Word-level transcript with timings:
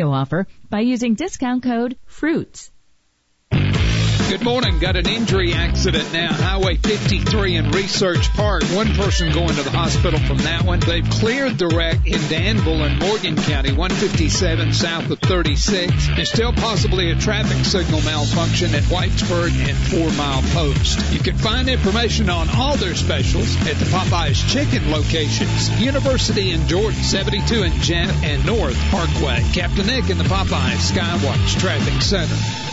offer 0.00 0.46
by 0.70 0.80
using 0.80 1.14
discount 1.14 1.62
code 1.62 1.98
FRUITS. 2.06 2.71
Good 4.32 4.44
morning. 4.44 4.78
Got 4.78 4.96
an 4.96 5.06
injury 5.06 5.52
accident 5.52 6.10
now. 6.10 6.32
Highway 6.32 6.76
53 6.76 7.56
in 7.56 7.70
Research 7.70 8.32
Park. 8.32 8.62
One 8.72 8.94
person 8.94 9.30
going 9.30 9.54
to 9.54 9.62
the 9.62 9.70
hospital 9.70 10.18
from 10.20 10.38
that 10.38 10.62
one. 10.62 10.80
They've 10.80 11.04
cleared 11.04 11.58
the 11.58 11.68
wreck 11.68 12.06
in 12.06 12.18
Danville 12.30 12.82
and 12.82 12.98
Morgan 12.98 13.36
County, 13.36 13.72
157 13.72 14.72
south 14.72 15.10
of 15.10 15.18
36. 15.18 15.92
There's 16.16 16.30
still 16.30 16.54
possibly 16.54 17.10
a 17.10 17.14
traffic 17.14 17.62
signal 17.66 18.00
malfunction 18.00 18.74
at 18.74 18.84
Whitesburg 18.84 19.52
and 19.68 19.76
Four 19.76 20.10
Mile 20.16 20.40
Post. 20.54 21.12
You 21.12 21.20
can 21.20 21.36
find 21.36 21.68
information 21.68 22.30
on 22.30 22.48
all 22.56 22.78
their 22.78 22.94
specials 22.94 23.54
at 23.68 23.76
the 23.76 23.84
Popeyes 23.92 24.50
Chicken 24.50 24.90
locations. 24.90 25.78
University 25.78 26.52
in 26.52 26.66
Jordan, 26.68 27.02
72 27.02 27.64
in 27.64 27.72
Jeff 27.82 28.10
and 28.24 28.46
North 28.46 28.78
Parkway. 28.90 29.44
Captain 29.52 29.86
Nick 29.86 30.08
in 30.08 30.16
the 30.16 30.24
Popeyes 30.24 30.90
Skywatch 30.90 31.60
Traffic 31.60 32.00
Center. 32.00 32.72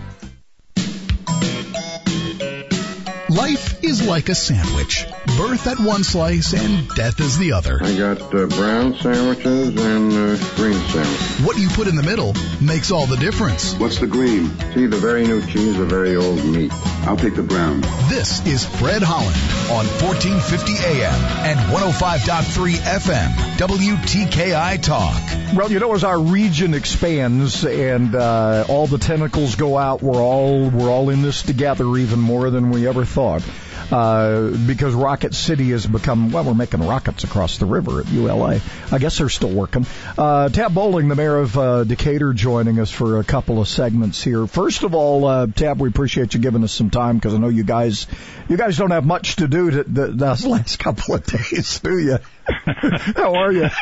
Life 3.31 3.81
is 3.81 4.05
like 4.05 4.27
a 4.27 4.35
sandwich. 4.35 5.05
Birth 5.37 5.67
at 5.67 5.79
one 5.79 6.03
slice 6.03 6.53
and 6.53 6.87
death 6.89 7.19
is 7.19 7.37
the 7.37 7.53
other. 7.53 7.79
I 7.81 7.97
got 7.97 8.21
uh, 8.21 8.47
brown 8.47 8.95
sandwiches 8.95 9.69
and 9.69 10.11
uh, 10.11 10.55
green 10.55 10.73
sandwiches. 10.73 11.45
What 11.45 11.57
you 11.57 11.69
put 11.69 11.87
in 11.87 11.95
the 11.95 12.03
middle 12.03 12.33
makes 12.61 12.91
all 12.91 13.05
the 13.07 13.17
difference. 13.17 13.73
What's 13.75 13.99
the 13.99 14.07
green? 14.07 14.49
See, 14.73 14.85
the 14.87 14.97
very 14.97 15.25
new 15.25 15.45
cheese, 15.45 15.77
the 15.77 15.85
very 15.85 16.15
old 16.15 16.43
meat. 16.45 16.71
I'll 17.05 17.17
take 17.17 17.35
the 17.35 17.43
brown. 17.43 17.81
This 18.09 18.45
is 18.45 18.65
Fred 18.65 19.01
Holland 19.03 19.35
on 19.71 19.85
1450 20.03 20.73
AM 20.85 21.13
and 21.45 21.59
105.3 21.71 22.75
FM, 22.75 23.29
WTKI 23.57 24.81
Talk. 24.81 25.55
Well, 25.55 25.71
you 25.71 25.79
know, 25.79 25.93
as 25.93 26.03
our 26.03 26.19
region 26.19 26.73
expands 26.73 27.65
and 27.65 28.15
uh, 28.15 28.65
all 28.67 28.85
the 28.87 28.97
tentacles 28.97 29.55
go 29.55 29.77
out, 29.77 30.01
we're 30.01 30.21
all 30.21 30.69
we're 30.69 30.89
all 30.89 31.09
in 31.09 31.21
this 31.21 31.41
together 31.41 31.97
even 31.97 32.19
more 32.19 32.49
than 32.49 32.69
we 32.69 32.87
ever 32.87 33.05
thought. 33.05 33.43
Uh, 33.91 34.51
because 34.67 34.93
Rocket 34.93 35.33
City 35.33 35.71
has 35.71 35.85
become, 35.85 36.31
well, 36.31 36.45
we're 36.45 36.53
making 36.53 36.81
rockets 36.85 37.23
across 37.23 37.57
the 37.57 37.65
river 37.65 37.99
at 37.99 38.07
ULA. 38.07 38.61
I 38.91 38.97
guess 38.99 39.17
they're 39.17 39.29
still 39.29 39.51
working. 39.51 39.85
Uh, 40.17 40.49
Tab 40.49 40.73
Bowling, 40.73 41.07
the 41.07 41.15
mayor 41.15 41.37
of 41.37 41.57
uh, 41.57 41.83
Decatur, 41.83 42.33
joining 42.33 42.79
us 42.79 42.89
for 42.89 43.19
a 43.19 43.23
couple 43.23 43.59
of 43.59 43.67
segments 43.67 44.23
here. 44.23 44.47
First 44.47 44.83
of 44.83 44.95
all, 44.95 45.25
uh, 45.25 45.47
Tab, 45.47 45.81
we 45.81 45.89
appreciate 45.89 46.33
you 46.33 46.39
giving 46.39 46.63
us 46.63 46.71
some 46.71 46.89
time 46.89 47.17
because 47.17 47.33
I 47.33 47.37
know 47.37 47.49
you 47.49 47.63
guys, 47.63 48.07
you 48.47 48.57
guys 48.57 48.77
don't 48.77 48.91
have 48.91 49.05
much 49.05 49.37
to 49.37 49.47
do 49.47 49.71
to, 49.71 49.83
the, 49.83 50.07
this 50.07 50.45
last 50.45 50.79
couple 50.79 51.15
of 51.15 51.25
days, 51.25 51.79
do 51.79 51.97
you? 51.97 52.17
How 52.45 53.35
are 53.35 53.51
you? 53.51 53.69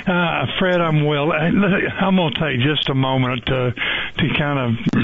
Uh, 0.00 0.46
Fred, 0.58 0.80
I'm 0.80 1.04
well. 1.04 1.30
I'm 1.30 2.16
going 2.16 2.32
to 2.32 2.40
take 2.40 2.66
just 2.66 2.88
a 2.88 2.94
moment 2.94 3.44
to 3.46 3.72
to 3.72 4.28
kind 4.38 4.58
of 4.58 4.96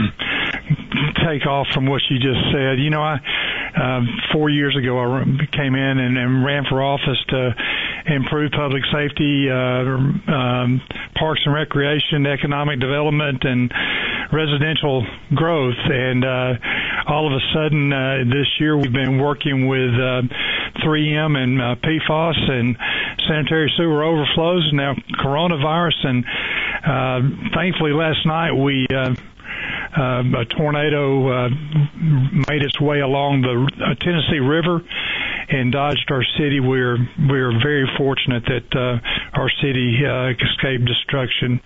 take 1.27 1.47
off 1.47 1.67
from 1.75 1.87
what 1.87 2.03
you 2.11 2.19
just 2.19 2.41
said. 2.53 2.79
You 2.79 2.91
know, 2.91 3.03
I 3.03 3.19
uh, 3.77 4.01
four 4.33 4.49
years 4.51 4.77
ago 4.77 4.99
I 4.99 5.25
came 5.53 5.75
in 5.75 5.99
and, 5.99 6.17
and 6.17 6.45
ran 6.45 6.65
for 6.69 6.83
office 6.83 7.19
to 7.29 7.55
improve 8.07 8.53
public 8.53 8.83
safety, 8.93 9.51
uh, 9.51 10.33
um, 10.33 10.81
parks 11.19 11.41
and 11.45 11.55
recreation, 11.55 12.27
economic 12.27 12.81
development, 12.81 13.45
and 13.45 13.73
residential 14.33 15.07
growth. 15.35 15.79
And 15.85 16.25
uh, 16.25 16.55
all 17.09 17.27
of 17.27 17.33
a 17.33 17.43
sudden, 17.53 17.93
uh, 17.93 18.25
this 18.27 18.47
year 18.59 18.77
we've 18.77 18.93
been 18.93 19.19
working 19.19 19.69
with 19.69 19.95
uh, 19.95 20.23
3M 20.85 21.37
and 21.37 21.61
uh, 21.61 21.75
PFAS 21.83 22.51
and 22.51 22.77
sanitary 23.29 23.73
sewer 23.77 24.05
overflows, 24.05 24.71
now 24.73 24.95
coronavirus. 25.21 26.07
And 26.07 26.25
uh, 26.85 27.51
thankfully, 27.55 27.93
last 27.93 28.25
night 28.27 28.53
we. 28.53 28.87
Uh, 28.89 29.15
a 29.97 30.45
tornado 30.57 31.29
uh, 31.29 31.49
made 32.49 32.63
its 32.63 32.81
way 32.81 33.01
along 33.01 33.43
the 33.43 33.85
uh, 33.85 33.95
Tennessee 34.05 34.41
River 34.41 34.81
and 35.49 35.73
dodged 35.73 36.11
our 36.11 36.25
city. 36.39 36.61
We're 36.61 36.99
we're 37.19 37.53
very 37.63 37.89
fortunate 37.97 38.45
that 38.47 38.77
uh, 38.77 39.39
our 39.39 39.51
city 39.63 39.99
uh, 40.05 40.31
escaped 40.31 40.85
destruction 40.85 41.61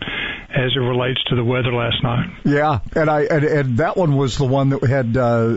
as 0.51 0.73
it 0.75 0.81
relates 0.81 1.23
to 1.25 1.37
the 1.37 1.45
weather 1.45 1.73
last 1.73 2.03
night. 2.03 2.31
Yeah, 2.45 2.81
and 2.95 3.09
I 3.09 3.23
and, 3.23 3.45
and 3.45 3.79
that 3.79 3.97
one 3.97 4.17
was 4.17 4.37
the 4.37 4.45
one 4.45 4.71
that 4.71 4.83
had 4.83 5.17
uh, 5.17 5.57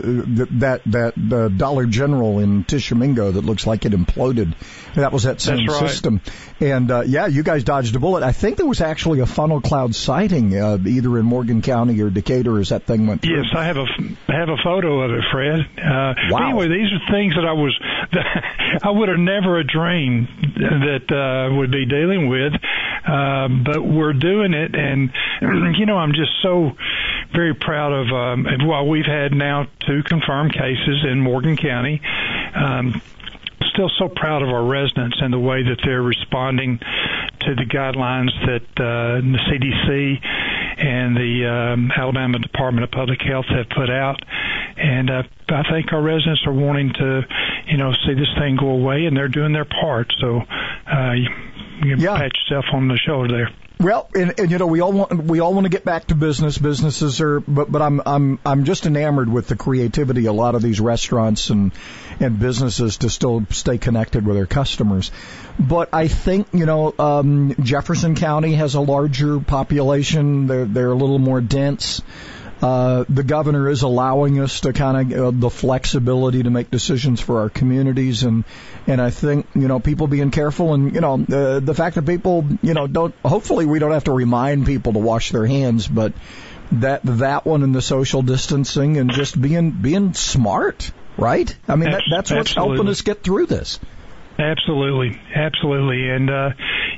that 0.58 0.82
that 0.86 1.32
uh, 1.32 1.48
Dollar 1.48 1.86
General 1.86 2.38
in 2.38 2.64
Tishomingo 2.64 3.32
that 3.32 3.44
looks 3.44 3.66
like 3.66 3.84
it 3.84 3.92
imploded. 3.92 4.54
That 4.94 5.12
was 5.12 5.24
that 5.24 5.40
same 5.40 5.66
right. 5.66 5.88
system. 5.88 6.20
And 6.60 6.90
uh, 6.90 7.02
yeah, 7.06 7.26
you 7.26 7.42
guys 7.42 7.64
dodged 7.64 7.96
a 7.96 7.98
bullet. 7.98 8.22
I 8.22 8.32
think 8.32 8.56
there 8.56 8.66
was 8.66 8.80
actually 8.80 9.20
a 9.20 9.26
funnel 9.26 9.60
cloud 9.60 9.94
sighting 9.94 10.56
uh, 10.56 10.78
either 10.86 11.18
in 11.18 11.26
Morgan 11.26 11.62
County 11.62 12.00
or 12.00 12.10
Decatur 12.10 12.58
as 12.60 12.68
that 12.68 12.84
thing 12.84 13.06
went 13.06 13.22
through. 13.22 13.36
Yes, 13.36 13.46
I 13.54 13.64
have 13.64 13.76
a 13.76 13.86
I 14.28 14.38
have 14.38 14.48
a 14.48 14.56
photo 14.62 15.02
of 15.02 15.10
it, 15.10 15.24
Fred. 15.32 15.60
Uh, 15.60 16.14
wow. 16.30 16.48
Anyway, 16.48 16.68
these 16.68 16.92
are 16.92 17.12
things 17.12 17.34
that 17.34 17.44
I 17.44 17.52
was 17.52 17.74
I 18.82 18.90
would 18.90 19.08
have 19.08 19.18
never 19.18 19.62
dreamed 19.62 20.28
that 20.56 21.10
uh, 21.10 21.54
would 21.54 21.70
be 21.70 21.86
dealing 21.86 22.28
with, 22.28 22.52
uh, 23.06 23.48
but 23.48 23.84
we're 23.84 24.12
doing 24.12 24.54
it, 24.54 24.74
and 24.74 25.10
you 25.78 25.86
know 25.86 25.96
I'm 25.96 26.12
just 26.12 26.32
so 26.42 26.72
very 27.32 27.54
proud 27.54 27.92
of. 27.92 28.12
Um, 28.12 28.46
while 28.66 28.86
we've 28.88 29.06
had 29.06 29.32
now 29.32 29.66
two 29.86 30.02
confirmed 30.02 30.52
cases 30.52 31.04
in 31.10 31.20
Morgan 31.20 31.56
County. 31.56 32.00
Um, 32.54 33.02
still 33.72 33.90
so 33.98 34.08
proud 34.08 34.42
of 34.42 34.48
our 34.48 34.64
residents 34.64 35.16
and 35.20 35.32
the 35.32 35.38
way 35.38 35.62
that 35.62 35.80
they're 35.84 36.02
responding 36.02 36.78
to 37.40 37.54
the 37.54 37.64
guidelines 37.64 38.30
that 38.46 38.62
uh, 38.78 39.20
the 39.20 39.38
CDC 39.50 40.18
and 40.78 41.16
the 41.16 41.46
um, 41.46 41.90
Alabama 41.96 42.38
Department 42.38 42.84
of 42.84 42.90
Public 42.90 43.20
Health 43.20 43.46
have 43.46 43.68
put 43.70 43.90
out. 43.90 44.20
And 44.76 45.10
uh, 45.10 45.22
I 45.48 45.62
think 45.70 45.92
our 45.92 46.02
residents 46.02 46.42
are 46.46 46.52
wanting 46.52 46.92
to, 46.94 47.22
you 47.66 47.76
know, 47.76 47.92
see 48.06 48.14
this 48.14 48.28
thing 48.38 48.56
go 48.56 48.70
away, 48.70 49.06
and 49.06 49.16
they're 49.16 49.28
doing 49.28 49.52
their 49.52 49.64
part. 49.66 50.12
So 50.20 50.40
uh, 50.92 51.12
you, 51.12 51.28
you 51.84 51.96
Yeah. 51.96 52.16
pat 52.16 52.32
yourself 52.48 52.66
on 52.72 52.88
the 52.88 52.98
shoulder 52.98 53.36
there. 53.36 53.50
Well, 53.80 54.08
and, 54.14 54.38
and 54.38 54.50
you 54.52 54.58
know 54.58 54.68
we 54.68 54.80
all 54.80 54.92
want 54.92 55.24
we 55.24 55.40
all 55.40 55.52
want 55.52 55.64
to 55.64 55.68
get 55.68 55.84
back 55.84 56.06
to 56.06 56.14
business. 56.14 56.56
Businesses 56.56 57.20
are, 57.20 57.40
but 57.40 57.70
but 57.72 57.82
I'm 57.82 58.00
I'm 58.06 58.38
I'm 58.46 58.64
just 58.64 58.86
enamored 58.86 59.28
with 59.28 59.48
the 59.48 59.56
creativity 59.56 60.26
a 60.26 60.32
lot 60.32 60.54
of 60.54 60.62
these 60.62 60.78
restaurants 60.80 61.50
and 61.50 61.72
and 62.20 62.38
businesses 62.38 62.98
to 62.98 63.10
still 63.10 63.44
stay 63.50 63.76
connected 63.78 64.24
with 64.24 64.36
their 64.36 64.46
customers. 64.46 65.10
But 65.58 65.88
I 65.92 66.06
think 66.06 66.46
you 66.52 66.66
know 66.66 66.94
um, 66.98 67.56
Jefferson 67.60 68.14
County 68.14 68.54
has 68.54 68.76
a 68.76 68.80
larger 68.80 69.40
population. 69.40 70.46
They're 70.46 70.66
they're 70.66 70.92
a 70.92 70.96
little 70.96 71.18
more 71.18 71.40
dense. 71.40 72.00
Uh, 72.62 73.04
the 73.08 73.22
governor 73.22 73.68
is 73.68 73.82
allowing 73.82 74.40
us 74.40 74.60
to 74.60 74.72
kind 74.72 75.12
of 75.12 75.18
uh, 75.18 75.30
the 75.32 75.50
flexibility 75.50 76.42
to 76.42 76.50
make 76.50 76.70
decisions 76.70 77.20
for 77.20 77.40
our 77.40 77.50
communities, 77.50 78.22
and 78.22 78.44
and 78.86 79.00
I 79.00 79.10
think 79.10 79.46
you 79.54 79.68
know 79.68 79.80
people 79.80 80.06
being 80.06 80.30
careful, 80.30 80.72
and 80.72 80.94
you 80.94 81.00
know 81.00 81.14
uh, 81.14 81.60
the 81.60 81.74
fact 81.74 81.96
that 81.96 82.06
people 82.06 82.46
you 82.62 82.74
know 82.74 82.86
don't. 82.86 83.14
Hopefully, 83.24 83.66
we 83.66 83.78
don't 83.78 83.92
have 83.92 84.04
to 84.04 84.12
remind 84.12 84.66
people 84.66 84.92
to 84.92 84.98
wash 84.98 85.30
their 85.30 85.46
hands, 85.46 85.86
but 85.88 86.12
that 86.72 87.00
that 87.04 87.44
one 87.44 87.62
and 87.62 87.74
the 87.74 87.82
social 87.82 88.22
distancing 88.22 88.96
and 88.96 89.10
just 89.10 89.40
being 89.40 89.70
being 89.70 90.14
smart, 90.14 90.90
right? 91.16 91.54
I 91.68 91.76
mean, 91.76 91.90
that, 91.90 92.02
that's 92.10 92.30
what's 92.30 92.54
helping 92.54 92.88
us 92.88 93.02
get 93.02 93.22
through 93.22 93.46
this. 93.46 93.78
Absolutely, 94.38 95.20
absolutely, 95.34 96.08
and 96.08 96.30
uh, 96.30 96.50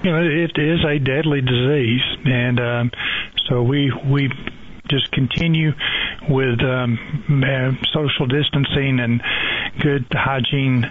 you 0.03 0.11
know 0.11 0.23
it 0.23 0.59
is 0.59 0.85
a 0.85 0.99
deadly 0.99 1.41
disease, 1.41 2.03
and 2.25 2.61
um, 2.61 2.91
so 3.49 3.63
we 3.63 3.93
we 4.07 4.31
just 4.89 5.11
continue 5.13 5.73
with 6.29 6.61
um, 6.61 6.99
social 7.93 8.27
distancing 8.27 9.01
and 9.01 9.23
good 9.81 10.07
hygiene 10.11 10.85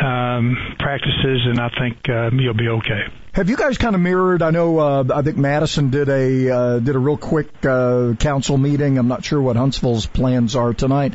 um, 0.00 0.56
practices, 0.78 1.42
and 1.46 1.60
I 1.60 1.68
think 1.78 2.08
uh, 2.08 2.30
you'll 2.32 2.54
be 2.54 2.68
okay. 2.68 3.02
Have 3.32 3.48
you 3.48 3.56
guys 3.56 3.78
kind 3.78 3.94
of 3.94 4.00
mirrored? 4.00 4.42
I 4.42 4.50
know. 4.50 4.78
Uh, 4.78 5.04
I 5.14 5.22
think 5.22 5.36
Madison 5.36 5.90
did 5.90 6.08
a 6.08 6.50
uh, 6.50 6.78
did 6.80 6.96
a 6.96 6.98
real 6.98 7.16
quick 7.16 7.64
uh, 7.64 8.14
council 8.18 8.58
meeting. 8.58 8.98
I'm 8.98 9.06
not 9.06 9.24
sure 9.24 9.40
what 9.40 9.54
Huntsville's 9.54 10.06
plans 10.06 10.56
are 10.56 10.74
tonight. 10.74 11.14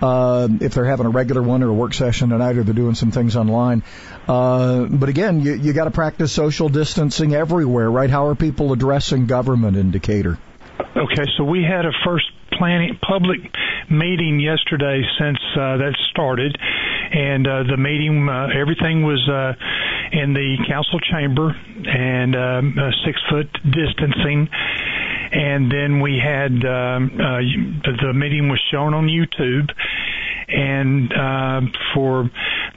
Uh, 0.00 0.48
if 0.60 0.74
they're 0.74 0.84
having 0.84 1.06
a 1.06 1.10
regular 1.10 1.40
one 1.40 1.62
or 1.62 1.68
a 1.68 1.72
work 1.72 1.94
session 1.94 2.30
tonight, 2.30 2.56
or 2.56 2.64
they're 2.64 2.74
doing 2.74 2.96
some 2.96 3.12
things 3.12 3.36
online. 3.36 3.84
Uh, 4.26 4.86
but 4.86 5.08
again, 5.08 5.40
you 5.40 5.54
you 5.54 5.72
got 5.72 5.84
to 5.84 5.92
practice 5.92 6.32
social 6.32 6.68
distancing 6.68 7.32
everywhere, 7.32 7.88
right? 7.88 8.10
How 8.10 8.26
are 8.26 8.34
people 8.34 8.72
addressing 8.72 9.26
government 9.26 9.76
in 9.76 9.92
Decatur? 9.92 10.38
Okay, 10.96 11.24
so 11.36 11.44
we 11.44 11.62
had 11.62 11.86
a 11.86 11.92
first 12.04 12.26
planning 12.58 12.98
public 13.06 13.40
meeting 13.90 14.40
yesterday 14.40 15.02
since 15.18 15.38
uh, 15.54 15.76
that 15.78 15.94
started, 16.10 16.56
and 16.58 17.46
uh, 17.46 17.62
the 17.70 17.76
meeting 17.76 18.28
uh, 18.28 18.48
everything 18.58 19.02
was 19.02 19.22
uh, 19.28 19.54
in 20.12 20.34
the 20.34 20.56
council 20.68 20.98
chamber 21.00 21.54
and 21.86 22.34
um, 22.34 22.76
uh, 22.78 22.90
six 23.06 23.20
foot 23.30 23.48
distancing. 23.64 24.48
And 25.32 25.72
then 25.72 26.00
we 26.00 26.20
had 26.20 26.52
um, 26.66 27.10
uh, 27.16 27.40
the 28.02 28.12
meeting 28.14 28.48
was 28.48 28.60
shown 28.70 28.92
on 28.92 29.06
YouTube, 29.06 29.70
and 30.52 31.12
uh, 31.12 31.60
for 31.94 32.30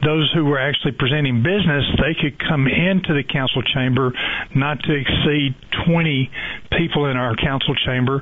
those 0.04 0.32
who 0.34 0.46
were 0.46 0.60
actually 0.60 0.94
presenting 0.94 1.44
business, 1.44 1.84
they 2.00 2.16
could 2.20 2.40
come 2.40 2.68
into 2.68 3.14
the 3.14 3.24
council 3.24 3.62
chamber 3.62 4.14
not 4.56 4.80
to 4.84 4.94
exceed 4.94 5.56
20 5.86 6.32
people 6.78 7.06
in 7.08 7.18
our 7.18 7.36
council 7.36 7.76
chamber. 7.86 8.22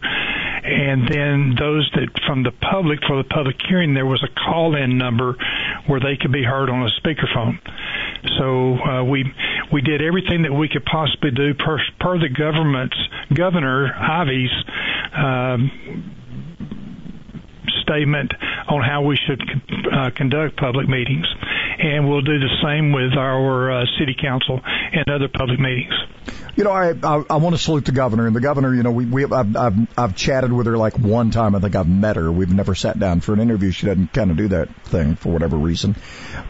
And 0.63 1.07
then 1.07 1.55
those 1.59 1.89
that 1.95 2.09
from 2.25 2.43
the 2.43 2.51
public, 2.51 2.99
for 3.07 3.17
the 3.21 3.27
public 3.27 3.57
hearing, 3.67 3.93
there 3.93 4.05
was 4.05 4.23
a 4.23 4.33
call 4.33 4.75
in 4.75 4.97
number 4.97 5.35
where 5.87 5.99
they 5.99 6.17
could 6.19 6.31
be 6.31 6.43
heard 6.43 6.69
on 6.69 6.83
a 6.83 6.89
speakerphone. 7.01 7.59
So 8.39 8.77
uh, 8.79 9.03
we 9.03 9.25
we 9.71 9.81
did 9.81 10.01
everything 10.01 10.43
that 10.43 10.53
we 10.53 10.69
could 10.69 10.85
possibly 10.85 11.31
do 11.31 11.53
per, 11.53 11.79
per 11.99 12.17
the 12.17 12.29
government's 12.29 12.95
governor 13.33 13.93
Ivey's 13.93 14.51
um, 15.13 16.22
statement 17.83 18.31
on 18.67 18.81
how 18.81 19.03
we 19.03 19.17
should 19.27 19.41
uh, 19.91 20.09
conduct 20.15 20.57
public 20.57 20.87
meetings, 20.87 21.25
and 21.79 22.09
we'll 22.09 22.21
do 22.21 22.39
the 22.39 22.49
same 22.63 22.91
with 22.91 23.13
our 23.17 23.71
uh, 23.71 23.85
city 23.99 24.15
council 24.19 24.59
and 24.63 25.07
other 25.09 25.27
public 25.27 25.59
meetings. 25.59 25.93
You 26.55 26.63
know, 26.63 26.71
I 26.71 26.93
I, 27.03 27.23
I 27.29 27.35
want 27.37 27.55
to 27.55 27.61
salute 27.61 27.85
the 27.85 27.91
governor, 27.91 28.27
and 28.27 28.35
the 28.35 28.41
governor. 28.41 28.73
You 28.73 28.83
know, 28.83 28.91
we 28.91 29.05
we 29.05 29.25
I've, 29.25 29.55
I've 29.55 29.97
I've 29.97 30.15
chatted 30.15 30.53
with 30.53 30.67
her 30.67 30.77
like 30.77 30.97
one 30.97 31.31
time. 31.31 31.55
I 31.55 31.59
think 31.59 31.75
I've 31.75 31.89
met 31.89 32.15
her. 32.15 32.31
We've 32.31 32.53
never 32.53 32.75
sat 32.75 32.99
down 32.99 33.21
for 33.21 33.33
an 33.33 33.39
interview. 33.39 33.71
She 33.71 33.87
doesn't 33.87 34.13
kind 34.13 34.31
of 34.31 34.37
do 34.37 34.47
that 34.49 34.73
thing 34.85 35.15
for 35.15 35.29
whatever 35.29 35.57
reason. 35.57 35.95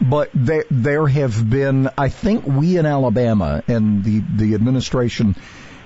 But 0.00 0.30
there 0.34 0.64
there 0.70 1.06
have 1.06 1.48
been, 1.48 1.88
I 1.96 2.10
think, 2.10 2.46
we 2.46 2.76
in 2.76 2.86
Alabama 2.86 3.62
and 3.66 4.04
the 4.04 4.22
the 4.36 4.54
administration 4.54 5.36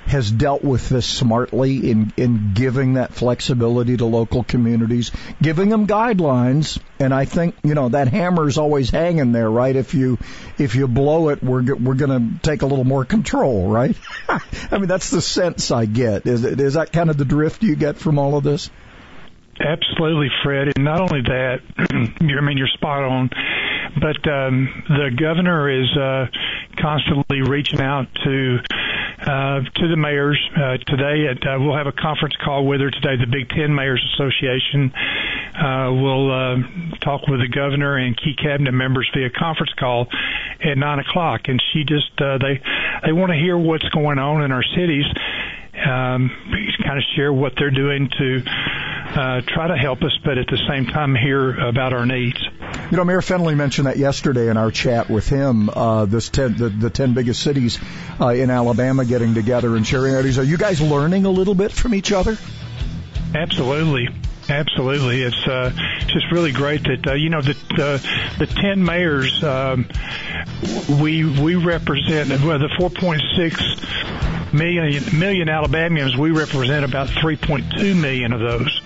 has 0.08 0.30
dealt 0.30 0.64
with 0.64 0.88
this 0.88 1.06
smartly 1.06 1.90
in, 1.90 2.12
in 2.16 2.52
giving 2.54 2.94
that 2.94 3.12
flexibility 3.12 3.96
to 3.96 4.06
local 4.06 4.42
communities, 4.42 5.12
giving 5.40 5.68
them 5.68 5.86
guidelines. 5.86 6.80
And 6.98 7.12
I 7.12 7.26
think, 7.26 7.54
you 7.62 7.74
know, 7.74 7.90
that 7.90 8.08
hammer 8.08 8.48
is 8.48 8.56
always 8.56 8.88
hanging 8.88 9.32
there, 9.32 9.50
right? 9.50 9.76
If 9.76 9.94
you, 9.94 10.18
if 10.56 10.74
you 10.74 10.88
blow 10.88 11.28
it, 11.28 11.42
we're, 11.42 11.74
we're 11.74 11.94
going 11.94 12.38
to 12.38 12.42
take 12.42 12.62
a 12.62 12.66
little 12.66 12.84
more 12.84 13.04
control, 13.04 13.68
right? 13.68 13.96
I 14.28 14.78
mean, 14.78 14.88
that's 14.88 15.10
the 15.10 15.20
sense 15.20 15.70
I 15.70 15.84
get. 15.84 16.26
Is, 16.26 16.42
is 16.44 16.74
that 16.74 16.90
kind 16.92 17.10
of 17.10 17.18
the 17.18 17.26
drift 17.26 17.62
you 17.62 17.76
get 17.76 17.98
from 17.98 18.18
all 18.18 18.36
of 18.36 18.44
this? 18.44 18.70
Absolutely, 19.60 20.28
Fred. 20.42 20.72
And 20.76 20.84
not 20.84 21.00
only 21.00 21.22
that, 21.22 21.60
I 21.78 22.40
mean, 22.40 22.58
you're 22.58 22.68
spot 22.68 23.02
on, 23.02 23.30
but 24.00 24.30
um, 24.30 24.84
the 24.88 25.10
governor 25.18 25.68
is 25.68 25.90
uh, 25.96 26.26
constantly 26.76 27.42
reaching 27.42 27.80
out 27.80 28.06
to 28.24 28.58
uh, 29.20 29.60
to 29.74 29.88
the 29.88 29.96
mayors 29.96 30.38
uh, 30.56 30.78
today. 30.86 31.26
At, 31.26 31.44
uh, 31.46 31.58
we'll 31.58 31.76
have 31.76 31.88
a 31.88 31.92
conference 31.92 32.36
call 32.36 32.66
with 32.66 32.80
her 32.80 32.90
today. 32.90 33.16
The 33.16 33.26
Big 33.26 33.48
Ten 33.48 33.74
Mayors 33.74 34.04
Association 34.14 34.92
uh, 34.94 35.90
will 35.90 36.30
uh, 36.30 36.56
talk 37.00 37.26
with 37.26 37.40
the 37.40 37.48
governor 37.48 37.96
and 37.96 38.16
key 38.16 38.34
cabinet 38.40 38.72
members 38.72 39.10
via 39.12 39.30
conference 39.30 39.72
call 39.78 40.06
at 40.62 40.78
nine 40.78 41.00
o'clock. 41.00 41.48
And 41.48 41.60
she 41.72 41.82
just 41.82 42.12
uh, 42.20 42.38
they 42.38 42.62
they 43.04 43.12
want 43.12 43.32
to 43.32 43.38
hear 43.38 43.58
what's 43.58 43.88
going 43.90 44.18
on 44.18 44.42
in 44.42 44.52
our 44.52 44.64
cities 44.76 45.06
um, 45.84 46.30
kind 46.84 46.98
of 46.98 47.04
share 47.14 47.32
what 47.32 47.52
they're 47.56 47.70
doing 47.70 48.08
to 48.18 48.42
uh, 49.16 49.40
try 49.46 49.68
to 49.68 49.76
help 49.76 50.02
us, 50.02 50.16
but 50.24 50.38
at 50.38 50.46
the 50.46 50.58
same 50.68 50.86
time 50.86 51.14
hear 51.14 51.58
about 51.58 51.92
our 51.92 52.06
needs. 52.06 52.38
You 52.90 52.96
know, 52.96 53.04
Mayor 53.04 53.22
Finley 53.22 53.54
mentioned 53.54 53.86
that 53.86 53.96
yesterday 53.96 54.48
in 54.48 54.56
our 54.56 54.70
chat 54.70 55.10
with 55.10 55.28
him. 55.28 55.68
Uh, 55.70 56.04
this 56.06 56.28
ten, 56.28 56.56
the, 56.56 56.68
the 56.68 56.90
ten 56.90 57.14
biggest 57.14 57.42
cities 57.42 57.78
uh, 58.20 58.28
in 58.28 58.50
Alabama 58.50 59.04
getting 59.04 59.34
together 59.34 59.76
and 59.76 59.86
sharing 59.86 60.14
ideas. 60.14 60.38
Are 60.38 60.44
you 60.44 60.56
guys 60.56 60.80
learning 60.80 61.24
a 61.24 61.30
little 61.30 61.54
bit 61.54 61.72
from 61.72 61.94
each 61.94 62.12
other? 62.12 62.36
Absolutely. 63.34 64.08
Absolutely, 64.48 65.22
it's 65.22 65.46
uh, 65.46 65.70
just 66.06 66.30
really 66.32 66.52
great 66.52 66.82
that 66.84 67.06
uh, 67.06 67.14
you 67.14 67.28
know 67.28 67.42
the 67.42 67.56
uh, 67.72 67.98
the 68.38 68.46
ten 68.46 68.82
mayors 68.82 69.44
um, 69.44 69.86
we 71.00 71.24
we 71.24 71.54
represent 71.54 72.30
well 72.42 72.58
the 72.58 72.68
4.6 72.78 74.52
million 74.52 75.18
million 75.18 75.48
Alabamians 75.48 76.16
we 76.16 76.30
represent 76.30 76.84
about 76.84 77.08
3.2 77.08 78.00
million 78.00 78.32
of 78.32 78.40
those. 78.40 78.80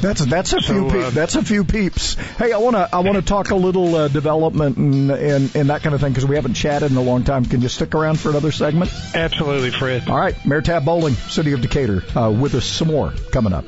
That's 0.00 0.22
that's 0.26 0.52
a 0.52 0.60
few 0.60 0.90
so, 0.90 1.00
uh, 1.00 1.10
that's 1.10 1.34
a 1.36 1.42
few 1.42 1.64
peeps. 1.64 2.12
Hey, 2.12 2.52
I 2.52 2.58
want 2.58 2.76
to 2.76 2.94
I 2.94 2.98
want 2.98 3.16
to 3.16 3.22
talk 3.22 3.50
a 3.52 3.56
little 3.56 3.94
uh, 3.94 4.08
development 4.08 4.76
and, 4.76 5.10
and 5.10 5.56
and 5.56 5.70
that 5.70 5.82
kind 5.82 5.94
of 5.94 6.02
thing 6.02 6.12
because 6.12 6.26
we 6.26 6.36
haven't 6.36 6.52
chatted 6.54 6.90
in 6.90 6.98
a 6.98 7.02
long 7.02 7.24
time. 7.24 7.46
Can 7.46 7.62
you 7.62 7.68
stick 7.68 7.94
around 7.94 8.20
for 8.20 8.28
another 8.28 8.52
segment? 8.52 8.92
Absolutely, 9.14 9.70
Fred. 9.70 10.06
All 10.10 10.18
right, 10.18 10.34
Mayor 10.44 10.60
Tab 10.60 10.84
Bowling, 10.84 11.14
City 11.14 11.52
of 11.52 11.62
Decatur, 11.62 12.02
uh, 12.14 12.30
with 12.30 12.54
us 12.54 12.66
some 12.66 12.88
more 12.88 13.14
coming 13.32 13.54
up. 13.54 13.64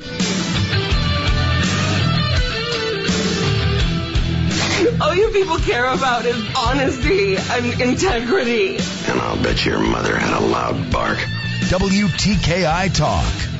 All 4.98 5.14
you 5.14 5.31
people 5.31 5.58
care 5.58 5.84
about 5.84 6.25
is 6.25 6.43
honesty 6.56 7.37
and 7.37 7.81
integrity. 7.82 8.76
And 9.06 9.20
I'll 9.20 9.43
bet 9.43 9.66
your 9.66 9.78
mother 9.78 10.16
had 10.16 10.40
a 10.40 10.40
loud 10.40 10.90
bark. 10.90 11.19
WTKI 11.69 12.94
Talk. 12.94 13.56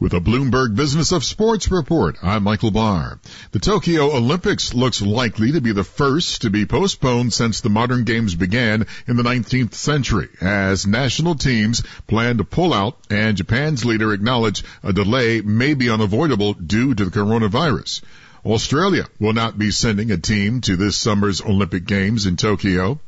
With 0.00 0.14
a 0.14 0.20
Bloomberg 0.20 0.74
Business 0.74 1.12
of 1.12 1.22
Sports 1.22 1.70
report, 1.70 2.16
I'm 2.22 2.44
Michael 2.44 2.70
Barr. 2.70 3.20
The 3.50 3.58
Tokyo 3.58 4.16
Olympics 4.16 4.72
looks 4.72 5.02
likely 5.02 5.52
to 5.52 5.60
be 5.60 5.72
the 5.72 5.84
first 5.84 6.42
to 6.42 6.50
be 6.50 6.64
postponed 6.64 7.34
since 7.34 7.60
the 7.60 7.68
modern 7.68 8.04
games 8.04 8.34
began 8.34 8.86
in 9.06 9.16
the 9.16 9.22
19th 9.22 9.74
century, 9.74 10.28
as 10.40 10.86
national 10.86 11.34
teams 11.34 11.82
plan 12.06 12.38
to 12.38 12.44
pull 12.44 12.72
out 12.72 12.96
and 13.10 13.36
Japan's 13.36 13.84
leader 13.84 14.14
acknowledged 14.14 14.64
a 14.82 14.94
delay 14.94 15.42
may 15.42 15.74
be 15.74 15.90
unavoidable 15.90 16.54
due 16.54 16.94
to 16.94 17.04
the 17.04 17.10
coronavirus. 17.10 18.00
Australia 18.46 19.04
will 19.18 19.32
not 19.32 19.58
be 19.58 19.72
sending 19.72 20.12
a 20.12 20.16
team 20.16 20.60
to 20.60 20.76
this 20.76 20.96
summer's 20.96 21.42
Olympic 21.42 21.84
Games 21.84 22.26
in 22.26 22.36
Tokyo. 22.36 23.00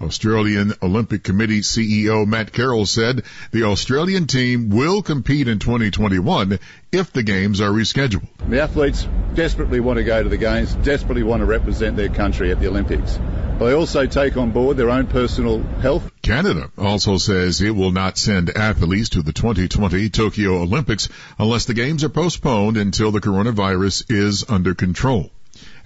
Australian 0.00 0.72
Olympic 0.82 1.24
Committee 1.24 1.62
CEO 1.62 2.24
Matt 2.24 2.52
Carroll 2.52 2.86
said 2.86 3.24
the 3.50 3.64
Australian 3.64 4.28
team 4.28 4.70
will 4.70 5.02
compete 5.02 5.48
in 5.48 5.58
2021 5.58 6.60
if 6.92 7.12
the 7.12 7.24
games 7.24 7.60
are 7.60 7.70
rescheduled. 7.70 8.26
The 8.48 8.62
athletes 8.62 9.08
desperately 9.34 9.80
want 9.80 9.96
to 9.96 10.04
go 10.04 10.22
to 10.22 10.28
the 10.28 10.36
games, 10.36 10.72
desperately 10.76 11.24
want 11.24 11.40
to 11.40 11.46
represent 11.46 11.96
their 11.96 12.08
country 12.08 12.52
at 12.52 12.60
the 12.60 12.68
Olympics. 12.68 13.18
But 13.58 13.66
they 13.66 13.74
also 13.74 14.06
take 14.06 14.36
on 14.36 14.50
board 14.50 14.76
their 14.76 14.90
own 14.90 15.06
personal 15.06 15.62
health. 15.62 16.10
Canada 16.22 16.70
also 16.76 17.18
says 17.18 17.60
it 17.60 17.70
will 17.70 17.92
not 17.92 18.18
send 18.18 18.50
athletes 18.50 19.10
to 19.10 19.22
the 19.22 19.32
2020 19.32 20.08
Tokyo 20.08 20.62
Olympics 20.62 21.08
unless 21.38 21.64
the 21.64 21.74
games 21.74 22.02
are 22.02 22.08
postponed 22.08 22.76
until 22.76 23.12
the 23.12 23.20
coronavirus 23.20 24.10
is 24.10 24.44
under 24.48 24.74
control. 24.74 25.30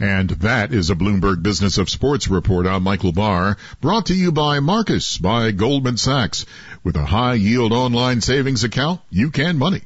And 0.00 0.30
that 0.30 0.72
is 0.72 0.88
a 0.88 0.94
Bloomberg 0.94 1.42
Business 1.42 1.76
of 1.76 1.90
Sports 1.90 2.28
report. 2.28 2.66
I'm 2.66 2.84
Michael 2.84 3.12
Barr, 3.12 3.56
brought 3.80 4.06
to 4.06 4.14
you 4.14 4.32
by 4.32 4.60
Marcus 4.60 5.18
by 5.18 5.50
Goldman 5.50 5.98
Sachs. 5.98 6.46
With 6.84 6.96
a 6.96 7.04
high 7.04 7.34
yield 7.34 7.72
online 7.72 8.20
savings 8.22 8.64
account, 8.64 9.00
you 9.10 9.30
can 9.30 9.58
money. 9.58 9.82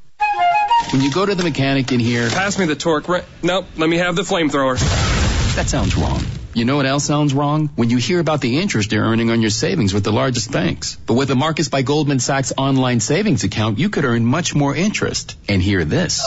When 0.93 1.01
you 1.03 1.11
go 1.11 1.25
to 1.25 1.35
the 1.35 1.43
mechanic 1.43 1.91
in 1.91 1.99
here, 1.99 2.29
pass 2.29 2.59
me 2.59 2.67
the 2.67 2.77
torque. 2.77 3.09
Re- 3.09 3.25
nope, 3.43 3.67
let 3.77 3.89
me 3.89 3.97
have 3.97 4.15
the 4.15 4.23
flamethrower. 4.23 4.79
That 5.57 5.69
sounds 5.69 5.97
wrong. 5.97 6.23
You 6.54 6.66
know 6.66 6.76
what 6.76 6.85
else 6.85 7.04
sounds 7.04 7.32
wrong? 7.32 7.68
When 7.76 7.88
you 7.88 7.97
hear 7.97 8.21
about 8.21 8.42
the 8.42 8.59
interest 8.61 8.92
you're 8.92 9.04
earning 9.04 9.30
on 9.30 9.40
your 9.40 9.50
savings 9.50 9.94
with 9.94 10.04
the 10.04 10.12
largest 10.12 10.52
banks. 10.52 10.97
But 11.06 11.14
with 11.14 11.28
the 11.28 11.35
Marcus 11.35 11.68
by 11.68 11.80
Goldman 11.80 12.18
Sachs 12.18 12.52
online 12.59 13.00
savings 13.00 13.42
account, 13.42 13.78
you 13.78 13.88
could 13.88 14.04
earn 14.04 14.26
much 14.26 14.54
more 14.54 14.76
interest. 14.76 15.37
And 15.49 15.62
hear 15.62 15.85
this. 15.87 16.23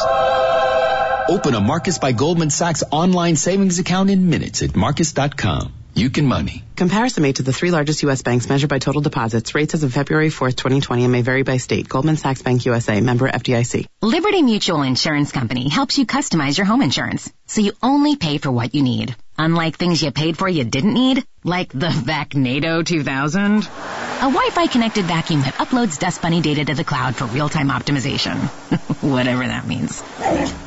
Open 1.29 1.53
a 1.53 1.61
Marcus 1.61 1.99
by 1.99 2.11
Goldman 2.11 2.49
Sachs 2.49 2.83
online 2.91 3.35
savings 3.35 3.77
account 3.77 4.09
in 4.09 4.29
minutes 4.29 4.63
at 4.63 4.75
marcus.com. 4.75 5.73
You 5.93 6.09
can 6.09 6.25
money. 6.25 6.63
Comparison 6.75 7.23
made 7.23 7.37
to 7.37 7.43
the 7.43 7.53
three 7.53 7.71
largest 7.71 8.03
U.S. 8.03 8.21
banks 8.21 8.49
measured 8.49 8.69
by 8.69 8.79
total 8.79 9.01
deposits. 9.01 9.55
Rates 9.55 9.75
as 9.75 9.83
of 9.83 9.93
February 9.93 10.29
4th, 10.29 10.57
2020 10.57 11.03
and 11.03 11.11
may 11.11 11.21
vary 11.21 11.43
by 11.43 11.57
state. 11.57 11.87
Goldman 11.87 12.17
Sachs 12.17 12.41
Bank 12.41 12.65
USA, 12.65 12.99
member 12.99 13.29
FDIC. 13.29 13.85
Liberty 14.01 14.41
Mutual 14.41 14.81
Insurance 14.81 15.31
Company 15.31 15.69
helps 15.69 15.97
you 15.97 16.05
customize 16.05 16.57
your 16.57 16.65
home 16.65 16.81
insurance 16.81 17.31
so 17.45 17.61
you 17.61 17.73
only 17.81 18.17
pay 18.17 18.39
for 18.39 18.51
what 18.51 18.75
you 18.75 18.81
need. 18.81 19.15
Unlike 19.37 19.77
things 19.77 20.01
you 20.01 20.11
paid 20.11 20.37
for 20.37 20.47
you 20.47 20.63
didn't 20.63 20.93
need, 20.93 21.25
like 21.43 21.71
the 21.71 21.87
Vacnado 21.87 22.85
2000. 22.85 23.57
A 23.57 24.31
Wi-Fi 24.31 24.67
connected 24.67 25.05
vacuum 25.05 25.41
that 25.41 25.55
uploads 25.55 25.99
Dust 25.99 26.21
Bunny 26.21 26.41
data 26.41 26.63
to 26.63 26.73
the 26.73 26.85
cloud 26.85 27.15
for 27.15 27.25
real-time 27.25 27.67
optimization. 27.67 28.37
Whatever 29.03 29.45
that 29.45 29.67
means. 29.67 30.01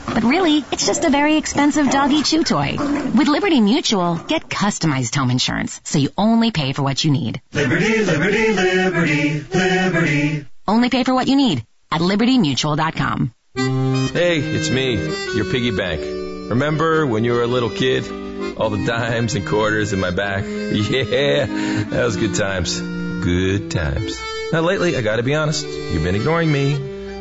But 0.07 0.23
really, 0.23 0.65
it's 0.71 0.87
just 0.87 1.05
a 1.05 1.11
very 1.11 1.37
expensive 1.37 1.91
doggy 1.91 2.23
chew 2.23 2.45
toy. 2.45 2.77
With 2.79 3.29
Liberty 3.29 3.61
Mutual, 3.61 4.17
get 4.17 4.49
customized 4.49 5.15
home 5.17 5.31
insurance 5.31 5.81
so 5.85 5.99
you 5.99 6.11
only 6.19 6.51
pay 6.51 6.75
for 6.75 6.83
what 6.83 7.03
you 7.03 7.11
need. 7.11 7.41
Liberty, 7.55 8.05
liberty, 8.05 8.53
liberty, 8.53 9.41
liberty. 9.41 10.47
Only 10.67 10.91
pay 10.91 11.05
for 11.05 11.15
what 11.15 11.27
you 11.27 11.37
need 11.37 11.65
at 11.91 12.03
libertymutual.com. 12.03 13.33
Hey, 13.57 14.41
it's 14.41 14.71
me, 14.71 14.95
your 15.35 15.47
piggy 15.47 15.71
bank. 15.71 16.03
Remember 16.51 17.07
when 17.07 17.25
you 17.25 17.33
were 17.33 17.43
a 17.43 17.47
little 17.47 17.71
kid? 17.71 18.28
All 18.59 18.71
the 18.71 18.85
dimes 18.85 19.35
and 19.35 19.47
quarters 19.47 19.93
in 19.93 20.01
my 20.01 20.11
back? 20.11 20.45
Yeah, 20.69 21.47
that 21.47 22.05
was 22.05 22.17
good 22.17 22.35
times. 22.35 22.81
Good 22.81 23.71
times. 23.71 24.21
Now 24.53 24.61
lately, 24.61 24.97
I 24.97 25.03
gotta 25.03 25.23
be 25.23 25.35
honest, 25.35 25.67
you've 25.67 26.05
been 26.05 26.15
ignoring 26.15 26.51
me. 26.51 26.77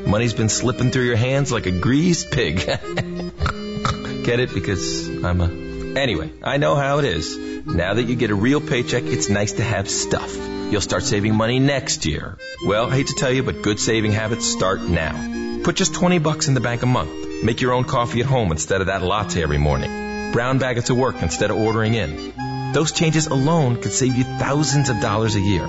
Money's 0.05 0.33
been 0.33 0.49
slipping 0.49 0.91
through 0.91 1.05
your 1.05 1.15
hands 1.15 1.51
like 1.51 1.65
a 1.65 1.71
greased 1.71 2.31
pig. 2.31 2.57
Get 4.25 4.39
it? 4.39 4.53
Because 4.53 5.07
I'm 5.23 5.41
a... 5.41 5.99
Anyway, 5.99 6.31
I 6.43 6.57
know 6.57 6.75
how 6.75 6.99
it 6.99 7.05
is. 7.05 7.37
Now 7.37 7.93
that 7.93 8.03
you 8.03 8.15
get 8.15 8.29
a 8.29 8.35
real 8.35 8.61
paycheck, 8.61 9.03
it's 9.03 9.29
nice 9.29 9.53
to 9.53 9.63
have 9.63 9.89
stuff. 9.89 10.35
You'll 10.35 10.81
start 10.81 11.03
saving 11.03 11.35
money 11.35 11.59
next 11.59 12.05
year. 12.05 12.37
Well, 12.65 12.89
I 12.89 12.95
hate 12.95 13.07
to 13.07 13.15
tell 13.15 13.31
you, 13.31 13.43
but 13.43 13.61
good 13.61 13.79
saving 13.79 14.11
habits 14.11 14.45
start 14.45 14.81
now. 14.81 15.61
Put 15.63 15.75
just 15.75 15.93
20 15.93 16.19
bucks 16.19 16.47
in 16.47 16.53
the 16.53 16.61
bank 16.61 16.83
a 16.83 16.85
month. 16.85 17.43
Make 17.43 17.61
your 17.61 17.73
own 17.73 17.83
coffee 17.83 18.21
at 18.21 18.25
home 18.25 18.51
instead 18.51 18.81
of 18.81 18.87
that 18.87 19.01
latte 19.01 19.43
every 19.43 19.57
morning. 19.57 19.96
Brown 20.33 20.59
bag 20.59 20.77
it 20.77 20.85
to 20.85 20.95
work 20.95 21.21
instead 21.21 21.51
of 21.51 21.57
ordering 21.57 21.93
in. 21.93 22.33
Those 22.73 22.91
changes 22.91 23.27
alone 23.27 23.81
could 23.81 23.93
save 23.93 24.15
you 24.15 24.23
thousands 24.23 24.89
of 24.89 24.99
dollars 25.01 25.35
a 25.35 25.39
year. 25.39 25.65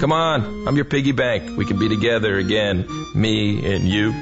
Come 0.00 0.12
on, 0.12 0.66
I'm 0.66 0.76
your 0.76 0.84
piggy 0.84 1.12
bank. 1.12 1.56
We 1.56 1.64
can 1.66 1.78
be 1.78 1.88
together 1.88 2.36
again. 2.38 2.86
Me 3.14 3.74
and 3.74 3.88
you. 3.88 4.12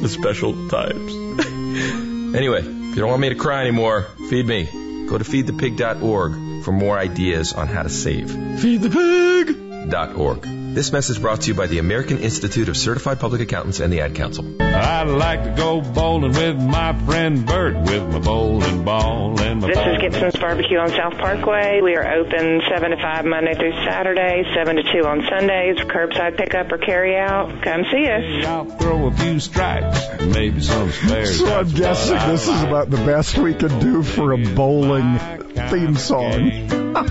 The 0.00 0.08
special 0.08 0.68
times. 0.68 1.14
anyway, 2.34 2.60
if 2.60 2.66
you 2.66 2.96
don't 2.96 3.10
want 3.10 3.20
me 3.20 3.28
to 3.28 3.34
cry 3.34 3.60
anymore, 3.62 4.06
feed 4.28 4.46
me. 4.46 4.64
Go 5.08 5.18
to 5.18 5.24
feedthepig.org 5.24 6.64
for 6.64 6.72
more 6.72 6.98
ideas 6.98 7.52
on 7.52 7.68
how 7.68 7.82
to 7.82 7.88
save. 7.88 8.30
Feedthepig.org. 8.30 10.42
This 10.74 10.92
message 10.92 11.20
brought 11.20 11.40
to 11.42 11.48
you 11.48 11.54
by 11.54 11.66
the 11.66 11.78
American 11.78 12.18
Institute 12.18 12.68
of 12.68 12.76
Certified 12.76 13.18
Public 13.18 13.40
Accountants 13.40 13.80
and 13.80 13.92
the 13.92 14.02
Ad 14.02 14.14
Council. 14.14 14.44
I 14.80 15.02
like 15.02 15.44
to 15.44 15.50
go 15.50 15.80
bowling 15.82 16.32
with 16.32 16.56
my 16.56 16.98
friend 17.04 17.44
Bert 17.44 17.76
with 17.76 18.02
my 18.12 18.18
bowling 18.18 18.82
ball 18.84 19.38
and 19.40 19.60
my 19.60 19.68
This 19.68 19.76
is 19.76 19.98
Gibson's 20.00 20.36
Barbecue 20.36 20.78
on 20.78 20.88
South 20.88 21.18
Parkway. 21.18 21.80
We 21.82 21.96
are 21.96 22.14
open 22.14 22.62
7 22.66 22.90
to 22.90 22.96
5 22.96 23.24
Monday 23.26 23.54
through 23.54 23.72
Saturday, 23.84 24.44
7 24.54 24.76
to 24.76 24.82
2 24.82 25.06
on 25.06 25.22
Sundays, 25.28 25.76
curbside 25.80 26.38
pickup 26.38 26.72
or 26.72 26.78
carry 26.78 27.16
out. 27.18 27.62
Come 27.62 27.84
see 27.92 28.06
us. 28.08 28.46
I'll 28.46 28.64
throw 28.64 29.08
a 29.08 29.12
few 29.12 29.38
strikes, 29.38 30.24
maybe 30.24 30.62
some 30.62 30.90
spares. 30.90 31.38
So 31.38 31.58
I'm 31.60 31.68
guessing 31.68 32.18
this 32.30 32.48
is 32.48 32.62
about 32.62 32.88
the 32.88 32.96
best 32.98 33.36
we 33.36 33.54
can 33.54 33.78
do 33.80 34.02
for 34.02 34.32
a 34.32 34.38
bowling 34.38 35.18
theme 35.68 35.96
song. 35.96 36.68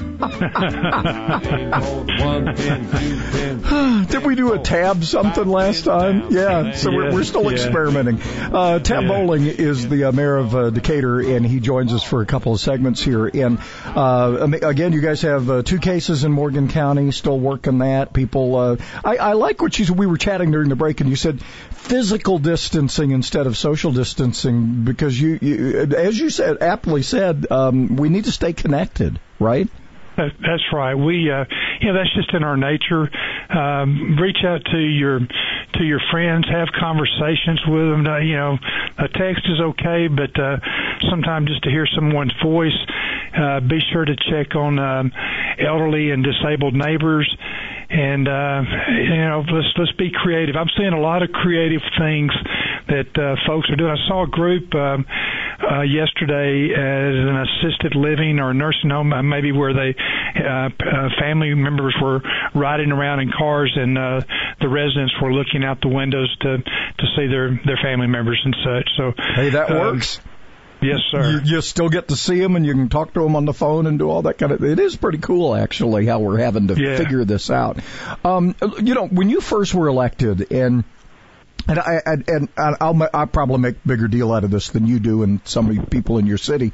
Did 4.10 4.26
we 4.26 4.36
do 4.36 4.54
a 4.54 4.60
tab 4.60 5.04
something 5.04 5.48
last 5.48 5.86
time? 5.86 6.28
Yeah, 6.32 6.74
so 6.74 6.92
we're, 6.92 7.14
we're 7.14 7.24
still 7.24 7.44
Yeah. 7.44 7.50
Experimenting. 7.66 8.20
Uh, 8.22 8.80
tab 8.80 9.08
Bowling 9.08 9.46
is 9.46 9.88
the 9.88 10.06
uh, 10.06 10.12
mayor 10.12 10.38
of 10.38 10.56
uh, 10.56 10.70
Decatur, 10.70 11.20
and 11.20 11.46
he 11.46 11.60
joins 11.60 11.94
us 11.94 12.04
for 12.04 12.22
a 12.22 12.25
couple 12.25 12.54
of 12.54 12.60
segments 12.60 13.01
here. 13.01 13.28
And 13.28 13.60
uh, 13.86 14.48
again, 14.63 14.94
you 14.94 15.01
guys 15.01 15.22
have 15.24 15.50
uh, 15.50 15.63
two 15.63 15.80
cases 15.80 16.24
in 16.24 16.32
Morgan 16.32 16.68
County, 16.68 17.12
still 17.12 17.39
working 17.39 17.80
that. 17.80 18.13
People, 18.13 18.56
uh, 18.56 18.78
I, 19.04 19.18
I 19.18 19.34
like 19.34 19.62
what 19.62 19.78
you 19.78 19.86
said. 19.86 19.98
We 19.98 20.06
were 20.06 20.18
chatting 20.18 20.51
during 20.51 20.70
the 20.70 20.75
break, 20.75 21.01
and 21.01 21.10
you 21.10 21.16
said 21.16 21.42
physical 21.72 22.39
distancing 22.39 23.12
instead 23.12 23.48
of 23.48 23.58
social 23.58 23.92
distancing 23.92 24.84
because 24.84 25.20
you, 25.20 25.39
you 25.42 25.80
as 25.96 26.18
you 26.18 26.30
said, 26.30 26.62
aptly 26.62 27.04
said, 27.04 27.48
um, 27.51 27.96
we 27.96 28.10
need 28.10 28.25
to 28.25 28.32
stay 28.32 28.54
connected, 28.54 29.20
right? 29.39 29.68
That's 30.18 30.63
right. 30.74 30.96
We, 30.96 31.32
uh, 31.32 31.46
you 31.80 31.92
know, 31.92 31.94
that's 31.94 32.14
just 32.16 32.34
in 32.34 32.44
our 32.44 32.58
nature. 32.58 33.10
Um, 33.50 34.18
reach 34.20 34.44
out 34.46 34.64
to 34.72 34.78
your 34.78 35.20
to 35.20 35.84
your 35.84 36.00
friends, 36.12 36.48
have 36.50 36.68
conversations 36.80 37.62
with 37.68 37.90
them. 37.90 38.06
You 38.24 38.36
know, 38.36 38.58
a 38.98 39.08
text 39.08 39.48
is 39.48 39.60
okay, 39.62 40.08
but 40.08 40.38
uh, 40.40 40.58
sometimes 41.10 41.48
just 41.48 41.64
to 41.64 41.70
hear 41.70 41.88
someone's 41.96 42.34
voice. 42.44 42.78
Uh, 43.30 43.60
be 43.60 43.80
sure 43.94 44.06
to 44.06 44.16
check 44.30 44.56
on 44.56 44.80
um, 44.80 45.12
elderly 45.60 46.12
and 46.12 46.24
disabled 46.24 46.74
neighbors. 46.74 47.30
And 47.90 48.28
uh, 48.28 48.62
you 48.90 49.18
know, 49.18 49.44
let's 49.52 49.74
let's 49.78 49.92
be 49.94 50.12
creative. 50.12 50.56
I'm 50.56 50.70
seeing 50.78 50.94
a 50.94 51.00
lot 51.00 51.24
of 51.24 51.32
creative 51.32 51.82
things 51.98 52.32
that 52.88 53.10
uh, 53.18 53.36
folks 53.48 53.70
are 53.70 53.76
doing. 53.76 53.92
I 53.92 54.08
saw 54.08 54.24
a 54.24 54.28
group 54.28 54.74
um, 54.76 55.06
uh, 55.60 55.82
yesterday 55.82 56.70
as 56.74 57.14
an 57.14 57.38
assisted 57.38 57.96
living 57.96 58.40
or 58.40 58.54
nursing 58.54 58.90
home, 58.90 59.14
uh, 59.14 59.24
maybe 59.24 59.52
where 59.52 59.74
they 59.74 59.96
uh, 60.38 60.70
uh, 60.70 61.10
family 61.20 61.54
members 61.70 61.96
were 62.02 62.22
riding 62.56 62.92
around 62.92 63.20
in 63.20 63.32
cars 63.38 63.72
and 63.76 63.98
uh, 63.98 64.22
the 64.62 64.68
residents 64.68 65.14
were 65.22 65.32
looking 65.34 65.64
out 65.64 65.82
the 65.82 65.88
windows 65.90 66.36
to 66.42 66.58
to 66.58 67.06
see 67.16 67.28
their 67.28 67.60
their 67.66 67.78
family 67.82 68.08
members 68.08 68.42
and 68.44 68.56
such. 68.64 68.90
So 68.98 69.14
Hey, 69.36 69.50
that 69.50 69.70
um, 69.72 69.78
works. 69.78 70.20
Yes, 70.82 71.00
sir. 71.12 71.42
You, 71.44 71.56
you 71.56 71.62
still 71.62 71.90
get 71.90 72.08
to 72.08 72.16
see 72.16 72.40
them 72.40 72.56
and 72.56 72.66
you 72.66 72.74
can 72.74 72.88
talk 72.88 73.14
to 73.14 73.22
them 73.22 73.36
on 73.36 73.44
the 73.44 73.52
phone 73.54 73.86
and 73.86 74.00
do 74.00 74.10
all 74.10 74.22
that 74.22 74.38
kind 74.38 74.54
of. 74.54 74.64
It 74.64 74.80
is 74.80 74.96
pretty 74.96 75.18
cool, 75.18 75.54
actually, 75.54 76.06
how 76.06 76.20
we're 76.20 76.38
having 76.40 76.68
to 76.68 76.76
Yeah. 76.82 76.96
figure 76.96 77.26
this 77.26 77.50
out. 77.52 77.80
Um, 78.24 78.56
you 78.82 78.94
know, 78.94 79.06
when 79.06 79.28
you 79.30 79.42
first 79.42 79.74
were 79.76 79.88
elected, 79.90 80.52
and 80.54 80.86
and 81.68 81.80
I 81.80 82.01
and, 82.06 82.28
and 82.28 82.50
I'll 82.58 83.10
I'll 83.13 83.28
probably 83.28 83.60
make 83.60 83.84
bigger 83.86 84.08
deal 84.08 84.32
out 84.32 84.44
of 84.44 84.51
this 84.51 84.70
than 84.70 84.86
you 84.88 85.00
do 85.00 85.24
and 85.24 85.39
some 85.44 85.70
of 85.70 85.89
people 85.89 86.18
in 86.18 86.25
your 86.25 86.38
city, 86.38 86.74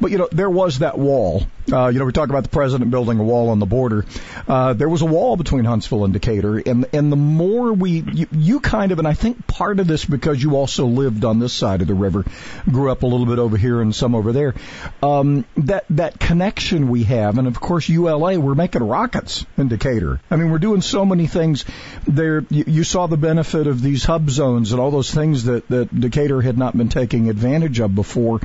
but 0.00 0.10
you 0.10 0.18
know 0.18 0.28
there 0.32 0.50
was 0.50 0.80
that 0.80 0.98
wall. 0.98 1.46
Uh, 1.72 1.88
you 1.88 1.98
know 1.98 2.04
we 2.04 2.12
talk 2.12 2.28
about 2.28 2.42
the 2.42 2.48
president 2.48 2.90
building 2.90 3.18
a 3.18 3.22
wall 3.22 3.50
on 3.50 3.58
the 3.58 3.66
border. 3.66 4.04
Uh, 4.48 4.72
there 4.72 4.88
was 4.88 5.02
a 5.02 5.06
wall 5.06 5.36
between 5.36 5.64
Huntsville 5.64 6.04
and 6.04 6.12
Decatur, 6.12 6.58
and 6.58 6.86
and 6.92 7.12
the 7.12 7.16
more 7.16 7.72
we 7.72 8.00
you, 8.00 8.26
you 8.32 8.60
kind 8.60 8.92
of 8.92 8.98
and 8.98 9.06
I 9.06 9.14
think 9.14 9.46
part 9.46 9.78
of 9.78 9.86
this 9.86 10.04
because 10.04 10.42
you 10.42 10.56
also 10.56 10.86
lived 10.86 11.24
on 11.24 11.38
this 11.38 11.52
side 11.52 11.82
of 11.82 11.86
the 11.86 11.94
river, 11.94 12.24
grew 12.68 12.90
up 12.90 13.02
a 13.02 13.06
little 13.06 13.26
bit 13.26 13.38
over 13.38 13.56
here 13.56 13.80
and 13.80 13.94
some 13.94 14.14
over 14.14 14.32
there. 14.32 14.54
Um, 15.02 15.44
that 15.58 15.84
that 15.90 16.18
connection 16.18 16.88
we 16.88 17.04
have, 17.04 17.38
and 17.38 17.46
of 17.46 17.60
course 17.60 17.88
ULA, 17.88 18.40
we're 18.40 18.54
making 18.54 18.82
rockets 18.82 19.46
in 19.56 19.68
Decatur. 19.68 20.20
I 20.30 20.36
mean 20.36 20.50
we're 20.50 20.58
doing 20.58 20.80
so 20.80 21.04
many 21.04 21.26
things. 21.26 21.64
There 22.06 22.44
you, 22.50 22.64
you 22.66 22.84
saw 22.84 23.06
the 23.06 23.16
benefit 23.16 23.66
of 23.66 23.80
these 23.80 24.04
hub 24.04 24.21
zones 24.30 24.72
and 24.72 24.80
all 24.80 24.90
those 24.90 25.12
things 25.12 25.44
that 25.44 25.68
that 25.68 26.00
Decatur 26.00 26.40
had 26.40 26.58
not 26.58 26.76
been 26.76 26.88
taking 26.88 27.28
advantage 27.28 27.80
of 27.80 27.94
before. 27.94 28.40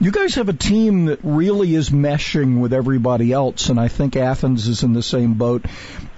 You 0.00 0.10
guys 0.10 0.36
have 0.36 0.48
a 0.48 0.54
team 0.54 1.06
that 1.06 1.20
really 1.22 1.74
is 1.74 1.90
meshing 1.90 2.60
with 2.60 2.72
everybody 2.72 3.32
else, 3.32 3.68
and 3.68 3.78
I 3.78 3.88
think 3.88 4.16
Athens 4.16 4.66
is 4.66 4.82
in 4.82 4.94
the 4.94 5.02
same 5.02 5.34
boat. 5.34 5.66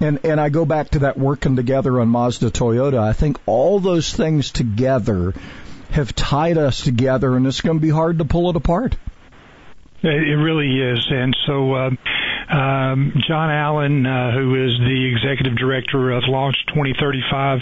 And 0.01 0.21
and 0.25 0.41
I 0.41 0.51
go 0.51 0.65
back 0.65 0.91
to 0.91 1.01
that 1.01 1.19
working 1.19 1.57
together 1.57 2.01
on 2.01 2.09
Mazda 2.09 2.51
Toyota. 2.51 2.99
I 2.99 3.13
think 3.13 3.39
all 3.47 3.81
those 3.81 4.13
things 4.13 4.53
together 4.53 5.35
have 5.91 6.15
tied 6.15 6.59
us 6.59 6.83
together, 6.83 7.37
and 7.37 7.47
it's 7.47 7.61
going 7.61 7.79
to 7.79 7.83
be 7.83 7.91
hard 7.91 8.19
to 8.19 8.25
pull 8.25 8.51
it 8.51 8.57
apart. 8.57 8.97
It 10.03 10.09
it 10.09 10.37
really 10.37 10.81
is. 10.81 11.07
And 11.11 11.37
so, 11.47 11.75
uh, 11.75 11.91
um, 12.53 13.13
John 13.27 13.51
Allen, 13.51 14.07
uh, 14.07 14.33
who 14.33 14.67
is 14.67 14.79
the 14.79 15.13
executive 15.13 15.57
director 15.57 16.13
of 16.13 16.25
Launch 16.27 16.57
2035, 16.69 17.61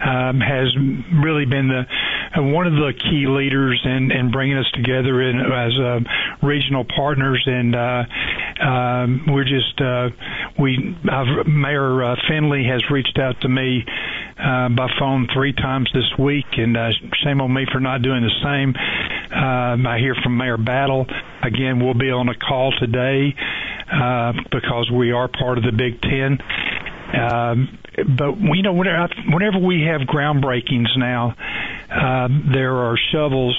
um, 0.00 0.40
has 0.40 0.74
really 1.22 1.44
been 1.44 1.68
the 1.68 1.84
uh, 2.36 2.42
one 2.42 2.66
of 2.66 2.74
the 2.74 2.92
key 2.96 3.26
leaders 3.26 3.80
in, 3.84 4.10
in 4.12 4.30
bringing 4.30 4.56
us 4.56 4.70
together 4.72 5.20
in, 5.20 5.40
as 5.40 5.72
uh, 5.78 6.46
regional 6.46 6.84
partners. 6.84 7.42
And 7.46 7.74
uh, 7.74 8.04
um, 8.64 9.26
we're 9.28 9.44
just 9.44 9.80
uh, 9.80 10.08
we 10.58 10.96
I've, 11.10 11.46
Mayor 11.46 12.04
uh, 12.04 12.16
Finley 12.28 12.64
has 12.64 12.82
reached 12.90 13.18
out 13.18 13.40
to 13.42 13.48
me 13.48 13.84
uh, 14.38 14.68
by 14.70 14.88
phone 14.98 15.28
three 15.34 15.52
times 15.52 15.90
this 15.92 16.08
week, 16.18 16.46
and 16.52 16.76
uh, 16.76 16.90
shame 17.24 17.40
on 17.40 17.52
me 17.52 17.66
for 17.70 17.80
not 17.80 18.02
doing 18.02 18.22
the 18.22 18.36
same. 18.42 18.74
Um, 19.30 19.86
I 19.86 19.98
hear 19.98 20.14
from 20.22 20.36
Mayor 20.36 20.56
Battle. 20.56 21.06
Again, 21.42 21.84
we'll 21.84 21.94
be 21.94 22.10
on 22.10 22.28
a 22.28 22.34
call 22.34 22.72
today 22.78 23.34
uh, 23.92 24.32
because 24.50 24.90
we 24.90 25.12
are 25.12 25.28
part 25.28 25.58
of 25.58 25.64
the 25.64 25.72
Big 25.72 26.00
Ten. 26.00 26.38
Um, 27.12 27.78
but 28.16 28.36
you 28.38 28.62
know, 28.62 28.72
whenever, 28.72 29.08
whenever 29.32 29.58
we 29.58 29.82
have 29.82 30.02
groundbreakings 30.02 30.96
now, 30.96 31.34
uh, 31.90 32.28
there 32.52 32.76
are 32.76 32.96
shovels 33.12 33.56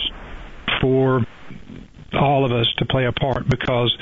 for 0.82 1.22
all 2.14 2.46
of 2.46 2.52
us 2.52 2.68
to 2.78 2.86
play 2.86 3.06
a 3.06 3.12
part 3.12 3.48
because 3.50 3.96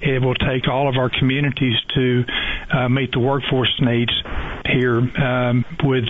it 0.00 0.22
will 0.22 0.34
take 0.34 0.68
all 0.68 0.88
of 0.88 0.96
our 0.96 1.10
communities 1.18 1.76
to 1.94 2.24
uh, 2.72 2.88
meet 2.88 3.10
the 3.12 3.20
workforce 3.20 3.72
needs 3.80 4.12
here 4.66 4.98
um, 4.98 5.64
with 5.82 6.04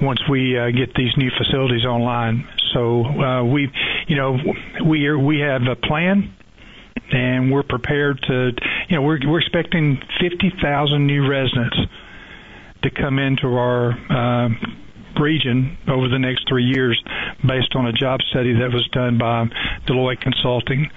once 0.00 0.20
we 0.30 0.58
uh, 0.58 0.70
get 0.70 0.94
these 0.94 1.12
new 1.16 1.30
facilities 1.36 1.84
online. 1.84 2.48
So 2.72 3.04
uh, 3.04 3.44
we, 3.44 3.68
you 4.08 4.16
know, 4.16 4.38
we 4.86 5.06
are, 5.06 5.18
we 5.18 5.40
have 5.40 5.62
a 5.70 5.76
plan. 5.76 6.34
And 7.10 7.50
we're 7.50 7.62
prepared 7.62 8.20
to. 8.28 8.52
You 8.88 8.96
know, 8.96 9.02
we're 9.02 9.18
we're 9.26 9.40
expecting 9.40 10.00
50,000 10.20 11.06
new 11.06 11.28
residents 11.28 11.76
to 12.82 12.90
come 12.90 13.18
into 13.18 13.46
our 13.46 13.92
uh, 14.10 14.48
region 15.20 15.76
over 15.88 16.08
the 16.08 16.18
next 16.18 16.48
three 16.48 16.64
years, 16.64 17.02
based 17.46 17.74
on 17.74 17.86
a 17.86 17.92
job 17.92 18.20
study 18.30 18.54
that 18.54 18.72
was 18.72 18.88
done 18.92 19.18
by 19.18 19.46
Deloitte 19.86 20.20
Consulting, 20.20 20.90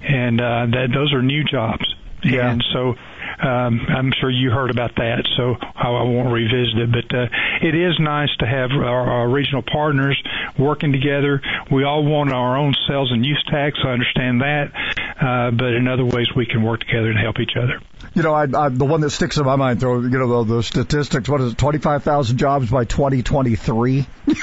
and 0.00 0.40
uh, 0.40 0.66
that 0.70 0.88
those 0.92 1.12
are 1.12 1.22
new 1.22 1.44
jobs. 1.44 1.84
Yeah. 2.22 2.50
And 2.50 2.64
so 2.72 2.94
um, 3.42 3.80
I'm 3.88 4.12
sure 4.20 4.30
you 4.30 4.50
heard 4.50 4.70
about 4.70 4.94
that, 4.96 5.26
so 5.36 5.56
I, 5.60 5.90
won't 5.90 6.32
revisit 6.32 6.78
it. 6.78 6.92
But 6.92 7.16
uh, 7.16 7.26
it 7.62 7.74
is 7.74 7.98
nice 7.98 8.30
to 8.38 8.46
have 8.46 8.70
our, 8.72 9.10
our 9.10 9.28
regional 9.28 9.62
partners 9.62 10.20
working 10.58 10.92
together. 10.92 11.40
We 11.70 11.84
all 11.84 12.04
want 12.04 12.32
our 12.32 12.56
own 12.56 12.74
sales 12.88 13.10
and 13.12 13.24
use 13.24 13.42
tax. 13.50 13.78
I 13.84 13.88
understand 13.90 14.40
that, 14.40 14.72
uh, 15.20 15.50
but 15.50 15.74
in 15.74 15.88
other 15.88 16.04
ways 16.04 16.28
we 16.36 16.46
can 16.46 16.62
work 16.62 16.80
together 16.80 17.10
and 17.10 17.18
help 17.18 17.40
each 17.40 17.56
other. 17.56 17.80
You 18.14 18.22
know, 18.22 18.34
I, 18.34 18.42
I, 18.42 18.68
the 18.68 18.84
one 18.84 19.00
that 19.00 19.10
sticks 19.10 19.38
in 19.38 19.44
my 19.44 19.56
mind, 19.56 19.80
though, 19.80 20.00
you 20.00 20.08
know, 20.08 20.44
the, 20.44 20.56
the 20.56 20.62
statistics. 20.62 21.28
What 21.28 21.40
is 21.40 21.52
it? 21.52 21.58
Twenty-five 21.58 22.04
thousand 22.04 22.38
jobs 22.38 22.70
by 22.70 22.84
2023. 22.84 24.06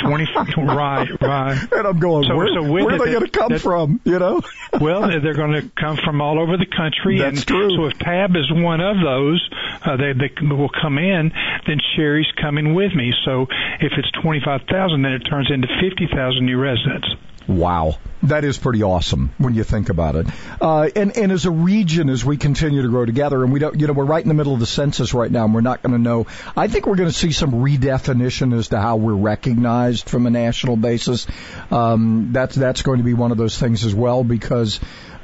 Twenty, 0.00 0.26
right, 0.56 1.08
right. 1.20 1.72
And 1.72 1.86
I'm 1.86 1.98
going, 1.98 2.24
So- 2.24 2.36
where, 2.36 2.48
so 2.48 2.62
where 2.62 2.88
are 2.88 2.98
they 2.98 3.12
going 3.12 3.24
to 3.24 3.30
come 3.30 3.52
that- 3.52 3.60
from? 3.60 4.00
You 4.04 4.18
know? 4.18 4.40
well, 4.80 5.08
they're 5.08 5.34
going 5.34 5.52
to 5.52 5.70
come 5.80 5.96
from 5.96 6.20
all 6.20 6.40
over 6.40 6.56
the 6.56 6.66
country. 6.66 7.18
That's 7.18 7.38
and 7.38 7.46
true. 7.46 7.70
So 7.76 7.86
if 7.86 7.98
Tab 7.98 8.36
is 8.36 8.50
one 8.52 8.80
of 8.80 8.96
those, 9.02 9.48
uh, 9.82 9.96
they, 9.96 10.12
they 10.12 10.30
will 10.46 10.70
come 10.70 10.98
in. 10.98 11.32
Then 11.66 11.78
Sherry's 11.96 12.30
coming 12.40 12.74
with 12.74 12.94
me. 12.94 13.12
So 13.24 13.46
if 13.80 13.92
it's 13.96 14.10
twenty 14.22 14.40
five 14.44 14.62
thousand, 14.70 15.02
then 15.02 15.12
it 15.12 15.20
turns 15.20 15.50
into 15.50 15.68
fifty 15.80 16.06
thousand 16.06 16.46
new 16.46 16.58
residents. 16.58 17.08
Wow. 17.46 17.98
That 18.22 18.44
is 18.44 18.56
pretty 18.56 18.82
awesome 18.82 19.34
when 19.36 19.54
you 19.54 19.64
think 19.64 19.90
about 19.90 20.16
it. 20.16 20.26
Uh, 20.58 20.88
and, 20.96 21.14
and 21.14 21.30
as 21.30 21.44
a 21.44 21.50
region, 21.50 22.08
as 22.08 22.24
we 22.24 22.38
continue 22.38 22.80
to 22.80 22.88
grow 22.88 23.04
together, 23.04 23.42
and 23.44 23.52
we 23.52 23.58
don't, 23.58 23.78
you 23.78 23.86
know, 23.86 23.92
we're 23.92 24.04
right 24.04 24.22
in 24.22 24.28
the 24.28 24.34
middle 24.34 24.54
of 24.54 24.60
the 24.60 24.66
census 24.66 25.12
right 25.12 25.30
now, 25.30 25.44
and 25.44 25.54
we're 25.54 25.60
not 25.60 25.82
going 25.82 25.92
to 25.92 25.98
know. 25.98 26.26
I 26.56 26.68
think 26.68 26.86
we're 26.86 26.96
going 26.96 27.10
to 27.10 27.14
see 27.14 27.32
some 27.32 27.52
redefinition 27.52 28.56
as 28.56 28.68
to 28.68 28.80
how 28.80 28.96
we're 28.96 29.12
recognized 29.12 30.08
from 30.08 30.26
a 30.26 30.30
national 30.30 30.76
basis. 30.76 31.26
Um, 31.70 32.30
that's 32.32 32.54
that's 32.54 32.80
going 32.80 32.98
to 32.98 33.04
be 33.04 33.14
one 33.14 33.30
of 33.30 33.36
those 33.36 33.58
things 33.58 33.84
as 33.84 33.94
well 33.94 34.24
because. 34.24 34.80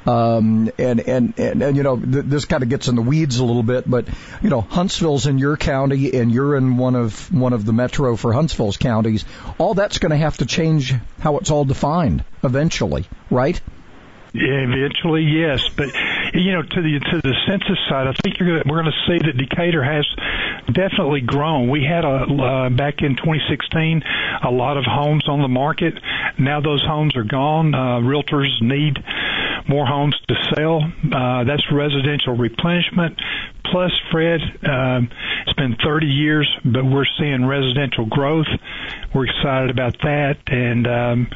Um, 0.07 0.71
and, 0.79 1.01
and, 1.01 1.35
and, 1.39 1.63
and, 1.63 1.77
you 1.77 1.83
know, 1.83 1.97
th- 1.97 2.25
this 2.25 2.45
kind 2.47 2.63
of 2.63 2.69
gets 2.69 2.89
in 2.89 2.95
the 2.95 3.03
weeds 3.03 3.39
a 3.39 3.45
little 3.45 3.63
bit, 3.63 3.89
but, 3.89 4.09
you 4.43 4.49
know, 4.49 4.63
Huntsville's 4.63 5.27
in 5.27 5.39
your 5.39 5.57
county 5.57 6.15
and 6.19 6.33
you're 6.33 6.57
in 6.57 6.77
one 6.77 6.97
of, 6.97 7.33
one 7.33 7.53
of 7.53 7.65
the 7.65 7.73
metro 7.73 8.17
for 8.17 8.33
Huntsville's 8.33 8.77
counties. 8.77 9.25
All 9.59 9.75
that's 9.75 9.99
going 9.99 10.11
to 10.11 10.17
have 10.17 10.39
to 10.39 10.47
change 10.47 10.95
how 11.21 11.37
it's 11.37 11.51
all 11.51 11.65
defined 11.65 12.25
eventually, 12.43 13.05
right? 13.31 13.61
Eventually, 14.33 15.23
yes, 15.23 15.69
but 15.69 15.89
you 16.35 16.53
know, 16.53 16.63
to 16.63 16.83
the 16.83 17.01
to 17.01 17.21
the 17.23 17.35
census 17.47 17.79
side, 17.89 18.07
I 18.07 18.15
think 18.23 18.39
you're 18.39 18.49
gonna, 18.49 18.71
we're 18.71 18.83
going 18.83 18.93
to 18.93 19.07
see 19.07 19.27
that 19.27 19.37
Decatur 19.37 19.83
has 19.83 20.07
definitely 20.73 21.21
grown. 21.21 21.69
We 21.69 21.85
had 21.85 22.05
a 22.05 22.31
uh, 22.31 22.71
back 22.71 23.03
in 23.03 23.17
2016 23.17 24.03
a 24.43 24.51
lot 24.51 24.77
of 24.77 24.85
homes 24.85 25.29
on 25.29 25.43
the 25.43 25.49
market. 25.49 25.95
Now 26.39 26.61
those 26.61 26.83
homes 26.83 27.17
are 27.17 27.25
gone. 27.25 27.75
Uh, 27.75 28.01
realtors 28.01 28.61
need 28.61 28.99
more 29.69 29.87
homes 29.87 30.17
to 30.29 30.35
sell. 30.55 30.83
Uh, 30.83 31.45
that's 31.45 31.65
residential 31.73 32.37
replenishment. 32.37 33.19
Plus, 33.65 33.93
Fred, 34.11 34.41
um, 34.65 35.11
it's 35.47 35.53
been 35.55 35.77
30 35.85 36.07
years, 36.07 36.49
but 36.65 36.85
we're 36.85 37.07
seeing 37.19 37.45
residential 37.45 38.07
growth. 38.07 38.49
We're 39.15 39.27
excited 39.27 39.71
about 39.71 39.97
that, 40.03 40.39
and 40.49 40.87
um, 40.87 41.29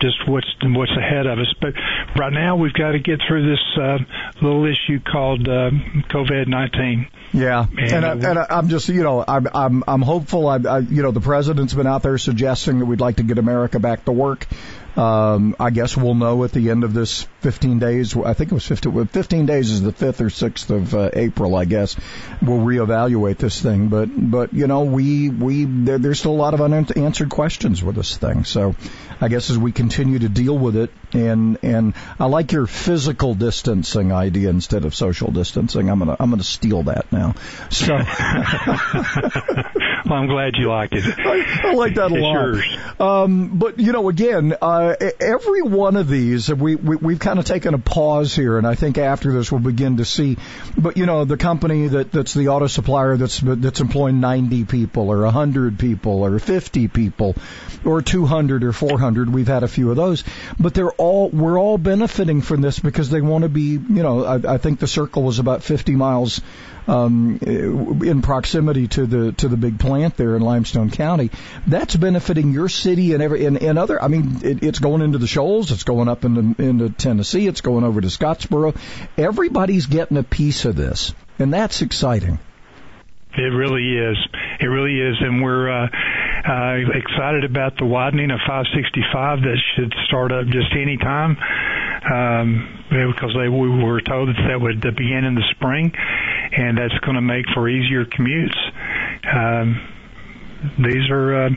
just 0.00 0.16
what's 0.28 0.46
what's 0.62 0.92
ahead 0.96 1.26
of 1.26 1.38
us. 1.38 1.52
But 1.60 1.74
right 2.18 2.32
now, 2.32 2.56
we've 2.56 2.72
got 2.72 2.92
to 2.92 2.98
get 2.98 3.20
through 3.26 3.48
this 3.50 3.78
uh, 3.80 3.98
little 4.42 4.64
issue 4.64 5.00
called 5.00 5.46
uh, 5.48 5.70
COVID-19. 6.10 7.10
Yeah, 7.32 7.66
And, 7.78 7.92
and, 7.92 8.04
I, 8.04 8.12
and 8.12 8.38
I, 8.38 8.46
I'm 8.50 8.68
just, 8.68 8.88
you 8.88 9.02
know, 9.02 9.24
I'm 9.26 9.46
I'm 9.54 9.84
I'm 9.86 10.02
hopeful. 10.02 10.48
I, 10.48 10.56
I, 10.56 10.78
you 10.78 11.02
know, 11.02 11.12
the 11.12 11.20
president's 11.20 11.74
been 11.74 11.86
out 11.86 12.02
there 12.02 12.18
suggesting 12.18 12.80
that 12.80 12.86
we'd 12.86 13.00
like 13.00 13.16
to 13.16 13.22
get 13.22 13.38
America 13.38 13.78
back 13.78 14.04
to 14.06 14.12
work. 14.12 14.48
Um, 14.96 15.56
I 15.58 15.70
guess 15.70 15.96
we'll 15.96 16.14
know 16.14 16.44
at 16.44 16.52
the 16.52 16.70
end 16.70 16.84
of 16.84 16.92
this 16.92 17.22
15 17.40 17.78
days. 17.78 18.16
I 18.16 18.34
think 18.34 18.50
it 18.50 18.54
was 18.54 18.66
15. 18.66 19.06
15 19.06 19.46
days 19.46 19.70
is 19.70 19.82
the 19.82 19.92
5th 19.92 20.20
or 20.20 20.26
6th 20.26 20.70
of 20.70 20.94
uh, 20.94 21.10
April. 21.12 21.54
I 21.54 21.64
guess 21.64 21.96
we'll 22.42 22.58
reevaluate 22.58 23.38
this 23.38 23.60
thing. 23.60 23.88
But 23.88 24.06
but 24.06 24.52
you 24.52 24.66
know, 24.66 24.82
we 24.82 25.28
we 25.28 25.64
there, 25.64 25.98
there's 25.98 26.18
still 26.18 26.32
a 26.32 26.32
lot 26.32 26.54
of 26.54 26.60
unanswered 26.60 27.30
questions 27.30 27.82
with 27.82 27.96
this 27.96 28.16
thing. 28.16 28.44
So 28.44 28.74
I 29.20 29.28
guess 29.28 29.50
as 29.50 29.58
we 29.58 29.72
continue 29.72 30.18
to 30.18 30.28
deal 30.28 30.58
with 30.58 30.76
it, 30.76 30.90
and 31.12 31.58
and 31.62 31.94
I 32.18 32.26
like 32.26 32.52
your 32.52 32.66
physical 32.66 33.34
distancing 33.34 34.12
idea 34.12 34.50
instead 34.50 34.84
of 34.84 34.94
social 34.94 35.30
distancing. 35.30 35.88
I'm 35.88 36.00
gonna 36.00 36.16
I'm 36.18 36.30
gonna 36.30 36.42
steal 36.42 36.84
that 36.84 37.10
now. 37.12 37.34
So. 37.70 37.94
well, 40.10 40.18
I'm 40.18 40.26
glad 40.26 40.56
you 40.56 40.68
like 40.68 40.90
it. 40.92 41.04
I, 41.18 41.68
I 41.68 41.74
like 41.74 41.94
that 41.94 42.10
a 42.10 42.14
lot. 42.14 43.00
Um, 43.00 43.58
but 43.58 43.78
you 43.78 43.92
know, 43.92 44.08
again, 44.08 44.54
uh, 44.60 44.79
Uh, 44.80 44.96
e- 44.98 45.10
every 45.20 45.60
one 45.60 45.96
of 45.96 46.08
these, 46.08 46.50
uh, 46.50 46.56
we, 46.56 46.74
we 46.74 46.96
we've 46.96 47.18
kind 47.18 47.38
of 47.38 47.44
taken 47.44 47.74
a 47.74 47.78
pause 47.78 48.34
here, 48.34 48.56
and 48.56 48.66
I 48.66 48.74
think 48.74 48.96
after 48.96 49.30
this 49.30 49.52
we'll 49.52 49.60
begin 49.60 49.98
to 49.98 50.06
see. 50.06 50.38
But 50.76 50.96
you 50.96 51.04
know, 51.04 51.26
the 51.26 51.36
company 51.36 51.88
that 51.88 52.12
that's 52.12 52.32
the 52.32 52.48
auto 52.48 52.66
supplier 52.66 53.18
that's 53.18 53.40
that's 53.40 53.80
employing 53.80 54.20
90 54.20 54.64
people 54.64 55.10
or 55.10 55.22
100 55.22 55.78
people 55.78 56.24
or 56.24 56.38
50 56.38 56.88
people 56.88 57.36
or 57.84 58.00
200 58.00 58.64
or 58.64 58.72
400. 58.72 59.32
We've 59.32 59.48
had 59.48 59.64
a 59.64 59.68
few 59.68 59.90
of 59.90 59.96
those, 59.96 60.24
but 60.58 60.72
they're 60.72 60.92
all 60.92 61.28
we're 61.28 61.60
all 61.60 61.76
benefiting 61.76 62.40
from 62.40 62.62
this 62.62 62.78
because 62.78 63.10
they 63.10 63.20
want 63.20 63.42
to 63.42 63.50
be. 63.50 63.72
You 63.72 64.02
know, 64.02 64.24
I, 64.24 64.54
I 64.54 64.58
think 64.58 64.80
the 64.80 64.86
circle 64.86 65.24
was 65.24 65.38
about 65.40 65.62
50 65.62 65.94
miles 65.94 66.40
um, 66.86 67.38
in 67.42 68.22
proximity 68.22 68.88
to 68.88 69.06
the 69.06 69.32
to 69.32 69.48
the 69.48 69.56
big 69.56 69.78
plant 69.78 70.16
there 70.16 70.36
in 70.36 70.42
Limestone 70.42 70.90
County. 70.90 71.30
That's 71.66 71.96
benefiting 71.96 72.52
your 72.52 72.68
city 72.68 73.14
and 73.14 73.22
every 73.22 73.44
and, 73.44 73.62
and 73.62 73.78
other. 73.78 74.02
I 74.02 74.08
mean, 74.08 74.40
it, 74.42 74.62
it's 74.62 74.78
going 74.78 75.02
into 75.02 75.18
the 75.18 75.26
Shoals, 75.26 75.72
it's 75.72 75.84
going 75.84 76.08
up 76.08 76.24
into 76.24 76.60
into 76.62 76.90
Tennessee, 76.90 77.46
it's 77.46 77.60
going 77.60 77.84
over 77.84 78.00
to 78.00 78.08
Scottsboro. 78.08 78.76
Everybody's 79.16 79.86
getting 79.86 80.16
a 80.16 80.22
piece 80.22 80.64
of 80.64 80.76
this, 80.76 81.14
and 81.38 81.52
that's 81.52 81.82
exciting. 81.82 82.38
It 83.36 83.42
really 83.42 83.96
is. 83.96 84.16
It 84.60 84.66
really 84.66 85.00
is, 85.00 85.16
and 85.20 85.42
we're 85.42 85.70
uh, 85.70 85.88
uh, 86.46 86.76
excited 86.94 87.44
about 87.44 87.76
the 87.78 87.84
widening 87.86 88.30
of 88.30 88.40
565 88.46 89.42
that 89.42 89.58
should 89.76 89.92
start 90.06 90.32
up 90.32 90.46
just 90.46 90.72
any 90.72 90.96
time. 90.96 91.36
Um, 92.00 92.80
because 92.90 93.30
they 93.36 93.48
we 93.48 93.68
were 93.68 94.00
told 94.00 94.28
that 94.30 94.40
that 94.48 94.60
would 94.60 94.80
begin 94.80 95.24
in 95.24 95.34
the 95.34 95.44
spring, 95.54 95.92
and 95.94 96.76
that's 96.78 96.96
going 97.04 97.14
to 97.14 97.20
make 97.20 97.44
for 97.54 97.68
easier 97.68 98.04
commutes. 98.04 98.56
Um, 99.30 99.80
these 100.82 101.08
are 101.10 101.46
uh, 101.46 101.50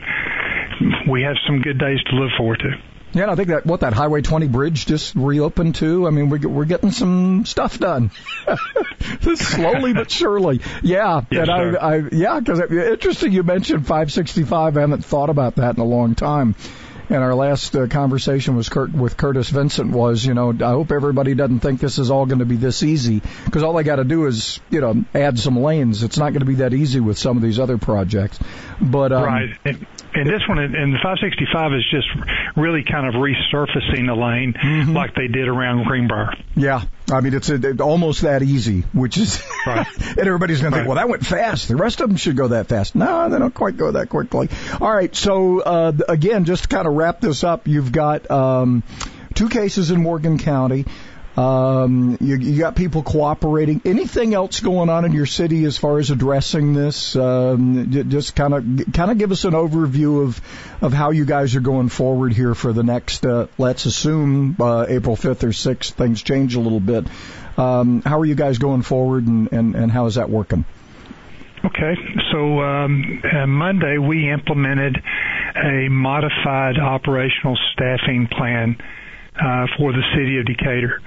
we 1.10 1.22
have 1.22 1.36
some 1.46 1.60
good 1.60 1.78
days 1.78 1.98
to 2.10 2.16
look 2.16 2.30
forward 2.36 2.60
to. 2.60 2.93
Yeah, 3.14 3.30
I 3.30 3.36
think 3.36 3.48
that 3.48 3.64
what 3.64 3.80
that 3.80 3.92
Highway 3.92 4.22
20 4.22 4.48
bridge 4.48 4.86
just 4.86 5.14
reopened 5.14 5.76
too. 5.76 6.06
I 6.06 6.10
mean, 6.10 6.30
we're 6.30 6.48
we're 6.48 6.64
getting 6.64 6.90
some 6.90 7.46
stuff 7.46 7.78
done, 7.78 8.10
slowly 9.36 9.92
but 9.92 10.10
surely. 10.10 10.60
Yeah, 10.82 11.22
Yes, 11.30 11.48
and 11.48 11.76
I. 11.76 11.96
I 11.96 12.02
yeah, 12.12 12.40
because 12.40 12.60
interesting 12.60 13.32
you 13.32 13.42
mentioned 13.42 13.86
565. 13.86 14.76
I 14.76 14.80
haven't 14.80 15.04
thought 15.04 15.30
about 15.30 15.56
that 15.56 15.76
in 15.76 15.80
a 15.80 15.86
long 15.86 16.14
time. 16.14 16.54
And 17.10 17.22
our 17.22 17.34
last 17.34 17.76
uh, 17.76 17.86
conversation 17.86 18.56
was 18.56 18.70
Kurt, 18.70 18.92
with 18.92 19.18
Curtis 19.18 19.50
Vinson 19.50 19.92
was, 19.92 20.24
you 20.24 20.32
know, 20.32 20.52
I 20.52 20.70
hope 20.70 20.90
everybody 20.90 21.34
doesn't 21.34 21.60
think 21.60 21.78
this 21.78 21.98
is 21.98 22.10
all 22.10 22.24
going 22.24 22.38
to 22.38 22.46
be 22.46 22.56
this 22.56 22.82
easy 22.82 23.20
because 23.44 23.62
all 23.62 23.74
they 23.74 23.82
got 23.82 23.96
to 23.96 24.04
do 24.04 24.24
is, 24.26 24.58
you 24.70 24.80
know, 24.80 25.04
add 25.14 25.38
some 25.38 25.58
lanes. 25.58 26.02
It's 26.02 26.16
not 26.16 26.30
going 26.30 26.40
to 26.40 26.46
be 26.46 26.56
that 26.56 26.72
easy 26.72 27.00
with 27.00 27.18
some 27.18 27.36
of 27.36 27.42
these 27.42 27.58
other 27.58 27.76
projects. 27.76 28.38
But 28.80 29.12
um, 29.12 29.22
right. 29.22 29.76
And, 30.14 30.28
this 30.28 30.42
one, 30.48 30.58
and 30.58 30.92
the 30.94 30.98
565 31.02 31.72
is 31.74 31.84
just 31.90 32.08
really 32.56 32.84
kind 32.84 33.06
of 33.06 33.14
resurfacing 33.14 34.06
the 34.06 34.14
lane 34.14 34.52
Mm-hmm. 34.54 34.92
like 34.92 35.14
they 35.14 35.26
did 35.28 35.48
around 35.48 35.84
Greenbrier. 35.84 36.32
Yeah, 36.56 36.82
I 37.10 37.20
mean 37.20 37.34
it's 37.34 37.48
it, 37.50 37.80
almost 37.80 38.22
that 38.22 38.42
easy, 38.42 38.82
which 38.92 39.16
is, 39.18 39.42
Right. 39.66 39.86
and 40.08 40.18
everybody's 40.18 40.60
going 40.60 40.72
to 40.72 40.78
think, 40.78 40.88
well, 40.88 40.96
that 40.96 41.08
went 41.08 41.24
fast. 41.26 41.68
The 41.68 41.76
rest 41.76 42.00
of 42.00 42.08
them 42.08 42.16
should 42.16 42.36
go 42.36 42.48
that 42.48 42.68
fast. 42.68 42.94
No, 42.94 43.28
they 43.28 43.38
don't 43.38 43.54
quite 43.54 43.76
go 43.76 43.92
that 43.92 44.08
quickly. 44.08 44.48
All 44.80 44.92
right, 44.94 45.14
so 45.14 45.60
uh, 45.60 45.92
again, 46.08 46.44
just 46.44 46.64
to 46.64 46.68
kind 46.68 46.86
of 46.86 46.94
wrap 46.94 47.20
this 47.20 47.42
up, 47.44 47.66
you've 47.66 47.92
got 47.92 48.30
um, 48.30 48.82
two 49.34 49.48
cases 49.48 49.90
in 49.90 50.00
Morgan 50.02 50.38
County. 50.38 50.86
Um, 51.36 52.16
you, 52.20 52.36
you 52.36 52.60
got 52.60 52.76
people 52.76 53.02
cooperating. 53.02 53.80
Anything 53.84 54.34
else 54.34 54.60
going 54.60 54.88
on 54.88 55.04
in 55.04 55.12
your 55.12 55.26
city 55.26 55.64
as 55.64 55.76
far 55.76 55.98
as 55.98 56.10
addressing 56.10 56.74
this? 56.74 57.16
Um, 57.16 57.90
just 58.08 58.36
kind 58.36 58.54
of 58.54 58.92
kind 58.92 59.10
of 59.10 59.18
give 59.18 59.32
us 59.32 59.44
an 59.44 59.52
overview 59.52 60.22
of 60.22 60.40
of 60.80 60.92
how 60.92 61.10
you 61.10 61.24
guys 61.24 61.56
are 61.56 61.60
going 61.60 61.88
forward 61.88 62.32
here 62.32 62.54
for 62.54 62.72
the 62.72 62.84
next. 62.84 63.26
Uh, 63.26 63.48
let's 63.58 63.84
assume 63.86 64.56
uh, 64.60 64.86
April 64.88 65.16
fifth 65.16 65.42
or 65.42 65.52
sixth, 65.52 65.94
things 65.94 66.22
change 66.22 66.54
a 66.54 66.60
little 66.60 66.80
bit. 66.80 67.06
Um, 67.56 68.02
how 68.02 68.20
are 68.20 68.24
you 68.24 68.34
guys 68.34 68.58
going 68.58 68.82
forward, 68.82 69.26
and, 69.26 69.52
and, 69.52 69.74
and 69.74 69.90
how 69.90 70.06
is 70.06 70.16
that 70.16 70.30
working? 70.30 70.64
Okay, 71.64 71.94
so 72.30 72.60
um, 72.60 73.22
uh, 73.24 73.46
Monday 73.46 73.96
we 73.96 74.30
implemented 74.30 75.02
a 75.56 75.88
modified 75.88 76.78
operational 76.78 77.56
staffing 77.72 78.28
plan 78.28 78.76
uh, 79.40 79.66
for 79.76 79.92
the 79.92 80.02
city 80.14 80.38
of 80.38 80.46
Decatur. 80.46 81.00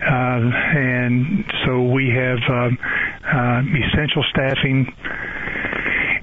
uh, 0.00 0.40
and 0.76 1.44
so 1.64 1.82
we 1.82 2.10
have 2.10 2.38
um, 2.48 2.78
uh, 3.24 3.62
essential 3.88 4.24
staffing 4.30 4.86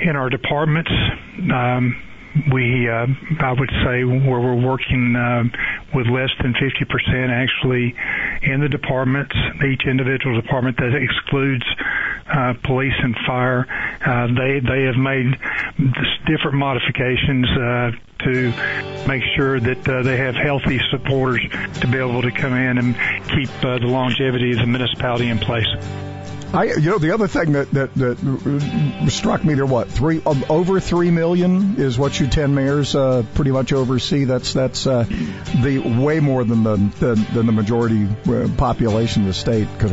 in 0.02 0.16
our 0.16 0.30
departments. 0.30 0.92
Um, 1.54 1.96
we, 2.52 2.89
uh, 2.89 3.08
I 3.39 3.52
would 3.52 3.72
say, 3.84 4.04
where 4.04 4.39
we're 4.39 4.65
working 4.65 5.15
uh, 5.15 5.44
with 5.94 6.08
less 6.08 6.30
than 6.41 6.54
50% 6.54 7.30
actually 7.30 7.96
in 8.41 8.62
the 8.62 8.70
departments, 8.70 9.36
each 9.65 9.84
individual 9.86 10.39
department 10.39 10.78
that 10.78 10.96
excludes 10.96 11.65
uh, 12.32 12.54
police 12.63 12.94
and 13.04 13.15
fire. 13.28 13.67
Uh, 14.06 14.28
they 14.28 14.60
they 14.60 14.84
have 14.84 14.96
made 14.96 15.36
different 16.26 16.58
modifications 16.58 17.48
uh, 17.50 17.91
to 18.24 18.54
make 19.08 19.24
sure 19.36 19.60
that 19.60 19.88
uh, 19.88 20.04
they 20.04 20.17
have 20.17 20.36
healthy 20.36 20.80
supporters 20.89 21.41
to 21.82 21.88
be 21.88 21.98
able 21.98 22.22
to 22.22 22.32
come 22.32 22.54
in 22.54 22.78
and 22.78 22.96
keep 23.30 23.50
uh, 23.65 23.80
the 23.80 23.88
longevity 23.88 24.52
of 24.52 24.60
the 24.60 24.67
municipality 24.67 25.28
in 25.28 25.39
place. 25.39 25.67
I, 26.54 26.66
you 26.66 26.90
know, 26.90 26.98
the 26.98 27.14
other 27.14 27.28
thing 27.28 27.54
that 27.54 27.72
that, 27.72 27.94
that 27.96 29.10
struck 29.10 29.44
me 29.44 29.54
there, 29.54 29.66
what 29.66 29.88
three 29.88 30.22
um, 30.26 30.44
over 30.50 30.80
three 30.80 31.10
million 31.10 31.76
is 31.78 31.98
what 31.98 32.20
you 32.20 32.28
ten 32.28 32.54
mayors 32.54 32.94
uh, 32.94 33.24
pretty 33.36 33.52
much 33.52 33.72
oversee. 33.72 34.26
That's 34.26 34.54
that's 34.54 34.86
uh, 34.86 35.04
the 35.04 35.80
way 36.04 36.20
more 36.20 36.44
than 36.44 36.64
the 36.64 36.76
than, 37.00 37.24
than 37.34 37.46
the 37.46 37.52
majority 37.52 38.08
uh, 38.28 38.50
population 38.58 39.22
of 39.22 39.30
the 39.30 39.34
state. 39.34 39.68
Because 39.74 39.92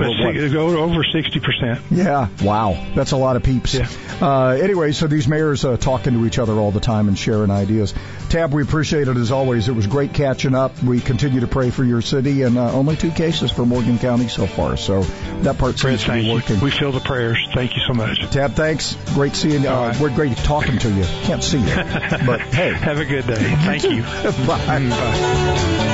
go 0.52 0.78
over 0.78 1.04
sixty 1.04 1.38
percent. 1.38 1.80
Yeah, 1.90 2.28
wow, 2.42 2.86
that's 2.94 3.12
a 3.12 3.16
lot 3.16 3.36
of 3.36 3.44
peeps. 3.44 3.74
Yeah. 3.74 3.88
Uh, 4.20 4.48
anyway, 4.50 4.92
so 4.92 5.06
these 5.06 5.28
mayors 5.28 5.64
uh, 5.64 5.76
talking 5.76 6.14
to 6.14 6.26
each 6.26 6.40
other 6.40 6.54
all 6.54 6.72
the 6.72 6.80
time 6.80 7.06
and 7.06 7.16
sharing 7.16 7.50
ideas. 7.50 7.94
Tab, 8.30 8.52
we 8.52 8.62
appreciate 8.62 9.08
it 9.08 9.16
as 9.16 9.30
always. 9.30 9.68
It 9.68 9.72
was 9.72 9.86
great 9.86 10.12
catching 10.12 10.54
up. 10.54 10.82
We 10.82 11.00
continue 11.00 11.40
to 11.40 11.46
pray 11.46 11.70
for 11.70 11.84
your 11.84 12.02
city, 12.02 12.42
and 12.42 12.58
uh, 12.58 12.72
only 12.72 12.96
two 12.96 13.12
cases 13.12 13.50
for 13.50 13.64
Morgan 13.64 13.98
County 13.98 14.28
so 14.28 14.46
far. 14.46 14.76
So 14.76 15.02
that 15.42 15.56
part 15.56 15.78
seems 15.78 16.04
to 16.04 16.12
be 16.12 16.30
working. 16.30 16.47
We 16.56 16.70
feel 16.70 16.92
the 16.92 17.00
prayers. 17.00 17.38
Thank 17.52 17.76
you 17.76 17.82
so 17.86 17.92
much. 17.92 18.18
Tab, 18.30 18.52
thanks. 18.52 18.96
Great 19.14 19.36
seeing 19.36 19.62
you. 19.62 19.68
Uh, 19.68 19.88
right. 19.88 20.00
We're 20.00 20.14
great 20.14 20.36
talking 20.38 20.78
to 20.78 20.90
you. 20.90 21.04
Can't 21.22 21.44
see 21.44 21.58
you, 21.58 21.74
but 22.26 22.40
hey. 22.52 22.72
Have 22.72 22.98
a 22.98 23.04
good 23.04 23.26
day. 23.26 23.34
Thank 23.36 23.84
you. 23.84 24.02
Bye. 24.46 24.88
Bye. 24.88 25.88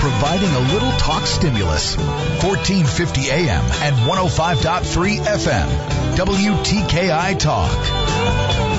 Providing 0.00 0.50
a 0.50 0.72
little 0.72 0.92
talk 0.92 1.26
stimulus. 1.26 1.96
1450 1.96 3.30
AM 3.30 3.64
and 3.82 3.96
105.3 3.96 5.18
FM. 5.18 6.16
WTKI 6.16 7.38
Talk. 7.38 8.69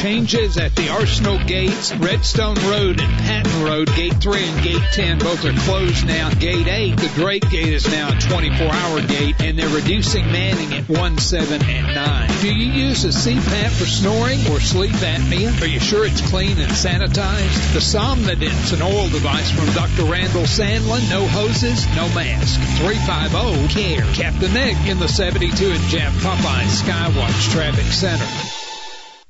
Changes 0.00 0.56
at 0.56 0.74
the 0.76 0.88
Arsenal 0.88 1.38
gates, 1.44 1.94
Redstone 1.96 2.56
Road 2.70 3.00
and 3.02 3.18
Patton 3.18 3.62
Road, 3.62 3.86
Gate 3.94 4.14
3 4.14 4.44
and 4.44 4.62
Gate 4.62 4.82
10, 4.92 5.18
both 5.18 5.44
are 5.44 5.52
closed 5.52 6.06
now. 6.06 6.32
Gate 6.34 6.66
8, 6.66 6.96
the 6.96 7.08
Drake 7.08 7.50
Gate 7.50 7.74
is 7.74 7.86
now 7.86 8.08
a 8.08 8.12
24-hour 8.12 9.02
gate, 9.06 9.42
and 9.42 9.58
they're 9.58 9.68
reducing 9.68 10.24
manning 10.32 10.72
at 10.72 10.88
1, 10.88 11.18
7, 11.18 11.62
and 11.62 11.94
9. 11.94 12.30
Do 12.40 12.54
you 12.54 12.72
use 12.72 13.04
a 13.04 13.08
CPAP 13.08 13.68
for 13.78 13.84
snoring 13.84 14.40
or 14.50 14.58
sleep 14.58 14.92
apnea? 14.92 15.60
Are 15.60 15.66
you 15.66 15.80
sure 15.80 16.06
it's 16.06 16.26
clean 16.30 16.58
and 16.58 16.72
sanitized? 16.72 17.74
The 17.74 17.80
Somnodent's 17.80 18.72
an 18.72 18.80
oil 18.80 19.08
device 19.10 19.50
from 19.50 19.66
Dr. 19.74 20.10
Randall 20.10 20.44
Sandlin. 20.44 21.10
No 21.10 21.26
hoses, 21.26 21.84
no 21.88 22.08
mask. 22.14 22.58
350-CARE. 22.80 24.14
Captain 24.14 24.54
Nick 24.54 24.78
in 24.86 24.98
the 24.98 25.08
72 25.08 25.72
and 25.72 25.84
Jap 25.92 26.12
Popeye 26.22 26.64
Skywatch 26.64 27.52
Traffic 27.52 27.84
Center. 27.92 28.59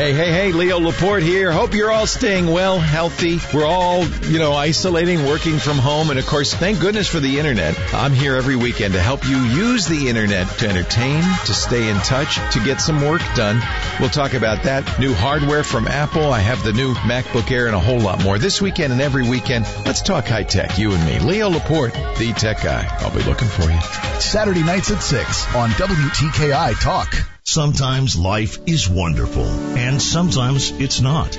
Hey, 0.00 0.14
hey, 0.14 0.32
hey, 0.32 0.52
Leo 0.52 0.80
Laporte 0.80 1.22
here. 1.22 1.52
Hope 1.52 1.74
you're 1.74 1.90
all 1.90 2.06
staying 2.06 2.46
well, 2.46 2.78
healthy. 2.78 3.38
We're 3.52 3.66
all, 3.66 4.06
you 4.06 4.38
know, 4.38 4.54
isolating, 4.54 5.26
working 5.26 5.58
from 5.58 5.76
home, 5.76 6.08
and 6.08 6.18
of 6.18 6.24
course, 6.26 6.54
thank 6.54 6.80
goodness 6.80 7.06
for 7.06 7.20
the 7.20 7.38
internet. 7.38 7.78
I'm 7.92 8.14
here 8.14 8.34
every 8.36 8.56
weekend 8.56 8.94
to 8.94 9.00
help 9.00 9.28
you 9.28 9.36
use 9.36 9.86
the 9.86 10.08
internet 10.08 10.48
to 10.60 10.68
entertain, 10.68 11.22
to 11.22 11.52
stay 11.52 11.90
in 11.90 11.98
touch, 11.98 12.36
to 12.54 12.64
get 12.64 12.80
some 12.80 13.04
work 13.04 13.20
done. 13.34 13.60
We'll 14.00 14.08
talk 14.08 14.32
about 14.32 14.62
that. 14.62 14.98
New 14.98 15.12
hardware 15.12 15.64
from 15.64 15.86
Apple. 15.86 16.32
I 16.32 16.38
have 16.38 16.64
the 16.64 16.72
new 16.72 16.94
MacBook 16.94 17.50
Air 17.50 17.66
and 17.66 17.76
a 17.76 17.80
whole 17.80 18.00
lot 18.00 18.22
more. 18.22 18.38
This 18.38 18.62
weekend 18.62 18.94
and 18.94 19.02
every 19.02 19.28
weekend, 19.28 19.66
let's 19.84 20.00
talk 20.00 20.26
high 20.26 20.44
tech, 20.44 20.78
you 20.78 20.92
and 20.92 21.04
me. 21.04 21.18
Leo 21.18 21.50
Laporte, 21.50 21.92
the 22.16 22.32
tech 22.32 22.62
guy. 22.62 22.88
I'll 23.00 23.14
be 23.14 23.24
looking 23.24 23.48
for 23.48 23.70
you. 23.70 23.80
Saturday 24.18 24.62
nights 24.62 24.90
at 24.90 25.02
6 25.02 25.54
on 25.54 25.68
WTKI 25.70 26.80
Talk. 26.80 27.39
Sometimes 27.44 28.16
life 28.16 28.58
is 28.66 28.88
wonderful, 28.88 29.44
and 29.44 30.00
sometimes 30.00 30.70
it's 30.72 31.00
not. 31.00 31.38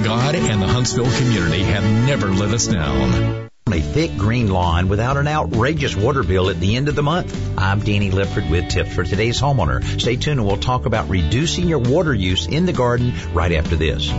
God 0.03 0.35
and 0.35 0.61
the 0.61 0.67
Huntsville 0.67 1.09
community 1.17 1.63
have 1.63 1.83
never 1.83 2.29
let 2.31 2.49
us 2.49 2.67
down. 2.67 2.86
A 2.87 3.81
thick 3.81 4.15
green 4.17 4.47
lawn 4.47 4.87
without 4.87 5.17
an 5.17 5.27
outrageous 5.27 5.95
water 5.95 6.23
bill 6.23 6.49
at 6.49 6.59
the 6.59 6.77
end 6.77 6.87
of 6.87 6.95
the 6.95 7.03
month. 7.03 7.37
I'm 7.57 7.81
Danny 7.81 8.11
Lipford 8.11 8.49
with 8.49 8.69
tips 8.69 8.93
for 8.93 9.03
today's 9.03 9.41
homeowner. 9.41 9.83
Stay 9.99 10.15
tuned 10.15 10.39
and 10.39 10.47
we'll 10.47 10.57
talk 10.57 10.85
about 10.85 11.09
reducing 11.09 11.67
your 11.67 11.79
water 11.79 12.13
use 12.13 12.47
in 12.47 12.65
the 12.65 12.73
garden 12.73 13.13
right 13.33 13.51
after 13.51 13.75
this. 13.75 14.09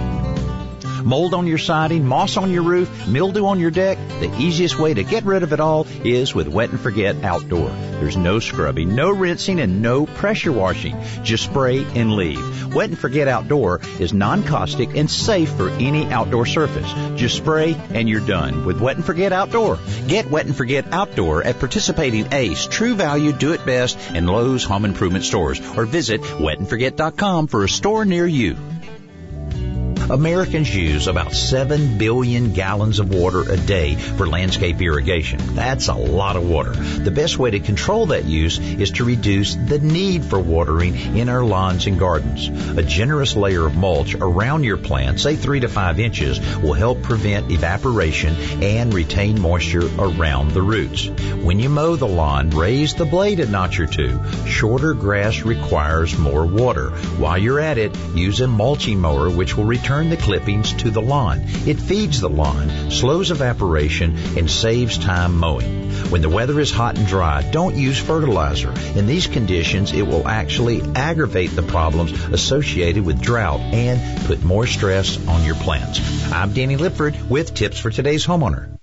Mold 1.05 1.35
on 1.35 1.47
your 1.47 1.59
siding, 1.59 2.07
moss 2.07 2.37
on 2.37 2.51
your 2.51 2.63
roof, 2.63 3.07
mildew 3.07 3.47
on 3.47 3.61
your 3.61 3.71
deck? 3.71 3.99
The 4.21 4.35
easiest 4.39 4.79
way 4.79 4.95
to 4.95 5.05
get 5.05 5.25
rid 5.25 5.43
of 5.43 5.53
it 5.53 5.61
all 5.61 5.87
is 6.05 6.35
with 6.35 6.49
Wet 6.49 6.71
and 6.71 6.81
Forget 6.81 7.25
Outdoor. 7.25 7.69
There's 7.69 8.17
no 8.17 8.39
scrubbing, 8.39 8.95
no 8.95 9.11
rinsing, 9.11 9.61
and 9.61 9.83
no 9.83 10.07
pressure 10.07 10.53
washing. 10.53 10.97
Just 11.23 11.45
spray 11.45 11.85
and 11.95 12.15
leave. 12.15 12.75
Wet 12.75 12.91
and 12.91 12.99
Forget 12.99 13.29
Outdoor 13.29 13.81
is 13.99 14.13
non-caustic 14.13 14.97
and 14.97 15.11
safe 15.11 15.51
for 15.51 15.71
any 15.71 16.07
outdoor 16.07 16.47
surface. 16.47 16.93
Just 17.19 17.37
spray 17.37 17.75
and 17.91 18.09
you're 18.09 18.21
done 18.21 18.65
with 18.65 18.81
Wet 18.81 18.97
and 18.97 19.05
Forget 19.05 19.33
Outdoor. 19.33 19.79
Get 20.07 20.31
Wet 20.31 20.47
and 20.47 20.57
Forget 20.57 20.93
Outdoor 20.93 21.43
at 21.43 21.59
participating 21.59 22.33
Ace, 22.33 22.67
True 22.67 22.95
Value, 22.95 23.33
Do 23.33 23.53
It 23.53 23.65
Best, 23.65 23.99
and 24.15 24.29
Lowe's 24.29 24.65
Home 24.65 24.85
Improvement 24.85 25.25
stores 25.25 25.61
or 25.77 25.87
visit 25.87 26.21
wetandforget.com 26.21 27.47
for 27.47 27.65
a 27.65 27.69
store 27.69 28.05
near 28.05 28.27
you. 28.27 28.57
Americans 30.11 30.75
use 30.75 31.07
about 31.07 31.35
7 31.35 31.99
billion 31.99 32.55
gallons 32.55 32.99
of 32.99 33.15
water 33.15 33.43
a 33.43 33.59
day 33.59 33.95
for 33.95 34.27
landscape 34.27 34.81
irrigation. 34.81 35.39
That's 35.55 35.89
a 35.89 35.95
lot 35.95 36.37
of 36.37 36.49
water. 36.49 36.71
The 36.71 37.11
best 37.11 37.39
way 37.39 37.51
to 37.51 37.61
control 37.61 38.07
that 38.07 38.25
use 38.25 38.59
is 38.59 38.93
to 38.93 39.05
reduce 39.05 39.55
the 39.55 39.79
need 39.79 40.25
for 40.25 40.39
watering 40.39 40.95
in 41.19 41.29
our 41.29 41.45
lawns 41.45 41.87
and 41.87 41.99
gardens. 41.99 42.49
A 42.79 42.83
generous 42.83 43.37
layer 43.37 43.67
of 43.67 43.77
mulch 43.77 44.15
around 44.15 44.65
your 44.65 44.79
plants, 44.79 45.25
say 45.25 45.37
3 45.37 45.61
to 45.61 45.69
5 45.69 46.01
inches, 46.01 46.41
will 46.57 46.73
help 46.73 47.03
prevent 47.03 47.51
evaporation 47.51 48.35
and 48.63 48.95
retain 48.95 49.39
moisture 49.39 49.91
around 49.99 50.53
the 50.53 50.63
roots. 50.63 51.07
When 51.09 51.59
you 51.59 51.69
mow 51.69 51.97
the 51.97 52.09
lawn, 52.09 52.49
raise 52.51 52.95
the 52.95 53.05
blade 53.05 53.41
a 53.41 53.47
notch 53.47 53.79
or 53.79 53.87
two. 53.87 54.19
Shorter 54.47 54.95
grass 54.95 55.43
requires 55.43 56.17
more 56.17 56.47
water. 56.47 56.91
While 57.19 57.37
you're 57.37 57.61
at 57.61 57.77
it, 57.77 57.95
use 58.15 58.41
a 58.41 58.47
mulching 58.47 59.01
mower 59.01 59.29
which 59.29 59.55
will 59.55 59.67
return 59.99 60.11
the 60.11 60.17
clippings 60.17 60.73
to 60.75 60.91
the 60.91 61.03
lawn. 61.03 61.43
It 61.67 61.81
feeds 61.81 62.21
the 62.21 62.29
lawn, 62.29 62.91
slows 62.91 63.33
evaporation, 63.33 64.17
and 64.39 64.49
saves 64.49 64.97
time 64.97 65.37
mowing. 65.37 65.91
When 66.11 66.23
the 66.23 66.29
weather 66.29 66.61
is 66.61 66.71
hot 66.71 66.97
and 66.97 67.07
dry, 67.07 67.43
don't 67.51 67.75
use 67.75 67.99
fertilizer. 67.99 68.73
In 68.97 69.07
these 69.07 69.27
conditions, 69.27 69.93
it 69.93 70.07
will 70.07 70.29
actually 70.29 70.83
aggravate 70.95 71.51
the 71.57 71.65
problems 71.65 72.13
associated 72.13 73.05
with 73.05 73.21
drought 73.21 73.59
and 73.59 74.27
put 74.27 74.45
more 74.45 74.69
stress 74.69 75.19
on 75.27 75.45
your 75.45 75.57
plants. 75.57 76.01
I'm 76.33 76.53
Danny 76.53 76.77
Lipford 76.77 77.29
with 77.29 77.55
tips 77.55 77.81
for 77.81 77.91
today's 77.91 78.25
homeowner. 78.25 78.79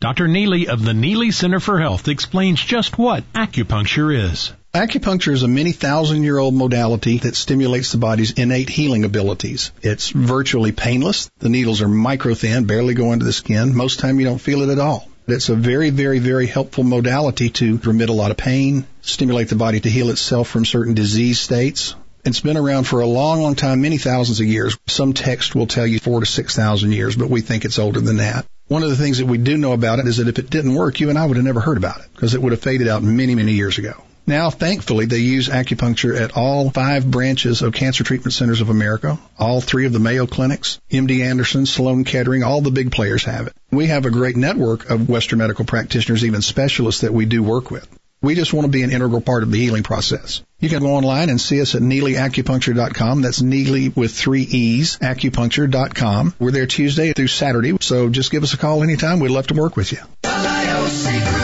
Dr. 0.00 0.28
Neely 0.28 0.68
of 0.68 0.82
the 0.82 0.94
Neely 0.94 1.30
Center 1.30 1.60
for 1.60 1.78
Health 1.78 2.08
explains 2.08 2.62
just 2.62 2.96
what 2.96 3.30
acupuncture 3.34 4.30
is. 4.30 4.54
Acupuncture 4.74 5.32
is 5.32 5.42
a 5.42 5.48
many 5.48 5.72
thousand 5.72 6.24
year 6.24 6.36
old 6.36 6.52
modality 6.52 7.16
that 7.18 7.36
stimulates 7.36 7.92
the 7.92 7.98
body's 7.98 8.32
innate 8.32 8.68
healing 8.68 9.04
abilities. 9.04 9.72
It's 9.80 10.10
virtually 10.10 10.72
painless. 10.72 11.30
The 11.38 11.48
needles 11.48 11.80
are 11.80 11.88
micro 11.88 12.34
thin, 12.34 12.66
barely 12.66 12.92
go 12.92 13.12
into 13.12 13.24
the 13.24 13.32
skin. 13.32 13.74
Most 13.74 13.98
time 13.98 14.20
you 14.20 14.26
don't 14.26 14.38
feel 14.38 14.60
it 14.60 14.68
at 14.68 14.78
all. 14.78 15.08
It's 15.26 15.48
a 15.48 15.54
very, 15.54 15.88
very, 15.88 16.18
very 16.18 16.46
helpful 16.46 16.84
modality 16.84 17.48
to 17.48 17.78
remit 17.78 18.10
a 18.10 18.12
lot 18.12 18.30
of 18.30 18.36
pain, 18.36 18.86
stimulate 19.00 19.48
the 19.48 19.56
body 19.56 19.80
to 19.80 19.88
heal 19.88 20.10
itself 20.10 20.48
from 20.48 20.66
certain 20.66 20.92
disease 20.92 21.40
states. 21.40 21.94
It's 22.26 22.40
been 22.40 22.58
around 22.58 22.84
for 22.84 23.00
a 23.00 23.06
long, 23.06 23.40
long 23.40 23.54
time, 23.54 23.80
many 23.80 23.96
thousands 23.96 24.40
of 24.40 24.46
years. 24.46 24.76
Some 24.86 25.14
text 25.14 25.54
will 25.54 25.66
tell 25.66 25.86
you 25.86 25.98
four 25.98 26.20
to 26.20 26.26
six 26.26 26.54
thousand 26.54 26.92
years, 26.92 27.16
but 27.16 27.30
we 27.30 27.40
think 27.40 27.64
it's 27.64 27.78
older 27.78 28.00
than 28.00 28.18
that. 28.18 28.44
One 28.66 28.82
of 28.82 28.90
the 28.90 28.96
things 28.96 29.16
that 29.16 29.26
we 29.26 29.38
do 29.38 29.56
know 29.56 29.72
about 29.72 29.98
it 29.98 30.06
is 30.06 30.18
that 30.18 30.28
if 30.28 30.38
it 30.38 30.50
didn't 30.50 30.74
work, 30.74 31.00
you 31.00 31.08
and 31.08 31.18
I 31.18 31.24
would 31.24 31.38
have 31.38 31.46
never 31.46 31.60
heard 31.60 31.78
about 31.78 32.00
it 32.00 32.08
because 32.12 32.34
it 32.34 32.42
would 32.42 32.52
have 32.52 32.60
faded 32.60 32.86
out 32.86 33.02
many, 33.02 33.34
many 33.34 33.52
years 33.52 33.78
ago. 33.78 33.94
Now, 34.28 34.50
thankfully, 34.50 35.06
they 35.06 35.20
use 35.20 35.48
acupuncture 35.48 36.20
at 36.20 36.36
all 36.36 36.68
five 36.68 37.10
branches 37.10 37.62
of 37.62 37.72
Cancer 37.72 38.04
Treatment 38.04 38.34
Centers 38.34 38.60
of 38.60 38.68
America, 38.68 39.18
all 39.38 39.62
three 39.62 39.86
of 39.86 39.94
the 39.94 39.98
Mayo 39.98 40.26
Clinics, 40.26 40.78
MD 40.90 41.24
Anderson, 41.24 41.64
Sloan 41.64 42.04
Kettering, 42.04 42.42
all 42.42 42.60
the 42.60 42.70
big 42.70 42.92
players 42.92 43.24
have 43.24 43.46
it. 43.46 43.54
We 43.70 43.86
have 43.86 44.04
a 44.04 44.10
great 44.10 44.36
network 44.36 44.90
of 44.90 45.08
Western 45.08 45.38
medical 45.38 45.64
practitioners, 45.64 46.26
even 46.26 46.42
specialists 46.42 47.00
that 47.00 47.14
we 47.14 47.24
do 47.24 47.42
work 47.42 47.70
with. 47.70 47.88
We 48.20 48.34
just 48.34 48.52
want 48.52 48.66
to 48.66 48.70
be 48.70 48.82
an 48.82 48.90
integral 48.90 49.22
part 49.22 49.44
of 49.44 49.50
the 49.50 49.58
healing 49.58 49.82
process. 49.82 50.42
You 50.58 50.68
can 50.68 50.80
go 50.80 50.96
online 50.96 51.30
and 51.30 51.40
see 51.40 51.62
us 51.62 51.74
at 51.74 51.80
NeelyAcupuncture.com. 51.80 53.22
That's 53.22 53.40
Neely 53.40 53.88
with 53.88 54.12
three 54.12 54.42
E's, 54.42 54.98
acupuncture.com. 54.98 56.34
We're 56.38 56.50
there 56.50 56.66
Tuesday 56.66 57.14
through 57.14 57.28
Saturday, 57.28 57.78
so 57.80 58.10
just 58.10 58.30
give 58.30 58.42
us 58.42 58.52
a 58.52 58.58
call 58.58 58.82
anytime. 58.82 59.20
We'd 59.20 59.30
love 59.30 59.46
to 59.46 59.54
work 59.54 59.74
with 59.74 59.90
you. 59.92 60.00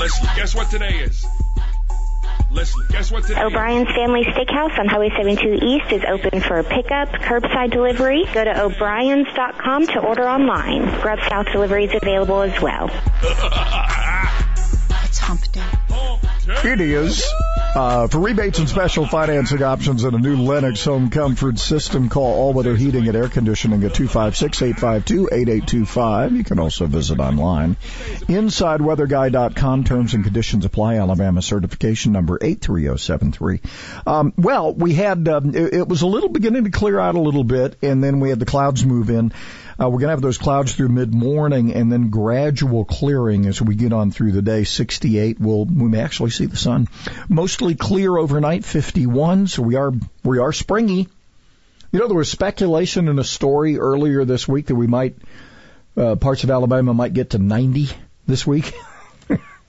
Listen, 0.00 0.28
guess 0.34 0.54
what 0.54 0.70
today 0.70 1.00
is? 1.00 1.26
Listen, 2.50 2.86
guess 2.88 3.12
what 3.12 3.24
today 3.24 3.42
O'Brien's 3.42 3.88
Family 3.94 4.24
Steakhouse 4.24 4.78
on 4.78 4.88
Highway 4.88 5.10
72 5.14 5.58
East 5.62 5.92
is 5.92 6.02
open 6.08 6.40
for 6.40 6.62
pickup, 6.62 7.10
curbside 7.10 7.70
delivery. 7.70 8.24
Go 8.32 8.42
to 8.42 8.62
o'briens.com 8.62 9.86
to 9.88 9.98
order 9.98 10.26
online. 10.26 10.84
Grub 11.02 11.18
South 11.28 11.52
delivery 11.52 11.84
is 11.84 11.94
available 11.94 12.40
as 12.40 12.62
well. 12.62 12.88
It's 15.04 15.18
hump 15.18 15.42
day. 15.52 15.60
It 16.64 16.80
is. 16.80 17.22
Uh, 17.72 18.08
for 18.08 18.18
rebates 18.18 18.58
and 18.58 18.68
special 18.68 19.06
financing 19.06 19.62
options 19.62 20.02
and 20.02 20.16
a 20.16 20.18
new 20.18 20.42
Lennox 20.42 20.84
home 20.84 21.08
comfort 21.08 21.56
system, 21.56 22.08
call 22.08 22.34
All 22.34 22.52
Weather 22.52 22.74
Heating 22.74 23.06
and 23.06 23.16
Air 23.16 23.28
Conditioning 23.28 23.84
at 23.84 23.92
256-852-8825. 23.92 26.36
You 26.36 26.42
can 26.42 26.58
also 26.58 26.86
visit 26.86 27.20
online. 27.20 27.76
InsideWeatherGuy.com. 27.76 29.84
Terms 29.84 30.14
and 30.14 30.24
conditions 30.24 30.64
apply. 30.64 30.96
Alabama 30.96 31.42
certification 31.42 32.10
number 32.10 32.40
83073. 32.42 33.60
Um, 34.04 34.32
well, 34.36 34.74
we 34.74 34.94
had, 34.94 35.28
um, 35.28 35.54
it, 35.54 35.74
it 35.74 35.86
was 35.86 36.02
a 36.02 36.08
little 36.08 36.30
beginning 36.30 36.64
to 36.64 36.70
clear 36.70 36.98
out 36.98 37.14
a 37.14 37.20
little 37.20 37.44
bit, 37.44 37.76
and 37.82 38.02
then 38.02 38.18
we 38.18 38.30
had 38.30 38.40
the 38.40 38.46
clouds 38.46 38.84
move 38.84 39.10
in. 39.10 39.32
Uh, 39.80 39.88
we're 39.88 39.98
going 39.98 40.08
to 40.08 40.10
have 40.10 40.20
those 40.20 40.36
clouds 40.36 40.74
through 40.74 40.88
mid 40.88 41.14
morning 41.14 41.72
and 41.72 41.90
then 41.90 42.10
gradual 42.10 42.84
clearing 42.84 43.46
as 43.46 43.62
we 43.62 43.74
get 43.74 43.94
on 43.94 44.10
through 44.10 44.32
the 44.32 44.42
day. 44.42 44.64
68 44.64 45.40
will, 45.40 45.64
we 45.64 45.88
may 45.88 46.00
actually 46.00 46.30
see 46.30 46.44
the 46.44 46.56
sun. 46.56 46.86
Mostly 47.30 47.74
clear 47.76 48.14
overnight, 48.18 48.64
51. 48.64 49.46
So 49.46 49.62
we 49.62 49.76
are, 49.76 49.92
we 50.22 50.38
are 50.38 50.52
springy. 50.52 51.08
You 51.92 51.98
know, 51.98 52.08
there 52.08 52.16
was 52.16 52.30
speculation 52.30 53.08
in 53.08 53.18
a 53.18 53.24
story 53.24 53.78
earlier 53.78 54.26
this 54.26 54.46
week 54.46 54.66
that 54.66 54.74
we 54.74 54.86
might, 54.86 55.16
uh, 55.96 56.16
parts 56.16 56.44
of 56.44 56.50
Alabama 56.50 56.92
might 56.92 57.14
get 57.14 57.30
to 57.30 57.38
90 57.38 57.88
this 58.26 58.46
week. 58.46 58.74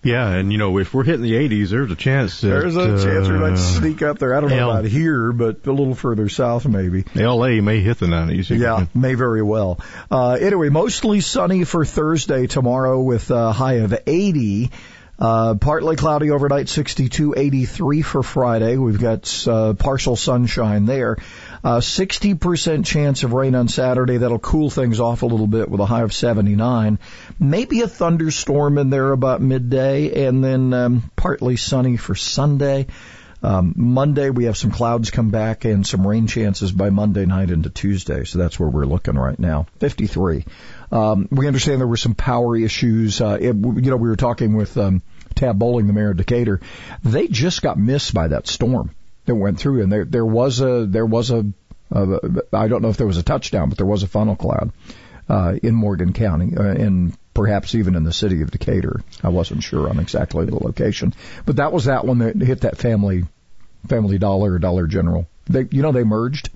Yeah, 0.04 0.28
and 0.30 0.52
you 0.52 0.58
know, 0.58 0.80
if 0.80 0.94
we're 0.94 1.04
hitting 1.04 1.22
the 1.22 1.34
80s, 1.34 1.70
there's 1.70 1.92
a 1.92 1.96
chance 1.96 2.42
that, 2.42 2.48
There's 2.48 2.76
a 2.76 3.04
chance 3.04 3.28
we 3.28 3.38
might 3.38 3.54
uh, 3.54 3.58
sneak 3.58 4.02
up 4.02 4.18
there. 4.18 4.36
I 4.36 4.40
don't 4.40 4.50
know 4.50 4.58
L- 4.58 4.72
about 4.72 4.86
here, 4.86 5.32
but 5.32 5.68
a 5.68 5.72
little 5.72 5.94
further 5.94 6.28
south 6.28 6.66
maybe. 6.66 7.06
LA 7.14 7.62
may 7.62 7.82
hit 7.82 8.00
the 8.00 8.08
90s. 8.08 8.58
Yeah, 8.58 8.88
may 8.96 9.14
very 9.14 9.44
well. 9.44 9.80
Uh, 10.10 10.32
anyway, 10.32 10.70
mostly 10.70 11.22
sunny 11.22 11.66
for 11.66 11.86
Thursday 11.86 12.48
tomorrow 12.48 13.00
with 13.00 13.30
a 13.30 13.52
high 13.52 13.76
of 13.76 13.94
80. 14.08 14.72
Uh, 15.20 15.54
partly 15.54 15.96
cloudy 15.96 16.32
overnight, 16.32 16.68
62, 16.68 17.36
83 17.38 18.02
for 18.02 18.24
Friday. 18.24 18.78
We've 18.78 19.00
got 19.00 19.48
uh, 19.48 19.74
partial 19.74 20.16
sunshine 20.16 20.86
there. 20.86 21.18
Uh, 21.64 21.80
60% 21.80 22.86
chance 22.86 23.24
of 23.24 23.34
rain 23.34 23.54
on 23.54 23.68
Saturday. 23.68 24.18
That'll 24.18 24.40
cool 24.40 24.70
things 24.70 25.00
off 25.00 25.22
a 25.22 25.28
little 25.28 25.48
bit 25.48 25.70
with 25.70 25.80
a 25.80 25.86
high 25.86 26.02
of 26.02 26.14
79. 26.14 26.98
Maybe 27.40 27.82
a 27.82 27.88
thunderstorm 27.88 28.78
in 28.78 28.90
there 28.90 29.12
about 29.12 29.42
midday, 29.42 30.26
and 30.26 30.44
then 30.44 30.74
um, 30.74 31.12
partly 31.16 31.58
sunny 31.58 31.98
for 31.98 32.16
Sunday. 32.16 32.88
Um, 33.44 33.74
Monday 33.76 34.30
we 34.30 34.46
have 34.46 34.58
some 34.58 34.70
clouds 34.72 35.10
come 35.10 35.32
back 35.32 35.66
and 35.66 35.86
some 35.86 36.06
rain 36.06 36.28
chances 36.28 36.72
by 36.72 36.92
Monday 36.92 37.26
night 37.26 37.50
into 37.50 37.70
Tuesday. 37.70 38.24
So 38.24 38.38
that's 38.38 38.60
where 38.60 38.70
we're 38.70 38.86
looking 38.86 39.16
right 39.16 39.38
now. 39.38 39.66
53. 39.80 40.46
Um, 40.92 41.28
we 41.32 41.48
understand 41.48 41.80
there 41.80 41.88
were 41.88 41.98
some 41.98 42.14
power 42.14 42.56
issues. 42.56 43.20
Uh, 43.20 43.38
it, 43.42 43.56
you 43.56 43.82
know, 43.82 43.98
we 43.98 44.10
were 44.10 44.16
talking 44.16 44.56
with 44.56 44.78
um, 44.78 45.02
Tab 45.34 45.58
Bowling, 45.58 45.88
the 45.88 45.94
mayor 45.94 46.12
of 46.12 46.18
Decatur. 46.18 46.62
They 47.04 47.28
just 47.28 47.64
got 47.64 47.80
missed 47.80 48.14
by 48.14 48.28
that 48.28 48.48
storm 48.48 48.92
that 49.32 49.36
went 49.36 49.60
through, 49.60 49.82
and 49.82 49.92
there 49.92 50.06
there 50.06 50.26
was 50.26 50.62
a 50.62 50.86
there 50.86 51.06
was 51.06 51.32
a 51.32 51.46
uh, 51.94 52.20
I 52.54 52.68
don't 52.68 52.82
know 52.82 52.90
if 52.90 52.98
there 52.98 53.08
was 53.08 53.18
a 53.18 53.24
touchdown, 53.24 53.70
but 53.70 53.78
there 53.78 53.88
was 53.88 54.04
a 54.04 54.08
funnel 54.08 54.36
cloud 54.36 54.72
uh, 55.30 55.56
in 55.62 55.74
Morgan 55.76 56.14
County, 56.14 56.56
uh, 56.56 56.64
and 56.64 57.18
perhaps 57.34 57.76
even 57.76 57.96
in 57.96 58.04
the 58.04 58.14
city 58.14 58.42
of 58.42 58.52
Decatur. 58.52 59.02
I 59.24 59.30
wasn't 59.30 59.64
sure 59.64 59.90
on 59.90 60.00
exactly 60.00 60.46
the 60.46 60.56
location, 60.56 61.14
but 61.46 61.58
that 61.58 61.72
was 61.74 61.86
that 61.86 62.06
one 62.06 62.20
that 62.20 62.36
hit 62.42 62.62
that 62.62 62.78
family 62.78 63.24
Family 63.88 64.18
Dollar 64.18 64.54
or 64.54 64.60
Dollar 64.60 64.88
General. 64.88 65.28
They, 65.46 65.68
you 65.72 65.82
know, 65.82 65.92
they 65.92 66.04
merged. 66.04 66.50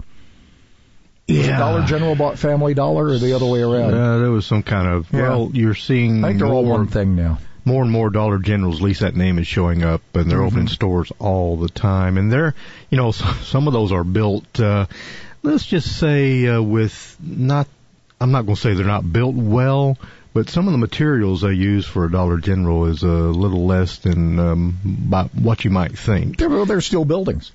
Yeah. 1.28 1.58
Dollar 1.58 1.86
General 1.86 2.16
bought 2.16 2.38
Family 2.38 2.76
Dollar, 2.76 3.08
or 3.08 3.18
the 3.18 3.34
other 3.34 3.48
way 3.48 3.62
around? 3.62 3.94
Uh, 3.96 4.20
there 4.20 4.32
was 4.32 4.46
some 4.46 4.62
kind 4.62 4.88
of 4.88 5.12
Yeah. 5.12 5.22
well, 5.22 5.50
you're 5.54 5.74
seeing 5.74 6.24
I 6.24 6.30
think 6.30 6.40
they're 6.40 6.50
all 6.50 6.66
one 6.66 6.88
thing 6.88 7.16
now. 7.16 7.40
More 7.66 7.82
and 7.84 7.92
more 7.92 8.10
Dollar 8.10 8.38
Generals. 8.38 8.78
At 8.78 8.82
least 8.84 9.00
that 9.02 9.16
name 9.16 9.40
is 9.40 9.48
showing 9.48 9.84
up, 9.84 10.02
and 10.14 10.30
they're 10.32 10.40
Mhm. 10.40 10.48
opening 10.48 10.68
stores 10.68 11.12
all 11.20 11.58
the 11.58 11.68
time. 11.70 12.18
And 12.18 12.32
they're, 12.32 12.54
you 12.90 12.98
know, 12.98 13.12
some 13.44 13.68
of 13.68 13.74
those 13.74 13.92
are 13.92 14.04
built. 14.04 14.60
Uh, 14.60 14.86
let's 15.44 15.66
just 15.66 15.98
say 15.98 16.48
uh, 16.48 16.62
with 16.62 17.18
not. 17.20 17.68
I'm 18.22 18.32
not 18.32 18.44
going 18.46 18.56
to 18.56 18.62
say 18.62 18.74
they're 18.76 18.86
not 18.86 19.12
built 19.12 19.36
well, 19.36 19.98
but 20.34 20.50
some 20.50 20.68
of 20.68 20.72
the 20.72 20.78
materials 20.78 21.42
they 21.42 21.52
use 21.52 21.86
for 21.86 22.06
a 22.06 22.12
Dollar 22.12 22.38
General 22.38 22.86
is 22.86 23.04
a 23.04 23.08
little 23.08 23.66
less 23.66 23.98
than 23.98 24.40
um, 24.40 24.78
by 24.84 25.24
what 25.34 25.66
you 25.66 25.70
might 25.72 25.98
think. 25.98 26.38
They're, 26.38 26.66
they're 26.66 26.80
still 26.82 27.04
buildings. 27.04 27.52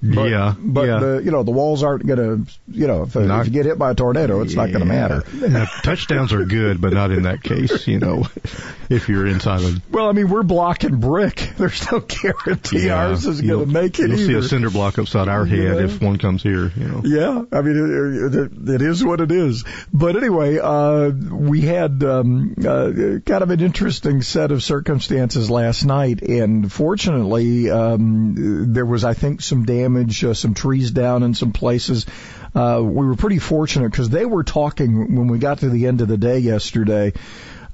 But, 0.00 0.30
yeah, 0.30 0.54
but 0.56 0.86
yeah. 0.86 0.98
the 1.00 1.22
you 1.24 1.32
know 1.32 1.42
the 1.42 1.50
walls 1.50 1.82
aren't 1.82 2.06
gonna 2.06 2.44
you 2.68 2.86
know 2.86 3.02
if, 3.02 3.16
Not- 3.16 3.40
if 3.40 3.46
you 3.48 3.52
get 3.52 3.66
hit 3.66 3.78
by 3.78 3.90
a 3.90 3.94
tornado, 3.94 4.40
it's 4.42 4.54
not 4.54 4.70
gonna 4.70 4.84
matter. 4.84 5.24
Now, 5.48 5.64
touchdowns 5.82 6.32
are 6.32 6.44
good, 6.44 6.80
but 6.80 6.92
not 6.92 7.10
in 7.10 7.22
that 7.22 7.42
case. 7.42 7.86
You 7.88 7.98
know, 7.98 8.26
if 8.90 9.08
you're 9.08 9.26
inside 9.26 9.60
them. 9.60 9.82
Well, 9.90 10.08
I 10.08 10.12
mean, 10.12 10.28
we're 10.28 10.42
blocking 10.42 11.00
brick. 11.00 11.36
There's 11.56 11.90
no 11.90 12.00
guarantee 12.00 12.90
ours 12.90 13.26
is 13.26 13.40
to 13.40 13.66
make 13.66 13.98
it 13.98 14.10
You'll 14.10 14.18
see 14.18 14.34
a 14.34 14.42
cinder 14.42 14.70
block 14.70 14.98
upside 14.98 15.28
our 15.28 15.44
head 15.44 15.58
Yeah. 15.58 15.84
if 15.84 16.00
one 16.00 16.18
comes 16.18 16.42
here. 16.42 16.70
You 16.76 16.84
know. 16.84 17.02
Yeah, 17.04 17.44
I 17.50 17.62
mean, 17.62 18.24
it, 18.26 18.34
it, 18.34 18.74
it 18.74 18.82
is 18.82 19.04
what 19.04 19.20
it 19.20 19.32
is. 19.32 19.64
But 19.92 20.16
anyway, 20.16 20.58
uh, 20.58 21.08
we 21.10 21.62
had 21.62 22.02
um, 22.04 22.54
uh, 22.58 22.92
kind 23.24 23.42
of 23.42 23.50
an 23.50 23.60
interesting 23.60 24.22
set 24.22 24.52
of 24.52 24.62
circumstances 24.62 25.50
last 25.50 25.84
night, 25.84 26.22
and 26.22 26.70
fortunately, 26.70 27.70
um, 27.70 28.72
there 28.74 28.86
was, 28.86 29.04
I 29.04 29.14
think, 29.14 29.40
some 29.40 29.64
damage, 29.64 29.87
uh, 29.96 30.34
some 30.34 30.54
trees 30.54 30.90
down 30.90 31.22
in 31.22 31.34
some 31.34 31.52
places. 31.52 32.06
Uh, 32.54 32.80
we 32.82 33.06
were 33.06 33.16
pretty 33.16 33.38
fortunate 33.38 33.90
because 33.90 34.08
they 34.08 34.24
were 34.24 34.44
talking 34.44 35.16
when 35.16 35.28
we 35.28 35.38
got 35.38 35.58
to 35.58 35.68
the 35.68 35.86
end 35.86 36.00
of 36.00 36.08
the 36.08 36.16
day 36.16 36.38
yesterday. 36.38 37.12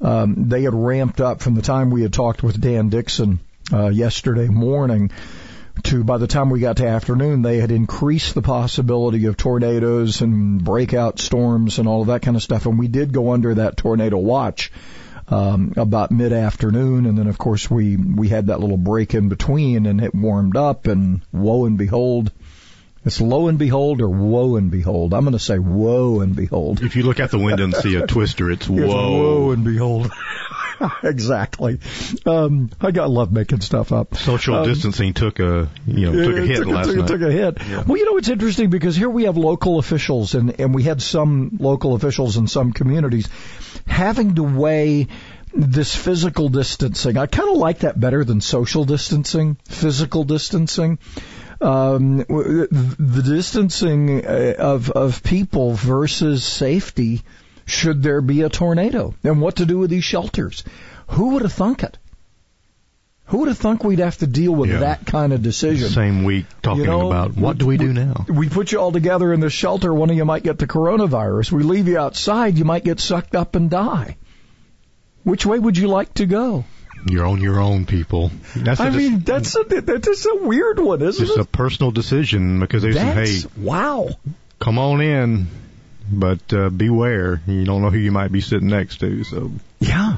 Um, 0.00 0.48
they 0.48 0.62
had 0.62 0.74
ramped 0.74 1.20
up 1.20 1.40
from 1.40 1.54
the 1.54 1.62
time 1.62 1.90
we 1.90 2.02
had 2.02 2.12
talked 2.12 2.42
with 2.42 2.60
Dan 2.60 2.88
Dixon 2.88 3.40
uh, 3.72 3.88
yesterday 3.88 4.48
morning 4.48 5.10
to 5.82 6.04
by 6.04 6.18
the 6.18 6.26
time 6.26 6.50
we 6.50 6.60
got 6.60 6.76
to 6.76 6.86
afternoon, 6.86 7.42
they 7.42 7.58
had 7.58 7.70
increased 7.70 8.34
the 8.34 8.42
possibility 8.42 9.26
of 9.26 9.36
tornadoes 9.36 10.20
and 10.20 10.62
breakout 10.62 11.18
storms 11.18 11.78
and 11.78 11.88
all 11.88 12.02
of 12.02 12.06
that 12.08 12.22
kind 12.22 12.36
of 12.36 12.42
stuff. 12.42 12.66
And 12.66 12.78
we 12.78 12.88
did 12.88 13.12
go 13.12 13.32
under 13.32 13.54
that 13.54 13.76
tornado 13.76 14.16
watch 14.18 14.70
um, 15.28 15.72
about 15.76 16.10
mid 16.10 16.32
afternoon, 16.32 17.06
and 17.06 17.16
then 17.18 17.26
of 17.26 17.38
course 17.38 17.70
we 17.70 17.96
we 17.96 18.28
had 18.28 18.48
that 18.48 18.60
little 18.60 18.76
break 18.76 19.14
in 19.14 19.28
between, 19.28 19.86
and 19.86 20.00
it 20.02 20.14
warmed 20.14 20.56
up, 20.56 20.86
and 20.86 21.22
woe 21.32 21.64
and 21.66 21.78
behold. 21.78 22.30
It's 23.06 23.20
lo 23.20 23.48
and 23.48 23.58
behold 23.58 24.00
or 24.00 24.08
woe 24.08 24.56
and 24.56 24.70
behold. 24.70 25.12
I'm 25.12 25.24
going 25.24 25.32
to 25.32 25.38
say 25.38 25.58
woe 25.58 26.20
and 26.20 26.34
behold. 26.34 26.82
If 26.82 26.96
you 26.96 27.02
look 27.02 27.20
out 27.20 27.30
the 27.30 27.38
window 27.38 27.64
and 27.64 27.74
see 27.74 27.96
a 27.96 28.06
twister, 28.06 28.50
it's 28.50 28.66
It's 28.66 28.70
whoa. 28.70 29.20
woe 29.20 29.50
and 29.50 29.62
behold. 29.62 30.10
exactly. 31.02 31.80
Um, 32.26 32.70
I 32.80 32.90
got 32.90 33.10
love 33.10 33.32
making 33.32 33.60
stuff 33.60 33.92
up. 33.92 34.16
Social 34.16 34.56
Um, 34.56 34.68
distancing 34.68 35.14
took 35.14 35.38
a 35.40 35.68
you 35.86 36.10
know 36.10 36.24
took 36.24 36.36
a 36.36 36.46
hit 36.46 36.56
took, 36.58 36.66
last 36.66 36.86
took, 36.86 36.96
night. 36.96 37.08
took 37.08 37.20
a 37.22 37.32
hit. 37.32 37.86
Well, 37.86 37.96
you 37.96 38.04
know, 38.04 38.16
it's 38.16 38.28
interesting 38.28 38.70
because 38.70 38.96
here 38.96 39.10
we 39.10 39.24
have 39.24 39.36
local 39.36 39.78
officials 39.78 40.34
and, 40.34 40.60
and 40.60 40.74
we 40.74 40.82
had 40.82 41.02
some 41.02 41.56
local 41.58 41.94
officials 41.94 42.36
in 42.36 42.46
some 42.46 42.72
communities 42.72 43.28
having 43.86 44.34
to 44.36 44.42
weigh 44.42 45.08
this 45.54 45.94
physical 45.94 46.48
distancing. 46.48 47.16
I 47.16 47.26
kind 47.26 47.48
of 47.48 47.56
like 47.56 47.80
that 47.80 47.98
better 47.98 48.24
than 48.24 48.40
social 48.40 48.84
distancing, 48.84 49.56
physical 49.66 50.24
distancing. 50.24 50.98
Um, 51.60 52.18
the 52.18 53.22
distancing 53.24 54.26
uh, 54.26 54.54
of, 54.58 54.90
of 54.90 55.22
people 55.22 55.72
versus 55.74 56.44
safety 56.44 57.22
should 57.66 58.02
there 58.02 58.20
be 58.20 58.42
a 58.42 58.48
tornado 58.48 59.14
and 59.22 59.40
what 59.40 59.56
to 59.56 59.66
do 59.66 59.78
with 59.78 59.90
these 59.90 60.04
shelters. 60.04 60.64
Who 61.08 61.30
would 61.30 61.42
have 61.42 61.52
thunk 61.52 61.82
it? 61.82 61.98
Who 63.26 63.38
would 63.38 63.48
have 63.48 63.56
thunk 63.58 63.82
we'd 63.84 64.00
have 64.00 64.18
to 64.18 64.26
deal 64.26 64.52
with 64.54 64.70
Yeah. 64.70 64.80
that 64.80 65.06
kind 65.06 65.32
of 65.32 65.42
decision? 65.42 65.88
Same 65.88 66.24
week 66.24 66.44
talking 66.62 66.82
You 66.82 66.86
know, 66.86 67.06
about 67.06 67.34
what 67.36 67.56
do 67.56 67.66
we 67.66 67.78
do 67.78 67.92
now? 67.92 68.26
We 68.28 68.48
put 68.50 68.70
you 68.70 68.78
all 68.80 68.92
together 68.92 69.32
in 69.32 69.40
the 69.40 69.48
shelter. 69.48 69.94
One 69.94 70.10
of 70.10 70.16
you 70.16 70.24
might 70.26 70.42
get 70.42 70.58
the 70.58 70.66
coronavirus. 70.66 71.50
We 71.52 71.62
leave 71.62 71.88
you 71.88 71.98
outside. 71.98 72.58
You 72.58 72.64
might 72.66 72.84
get 72.84 73.00
sucked 73.00 73.34
up 73.34 73.54
and 73.56 73.70
die. 73.70 74.16
Which 75.22 75.46
way 75.46 75.58
would 75.58 75.78
you 75.78 75.88
like 75.88 76.12
to 76.14 76.26
go? 76.26 76.64
You're 77.08 77.26
on 77.26 77.40
your 77.40 77.60
own, 77.60 77.86
people. 77.86 78.30
That's 78.56 78.80
a 78.80 78.84
I 78.84 78.90
dis- 78.90 78.96
mean, 78.96 79.18
that's 79.20 79.56
a 79.56 79.64
that's 79.64 80.26
a 80.26 80.36
weird 80.36 80.78
one, 80.78 81.00
isn't 81.02 81.24
just 81.26 81.38
it? 81.38 81.42
a 81.42 81.44
personal 81.46 81.92
decision 81.92 82.60
because 82.60 82.82
they 82.82 82.92
say, 82.92 83.00
hey, 83.26 83.38
wow. 83.58 84.08
come 84.58 84.78
on 84.78 85.00
in, 85.00 85.46
but 86.10 86.52
uh, 86.52 86.70
beware. 86.70 87.40
You 87.46 87.64
don't 87.64 87.82
know 87.82 87.90
who 87.90 87.98
you 87.98 88.12
might 88.12 88.32
be 88.32 88.40
sitting 88.40 88.68
next 88.68 88.98
to. 89.00 89.24
So 89.24 89.50
Yeah. 89.80 90.16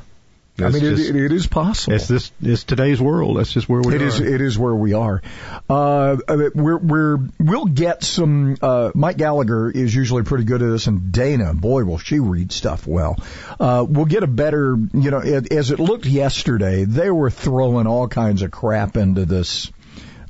I 0.59 0.70
mean, 0.70 0.81
just- 0.81 1.11
it, 1.11 1.16
it 1.16 1.33
is 1.33 1.46
possible. 1.46 1.94
it's 1.96 2.09
this 2.09 2.33
it's 2.40 2.64
today's 2.64 2.99
world. 2.99 3.37
That's 3.37 3.53
just 3.53 3.68
where 3.68 3.83
we 3.83 3.94
It 3.94 4.01
are. 4.01 4.07
is. 4.07 4.20
It 4.20 4.40
is 4.40 4.59
where 4.59 4.75
we 4.75 4.94
are. 4.94 5.20
Uh, 5.68 6.16
we're 6.55 6.79
we're 6.79 7.18
we'll 7.38 7.66
get 7.66 8.03
some. 8.03 8.57
Uh, 8.62 8.90
Mike 8.94 9.18
Gallagher 9.18 9.70
is 9.70 9.94
usually 9.94 10.22
pretty 10.22 10.44
good 10.44 10.62
at 10.62 10.70
this, 10.70 10.87
and 10.87 11.12
Dana, 11.12 11.53
boy, 11.53 11.85
will 11.85 11.99
she 11.99 12.20
read 12.20 12.53
stuff 12.53 12.87
well. 12.87 13.18
Uh, 13.61 13.85
we'll 13.87 14.07
get 14.07 14.22
a 14.22 14.27
better. 14.27 14.75
You 14.94 15.11
know, 15.11 15.18
it, 15.18 15.53
as 15.53 15.72
it 15.72 15.79
looked 15.79 16.07
yesterday, 16.07 16.85
they 16.85 17.11
were 17.11 17.29
throwing 17.29 17.87
all 17.87 18.09
kinds 18.09 18.40
of 18.40 18.51
crap 18.51 18.96
into 18.96 19.27
this. 19.27 19.70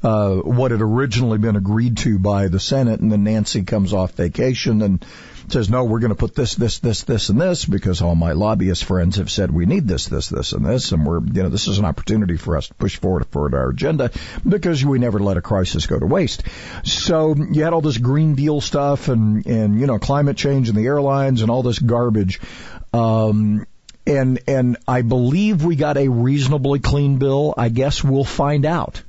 Uh, 0.02 0.36
what 0.36 0.72
had 0.72 0.82
originally 0.82 1.38
been 1.38 1.56
agreed 1.56 1.98
to 1.98 2.18
by 2.18 2.48
the 2.48 2.58
Senate, 2.60 2.98
and 2.98 3.10
then 3.12 3.22
Nancy 3.22 3.62
comes 3.62 3.92
off 3.92 4.12
vacation 4.12 4.82
and 4.82 5.04
says, 5.48 5.70
"No, 5.70 5.84
we're 5.84 6.00
going 6.00 6.10
to 6.10 6.16
put 6.16 6.34
this, 6.34 6.54
this, 6.54 6.78
this, 6.78 7.02
this, 7.04 7.28
and 7.28 7.40
this 7.40 7.64
because 7.64 8.02
all 8.02 8.14
my 8.14 8.32
lobbyist 8.32 8.84
friends 8.84 9.16
have 9.16 9.30
said 9.30 9.50
we 9.50 9.66
need 9.66 9.86
this, 9.86 10.06
this, 10.06 10.28
this, 10.28 10.52
and 10.52 10.64
this, 10.64 10.92
and 10.92 11.06
we're, 11.06 11.20
you 11.20 11.42
know, 11.42 11.48
this 11.48 11.68
is 11.68 11.78
an 11.78 11.84
opportunity 11.84 12.36
for 12.36 12.56
us 12.56 12.68
to 12.68 12.74
push 12.74 12.96
forward 12.96 13.26
forward 13.26 13.54
our 13.54 13.70
agenda 13.70 14.10
because 14.48 14.84
we 14.84 14.98
never 14.98 15.18
let 15.18 15.36
a 15.36 15.42
crisis 15.42 15.86
go 15.86 15.98
to 15.98 16.06
waste." 16.06 16.42
So 16.84 17.34
you 17.34 17.64
had 17.64 17.72
all 17.72 17.80
this 17.80 17.98
Green 17.98 18.34
Deal 18.34 18.60
stuff 18.60 19.08
and 19.08 19.46
and 19.46 19.80
you 19.80 19.86
know 19.86 19.98
climate 19.98 20.36
change 20.36 20.68
and 20.68 20.76
the 20.76 20.86
airlines 20.86 21.42
and 21.42 21.50
all 21.50 21.62
this 21.62 21.78
garbage. 21.78 22.40
Um, 22.92 23.66
and 24.06 24.40
and 24.46 24.76
I 24.86 25.02
believe 25.02 25.64
we 25.64 25.76
got 25.76 25.96
a 25.96 26.08
reasonably 26.08 26.78
clean 26.78 27.18
bill. 27.18 27.54
I 27.56 27.68
guess 27.68 28.04
we'll 28.04 28.24
find 28.24 28.64
out 28.64 29.02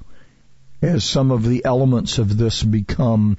as 0.81 1.03
some 1.03 1.31
of 1.31 1.43
the 1.43 1.65
elements 1.65 2.17
of 2.17 2.37
this 2.37 2.63
become 2.63 3.37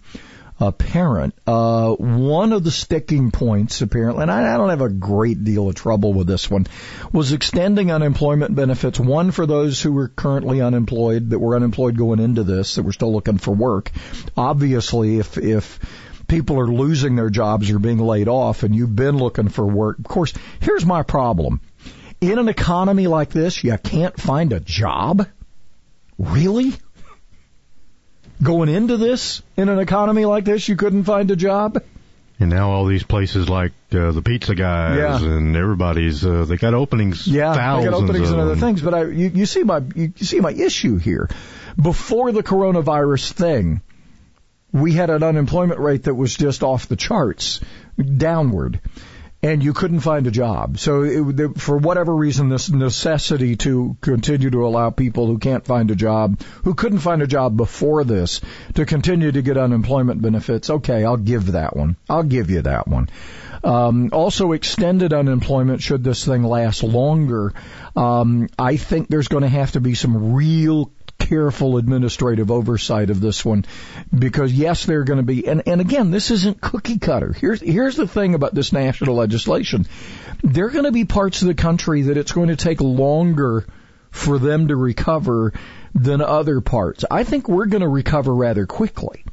apparent. 0.61 1.35
Uh, 1.47 1.95
one 1.95 2.53
of 2.53 2.65
the 2.65 2.71
sticking 2.71 3.31
points, 3.31 3.81
apparently, 3.81 4.23
and 4.23 4.31
I, 4.31 4.55
I 4.55 4.57
don't 4.57 4.71
have 4.71 4.81
a 4.81 4.89
great 4.89 5.45
deal 5.45 5.69
of 5.69 5.75
trouble 5.75 6.13
with 6.13 6.27
this 6.27 6.51
one, 6.51 6.67
was 7.13 7.33
extending 7.33 7.91
unemployment 7.91 8.55
benefits. 8.55 8.99
One 8.99 9.31
for 9.31 9.47
those 9.47 9.81
who 9.81 9.93
were 9.93 10.09
currently 10.09 10.61
unemployed, 10.61 11.31
that 11.31 11.39
were 11.39 11.57
unemployed 11.57 11.97
going 11.97 12.19
into 12.21 12.45
this, 12.45 12.75
that 12.75 12.83
were 12.83 12.93
still 12.93 13.13
looking 13.13 13.39
for 13.39 13.55
work. 13.55 13.91
Obviously, 14.37 15.19
if 15.19 15.39
if 15.39 15.79
people 16.27 16.61
are 16.61 16.69
losing 16.69 17.17
their 17.17 17.31
jobs 17.31 17.71
or 17.71 17.79
being 17.79 17.99
laid 17.99 18.29
off, 18.29 18.63
and 18.63 18.75
you've 18.75 18.95
been 18.95 19.17
looking 19.17 19.49
for 19.49 19.67
work, 19.67 19.99
of 19.99 20.05
course, 20.05 20.35
here's 20.61 20.85
my 20.85 21.03
problem. 21.03 21.61
In 22.21 22.39
an 22.39 22.49
economy 22.49 23.07
like 23.07 23.31
this, 23.31 23.63
you 23.63 23.79
can't 23.79 24.21
find 24.21 24.53
a 24.53 24.61
job. 24.61 25.27
Really? 26.19 26.73
Going 28.43 28.69
into 28.69 28.97
this 28.97 29.43
in 29.57 29.69
an 29.69 29.79
economy 29.79 30.25
like 30.25 30.45
this, 30.45 30.69
you 30.69 30.77
couldn't 30.77 31.05
find 31.05 31.31
a 31.31 31.37
job? 31.37 31.83
And 32.41 32.51
now 32.51 32.71
all 32.71 32.87
these 32.87 33.03
places 33.03 33.49
like 33.49 33.73
uh, 33.93 34.13
the 34.13 34.23
pizza 34.23 34.55
guys 34.55 34.97
Yeah. 34.97 35.29
and 35.29 35.57
everybody's 35.57 36.25
uh, 36.25 36.45
they 36.45 36.57
got 36.57 36.73
openings. 36.73 37.27
Yeah, 37.27 37.53
thousands 37.53 37.85
they 37.85 37.91
got 37.91 38.03
openings 38.05 38.31
and 38.31 38.41
other 38.41 38.55
things, 38.57 38.81
but 38.81 38.95
I, 38.95 39.03
you, 39.07 39.31
you 39.35 39.47
see 39.47 39.65
my 39.65 39.79
you, 39.79 40.13
you 40.17 40.25
see 40.25 40.39
my 40.39 40.53
issue 40.53 40.99
here. 40.99 41.29
Before 41.81 42.31
the 42.31 42.45
coronavirus 42.45 43.33
thing, 43.33 43.81
we 44.73 44.93
had 44.93 45.11
an 45.11 45.25
unemployment 45.25 45.81
rate 45.81 46.05
that 46.05 46.15
was 46.15 46.37
just 46.37 46.63
off 46.63 46.87
the 46.87 46.97
charts, 46.97 47.59
downward, 47.99 48.81
and 49.43 49.63
you 49.63 49.73
couldn't 49.73 50.01
find 50.01 50.27
a 50.27 50.33
job. 50.33 50.79
So 50.79 51.03
it, 51.03 51.61
for 51.61 51.77
whatever 51.77 52.15
reason, 52.15 52.49
this 52.49 52.71
necessity 52.71 53.57
to 53.57 53.97
continue 54.01 54.51
to 54.51 54.67
allow 54.67 54.91
people 54.91 55.27
who 55.27 55.39
can't 55.39 55.65
find 55.65 55.91
a 55.91 55.95
job, 55.95 56.41
who 56.65 56.75
couldn't 56.75 56.99
find 56.99 57.23
a 57.23 57.27
job 57.27 57.57
before 57.57 58.03
this, 58.03 58.41
to 58.75 58.85
continue 58.85 59.31
to 59.31 59.43
get 59.43 59.57
unemployment 59.57 60.21
benefits. 60.21 60.71
Okay, 60.71 61.05
I'll 61.05 61.17
give 61.17 61.53
that 61.53 61.77
one. 61.77 61.97
I'll 62.11 62.25
give 62.25 62.51
you 62.51 62.63
that 62.63 62.89
one. 62.89 63.09
Um, 63.63 64.11
also, 64.13 64.53
extended 64.53 65.13
unemployment 65.13 65.83
should 65.83 66.05
this 66.05 66.25
thing 66.25 66.43
last 66.43 66.83
longer. 66.83 67.53
Um, 67.97 68.49
I 68.59 68.77
think 68.77 69.09
there's 69.09 69.29
going 69.29 69.43
to 69.43 69.49
have 69.49 69.73
to 69.73 69.81
be 69.81 69.95
some 69.95 70.35
real 70.35 70.93
careful 71.29 71.77
administrative 71.77 72.51
oversight 72.51 73.11
of 73.11 73.21
this 73.21 73.45
one 73.45 73.65
because 74.17 74.53
yes 74.53 74.87
there 74.87 75.01
are 75.01 75.05
going 75.05 75.19
to 75.19 75.23
be 75.23 75.47
and, 75.47 75.63
and 75.67 75.81
again 75.81 76.11
this 76.11 76.31
isn't 76.31 76.61
cookie 76.61 76.99
cutter 76.99 77.33
here's 77.33 77.61
here's 77.61 77.97
the 77.97 78.09
thing 78.09 78.35
about 78.35 78.55
this 78.55 78.73
national 78.73 79.15
legislation 79.15 79.87
there 80.43 80.67
are 80.67 80.71
going 80.71 80.85
to 80.85 80.93
be 80.93 81.05
parts 81.05 81.43
of 81.43 81.49
the 81.49 81.55
country 81.55 82.03
that 82.03 82.17
it's 82.17 82.33
going 82.33 82.49
to 82.49 82.57
take 82.57 82.81
longer 82.81 83.67
for 84.11 84.39
them 84.39 84.69
to 84.69 84.77
recover 84.77 85.53
than 85.95 86.21
other 86.21 86.61
parts 86.61 87.05
i 87.11 87.25
think 87.25 87.49
we're 87.49 87.67
going 87.67 87.83
to 87.83 87.89
recover 87.89 88.35
rather 88.35 88.67
quickly 88.67 89.25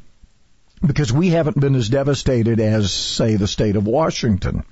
because 0.86 1.12
we 1.12 1.30
haven't 1.30 1.60
been 1.60 1.76
as 1.76 1.90
devastated 1.90 2.60
as, 2.60 2.92
say, 2.92 3.36
the 3.36 3.48
state 3.48 3.76
of 3.76 3.86
Washington, 3.86 4.64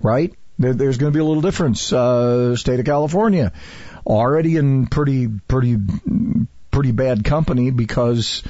right? 0.00 0.34
There's 0.58 0.98
going 0.98 1.12
to 1.12 1.16
be 1.16 1.20
a 1.20 1.24
little 1.24 1.42
difference. 1.42 1.92
Uh, 1.92 2.56
state 2.56 2.78
of 2.78 2.86
California, 2.86 3.52
already 4.06 4.56
in 4.56 4.86
pretty, 4.86 5.26
pretty, 5.26 5.76
pretty 6.72 6.90
bad 6.90 7.24
company 7.24 7.70
because 7.70 8.42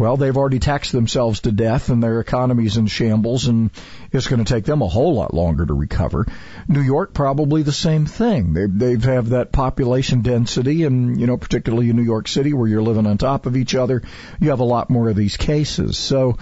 well, 0.00 0.16
they've 0.16 0.36
already 0.36 0.60
taxed 0.60 0.92
themselves 0.92 1.40
to 1.40 1.52
death 1.52 1.90
and 1.90 2.02
their 2.02 2.20
economy's 2.20 2.78
in 2.78 2.86
shambles 2.86 3.48
and 3.48 3.70
it's 4.12 4.28
going 4.28 4.42
to 4.42 4.50
take 4.50 4.64
them 4.64 4.80
a 4.80 4.88
whole 4.88 5.14
lot 5.14 5.34
longer 5.34 5.66
to 5.66 5.74
recover. 5.74 6.26
New 6.68 6.80
York 6.80 7.12
probably 7.12 7.62
the 7.62 7.70
same 7.70 8.06
thing. 8.06 8.54
They 8.54 8.64
they 8.64 8.92
have 8.92 9.04
have 9.04 9.28
that 9.30 9.52
population 9.52 10.22
density 10.22 10.84
and, 10.84 11.20
you 11.20 11.26
know, 11.26 11.36
particularly 11.36 11.90
in 11.90 11.96
New 11.96 12.02
York 12.02 12.28
City 12.28 12.54
where 12.54 12.66
you're 12.66 12.80
living 12.82 13.06
on 13.06 13.18
top 13.18 13.44
of 13.44 13.58
each 13.58 13.74
other, 13.74 14.02
you 14.40 14.48
have 14.48 14.60
a 14.60 14.64
lot 14.64 14.88
more 14.88 15.10
of 15.10 15.16
these 15.16 15.36
cases. 15.36 15.98
So, 15.98 16.38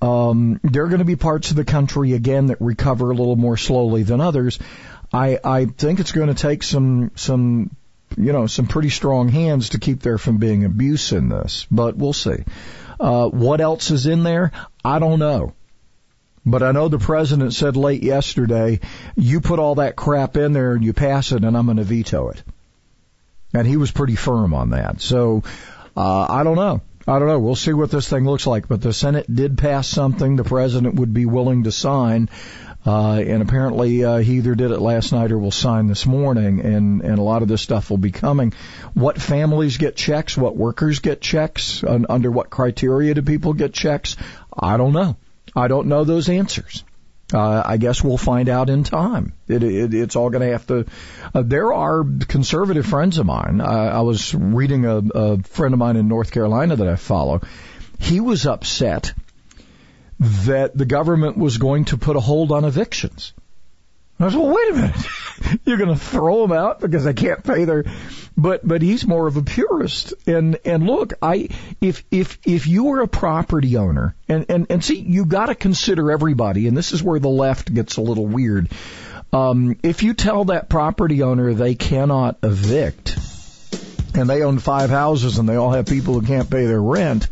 um, 0.00 0.58
there 0.64 0.84
are 0.84 0.88
going 0.88 1.00
to 1.00 1.04
be 1.04 1.16
parts 1.16 1.50
of 1.50 1.56
the 1.56 1.66
country 1.66 2.14
again 2.14 2.46
that 2.46 2.62
recover 2.62 3.10
a 3.10 3.14
little 3.14 3.36
more 3.36 3.58
slowly 3.58 4.04
than 4.04 4.22
others. 4.22 4.58
I, 5.12 5.38
I 5.44 5.66
think 5.66 6.00
it's 6.00 6.12
going 6.12 6.28
to 6.28 6.34
take 6.34 6.62
some, 6.62 7.10
some, 7.14 7.76
you 8.16 8.32
know, 8.32 8.46
some 8.46 8.66
pretty 8.66 8.90
strong 8.90 9.28
hands 9.28 9.70
to 9.70 9.78
keep 9.78 10.00
there 10.00 10.18
from 10.18 10.38
being 10.38 10.64
abuse 10.64 11.12
in 11.12 11.28
this, 11.28 11.66
but 11.70 11.96
we'll 11.96 12.12
see. 12.12 12.44
Uh, 12.98 13.28
what 13.28 13.60
else 13.60 13.90
is 13.90 14.06
in 14.06 14.22
there? 14.22 14.52
I 14.84 14.98
don't 14.98 15.18
know. 15.18 15.54
But 16.44 16.62
I 16.62 16.72
know 16.72 16.88
the 16.88 16.98
president 16.98 17.54
said 17.54 17.76
late 17.76 18.02
yesterday, 18.02 18.80
you 19.16 19.40
put 19.40 19.58
all 19.58 19.76
that 19.76 19.96
crap 19.96 20.36
in 20.36 20.52
there 20.52 20.72
and 20.72 20.84
you 20.84 20.92
pass 20.92 21.30
it 21.32 21.44
and 21.44 21.56
I'm 21.56 21.66
going 21.66 21.76
to 21.76 21.84
veto 21.84 22.30
it. 22.30 22.42
And 23.54 23.66
he 23.66 23.76
was 23.76 23.90
pretty 23.90 24.16
firm 24.16 24.54
on 24.54 24.70
that. 24.70 25.00
So, 25.00 25.42
uh, 25.96 26.26
I 26.28 26.42
don't 26.42 26.56
know. 26.56 26.80
I 27.06 27.18
don't 27.18 27.28
know. 27.28 27.38
We'll 27.38 27.56
see 27.56 27.72
what 27.72 27.90
this 27.90 28.08
thing 28.08 28.24
looks 28.24 28.46
like. 28.46 28.66
But 28.66 28.80
the 28.80 28.92
Senate 28.92 29.32
did 29.32 29.58
pass 29.58 29.86
something 29.86 30.36
the 30.36 30.44
president 30.44 30.96
would 30.96 31.12
be 31.12 31.26
willing 31.26 31.64
to 31.64 31.72
sign. 31.72 32.28
Uh, 32.84 33.14
and 33.14 33.42
apparently 33.42 34.04
uh, 34.04 34.18
he 34.18 34.38
either 34.38 34.54
did 34.54 34.72
it 34.72 34.80
last 34.80 35.12
night 35.12 35.30
or 35.30 35.38
will 35.38 35.52
sign 35.52 35.86
this 35.86 36.04
morning, 36.04 36.60
and 36.60 37.02
and 37.02 37.18
a 37.18 37.22
lot 37.22 37.42
of 37.42 37.48
this 37.48 37.62
stuff 37.62 37.90
will 37.90 37.98
be 37.98 38.10
coming. 38.10 38.52
What 38.94 39.20
families 39.20 39.76
get 39.76 39.94
checks? 39.94 40.36
What 40.36 40.56
workers 40.56 40.98
get 40.98 41.20
checks? 41.20 41.82
And 41.84 42.06
under 42.08 42.30
what 42.30 42.50
criteria 42.50 43.14
do 43.14 43.22
people 43.22 43.52
get 43.52 43.72
checks? 43.72 44.16
I 44.56 44.76
don't 44.76 44.92
know. 44.92 45.16
I 45.54 45.68
don't 45.68 45.86
know 45.86 46.04
those 46.04 46.28
answers. 46.28 46.82
Uh, 47.32 47.62
I 47.64 47.76
guess 47.78 48.02
we'll 48.04 48.18
find 48.18 48.48
out 48.48 48.68
in 48.68 48.84
time. 48.84 49.32
It, 49.48 49.62
it, 49.62 49.94
it's 49.94 50.16
all 50.16 50.28
going 50.28 50.42
to 50.42 50.52
have 50.52 50.66
to. 50.66 50.84
Uh, 51.34 51.42
there 51.42 51.72
are 51.72 52.04
conservative 52.28 52.84
friends 52.84 53.18
of 53.18 53.26
mine. 53.26 53.60
Uh, 53.60 53.64
I 53.64 54.00
was 54.02 54.34
reading 54.34 54.84
a, 54.84 54.98
a 54.98 55.42
friend 55.42 55.72
of 55.72 55.78
mine 55.78 55.96
in 55.96 56.08
North 56.08 56.30
Carolina 56.30 56.76
that 56.76 56.88
I 56.88 56.96
follow. 56.96 57.40
He 57.98 58.20
was 58.20 58.46
upset 58.46 59.14
that 60.22 60.76
the 60.76 60.84
government 60.84 61.36
was 61.36 61.58
going 61.58 61.86
to 61.86 61.98
put 61.98 62.16
a 62.16 62.20
hold 62.20 62.52
on 62.52 62.64
evictions. 62.64 63.32
I 64.20 64.26
was, 64.26 64.36
well, 64.36 64.54
wait 64.54 64.70
a 64.70 64.74
minute. 64.74 65.06
You're 65.64 65.78
going 65.78 65.92
to 65.92 66.00
throw 66.00 66.42
them 66.42 66.56
out 66.56 66.78
because 66.78 67.02
they 67.02 67.12
can't 67.12 67.42
pay 67.42 67.64
their, 67.64 67.84
but, 68.36 68.66
but 68.66 68.82
he's 68.82 69.04
more 69.04 69.26
of 69.26 69.36
a 69.36 69.42
purist. 69.42 70.14
And, 70.26 70.58
and 70.64 70.86
look, 70.86 71.14
I, 71.20 71.48
if, 71.80 72.04
if, 72.12 72.38
if 72.44 72.68
you 72.68 72.84
were 72.84 73.00
a 73.00 73.08
property 73.08 73.76
owner 73.76 74.14
and, 74.28 74.46
and, 74.48 74.66
and 74.70 74.84
see, 74.84 75.00
you 75.00 75.24
got 75.24 75.46
to 75.46 75.56
consider 75.56 76.12
everybody. 76.12 76.68
And 76.68 76.76
this 76.76 76.92
is 76.92 77.02
where 77.02 77.18
the 77.18 77.28
left 77.28 77.74
gets 77.74 77.96
a 77.96 78.00
little 78.00 78.26
weird. 78.26 78.70
Um, 79.32 79.76
if 79.82 80.04
you 80.04 80.14
tell 80.14 80.44
that 80.46 80.68
property 80.68 81.22
owner 81.22 81.52
they 81.54 81.74
cannot 81.74 82.38
evict 82.44 83.18
and 84.14 84.30
they 84.30 84.42
own 84.42 84.60
five 84.60 84.90
houses 84.90 85.38
and 85.38 85.48
they 85.48 85.56
all 85.56 85.72
have 85.72 85.86
people 85.86 86.14
who 86.14 86.24
can't 86.24 86.48
pay 86.48 86.66
their 86.66 86.82
rent, 86.82 87.28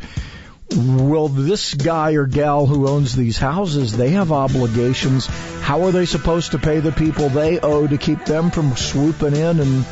well, 0.77 1.29
this 1.29 1.75
guy 1.75 2.13
or 2.13 2.27
gal 2.27 2.67
who 2.67 2.89
owns 2.89 3.17
these 3.17 3.39
houses, 3.39 3.97
they 3.97 4.11
have 4.11 4.31
obligations. 4.31 5.27
How 5.27 5.85
are 5.85 5.93
they 5.93 6.07
supposed 6.07 6.53
to 6.53 6.59
pay 6.59 6.81
the 6.81 6.93
people 6.93 7.29
they 7.29 7.59
owe 7.59 7.87
to 7.87 7.99
keep 7.99 8.25
them 8.25 8.51
from 8.51 8.77
swooping 8.77 9.35
in 9.35 9.61
and 9.61 9.85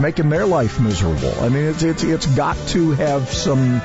making 0.00 0.28
their 0.28 0.46
life 0.46 0.80
miserable? 0.80 1.32
I 1.40 1.48
mean, 1.48 1.64
it's 1.64 1.82
it's 1.82 2.02
it's 2.02 2.26
got 2.26 2.56
to 2.68 2.92
have 2.92 3.28
some. 3.28 3.80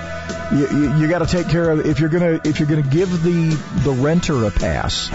You, 0.52 0.68
you, 0.70 0.98
you 0.98 1.08
got 1.08 1.20
to 1.20 1.28
take 1.28 1.50
care 1.50 1.70
of 1.70 1.86
if 1.86 2.00
you're 2.00 2.10
gonna 2.10 2.42
if 2.44 2.60
you're 2.60 2.70
gonna 2.70 2.82
give 2.82 3.24
the 3.24 3.50
the 3.84 3.92
renter 3.92 4.46
a 4.46 4.52
pass 4.52 5.10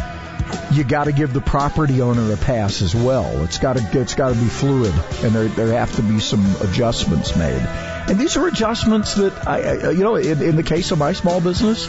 you 0.73 0.85
got 0.85 1.05
to 1.05 1.12
give 1.12 1.33
the 1.33 1.41
property 1.41 2.01
owner 2.01 2.33
a 2.33 2.37
pass 2.37 2.81
as 2.81 2.95
well. 2.95 3.43
It's 3.43 3.59
got 3.59 3.77
to 3.77 4.01
it's 4.01 4.14
got 4.14 4.35
to 4.35 4.41
be 4.41 4.47
fluid, 4.47 4.95
and 5.23 5.35
there 5.35 5.49
there 5.49 5.73
have 5.73 5.95
to 5.97 6.03
be 6.03 6.21
some 6.21 6.45
adjustments 6.61 7.35
made. 7.37 7.62
And 8.09 8.18
these 8.18 8.37
are 8.37 8.47
adjustments 8.47 9.14
that 9.14 9.47
I, 9.47 9.61
I 9.61 9.77
uh, 9.87 9.91
you 9.91 10.03
know, 10.03 10.16
in, 10.16 10.43
in 10.43 10.57
the 10.57 10.62
case 10.62 10.91
of 10.91 10.99
my 10.99 11.12
small 11.12 11.41
business, 11.41 11.87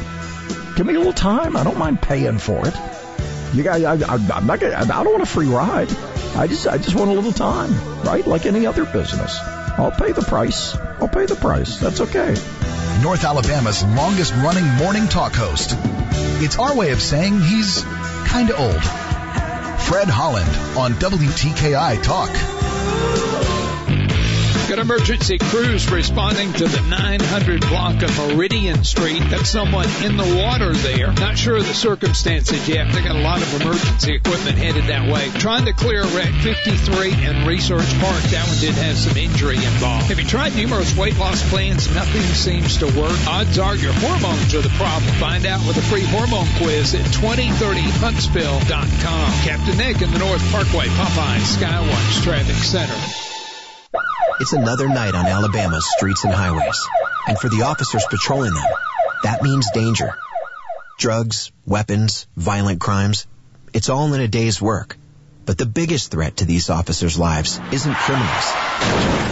give 0.76 0.86
me 0.86 0.96
a 0.96 0.98
little 0.98 1.14
time. 1.14 1.56
I 1.56 1.64
don't 1.64 1.78
mind 1.78 2.02
paying 2.02 2.40
for 2.40 2.68
it. 2.68 2.76
You 3.54 3.64
guys, 3.64 3.84
I, 3.84 4.14
I'm 4.14 4.48
not 4.48 4.60
gonna, 4.60 4.76
I 4.76 4.86
don't 4.86 5.12
want 5.12 5.24
a 5.24 5.28
free 5.28 5.48
ride. 5.48 5.92
I 6.36 6.48
just 6.48 6.68
I 6.68 6.78
just 6.78 6.96
want 6.96 7.12
a 7.12 7.14
little 7.14 7.34
time, 7.34 7.74
right? 8.04 8.26
Like 8.26 8.46
any 8.46 8.66
other 8.66 8.86
business. 8.86 9.38
I'll 9.78 9.92
pay 9.92 10.12
the 10.12 10.22
price. 10.22 10.76
I'll 11.00 11.08
pay 11.08 11.26
the 11.26 11.36
price. 11.36 11.78
That's 11.78 12.02
okay. 12.02 12.36
North 13.02 13.24
Alabama's 13.24 13.84
longest 13.84 14.34
running 14.34 14.66
morning 14.76 15.08
talk 15.08 15.34
host. 15.34 15.72
It's 16.44 16.58
our 16.58 16.76
way 16.76 16.92
of 16.92 17.02
saying 17.02 17.40
he's 17.40 17.84
kinda 18.32 18.56
old. 18.56 18.82
Fred 19.82 20.08
Holland 20.08 20.50
on 20.78 20.94
WTKI 20.94 22.02
Talk. 22.02 23.51
Got 24.72 24.80
emergency 24.80 25.38
crews 25.38 25.92
responding 25.92 26.54
to 26.54 26.66
the 26.66 26.80
900 26.88 27.60
block 27.68 28.02
of 28.04 28.18
Meridian 28.18 28.86
Street. 28.86 29.20
Got 29.30 29.46
someone 29.46 29.90
in 30.02 30.16
the 30.16 30.40
water 30.40 30.72
there. 30.72 31.12
Not 31.12 31.38
sure 31.38 31.58
of 31.58 31.68
the 31.68 31.74
circumstances 31.74 32.70
yet. 32.70 32.90
They 32.94 33.02
got 33.02 33.18
a 33.18 33.20
lot 33.20 33.42
of 33.42 33.62
emergency 33.62 34.14
equipment 34.14 34.58
headed 34.58 34.86
that 34.86 35.12
way. 35.12 35.28
Trying 35.42 35.66
to 35.66 35.74
clear 35.74 36.06
wreck 36.16 36.32
53 36.36 37.12
and 37.12 37.46
Research 37.46 37.84
Park. 38.00 38.24
That 38.32 38.48
one 38.48 38.58
did 38.60 38.74
have 38.76 38.96
some 38.96 39.18
injury 39.18 39.58
involved. 39.58 40.06
Have 40.06 40.20
you 40.20 40.26
tried 40.26 40.56
numerous 40.56 40.96
weight 40.96 41.18
loss 41.18 41.44
plans? 41.50 41.94
Nothing 41.94 42.22
seems 42.22 42.78
to 42.78 42.86
work. 42.86 43.28
Odds 43.28 43.60
are 43.60 43.76
your 43.76 43.92
hormones 43.92 44.56
are 44.56 44.62
the 44.62 44.70
problem. 44.80 45.12
Find 45.16 45.46
out 45.46 45.68
with 45.68 45.76
a 45.76 45.82
free 45.82 46.06
hormone 46.06 46.48
quiz 46.56 46.96
at 46.96 47.04
2030huntsville.com. 47.20 49.34
Captain 49.44 49.76
Nick 49.76 50.02
in 50.02 50.14
the 50.14 50.20
North 50.20 50.50
Parkway, 50.50 50.88
Popeye, 50.88 51.42
Skywatch 51.44 52.24
Traffic 52.24 52.56
Center. 52.56 53.31
It's 54.42 54.54
another 54.54 54.90
night 54.90 55.14
on 55.14 55.28
Alabama's 55.28 55.88
streets 55.98 56.24
and 56.24 56.34
highways. 56.34 56.88
And 57.28 57.38
for 57.38 57.48
the 57.48 57.62
officers 57.62 58.04
patrolling 58.10 58.56
them, 58.56 58.66
that 59.22 59.44
means 59.44 59.70
danger. 59.72 60.16
Drugs, 60.98 61.52
weapons, 61.68 62.26
violent 62.36 62.82
crimes. 62.82 63.28
It's 63.72 63.90
all 63.90 64.12
in 64.16 64.20
a 64.20 64.28
day's 64.28 64.60
work. 64.60 64.98
But 65.46 65.60
the 65.60 65.68
biggest 65.68 66.10
threat 66.10 66.38
to 66.38 66.46
these 66.46 66.72
officers' 66.72 67.20
lives 67.20 67.60
isn't 67.72 67.94
criminals. 67.94 68.46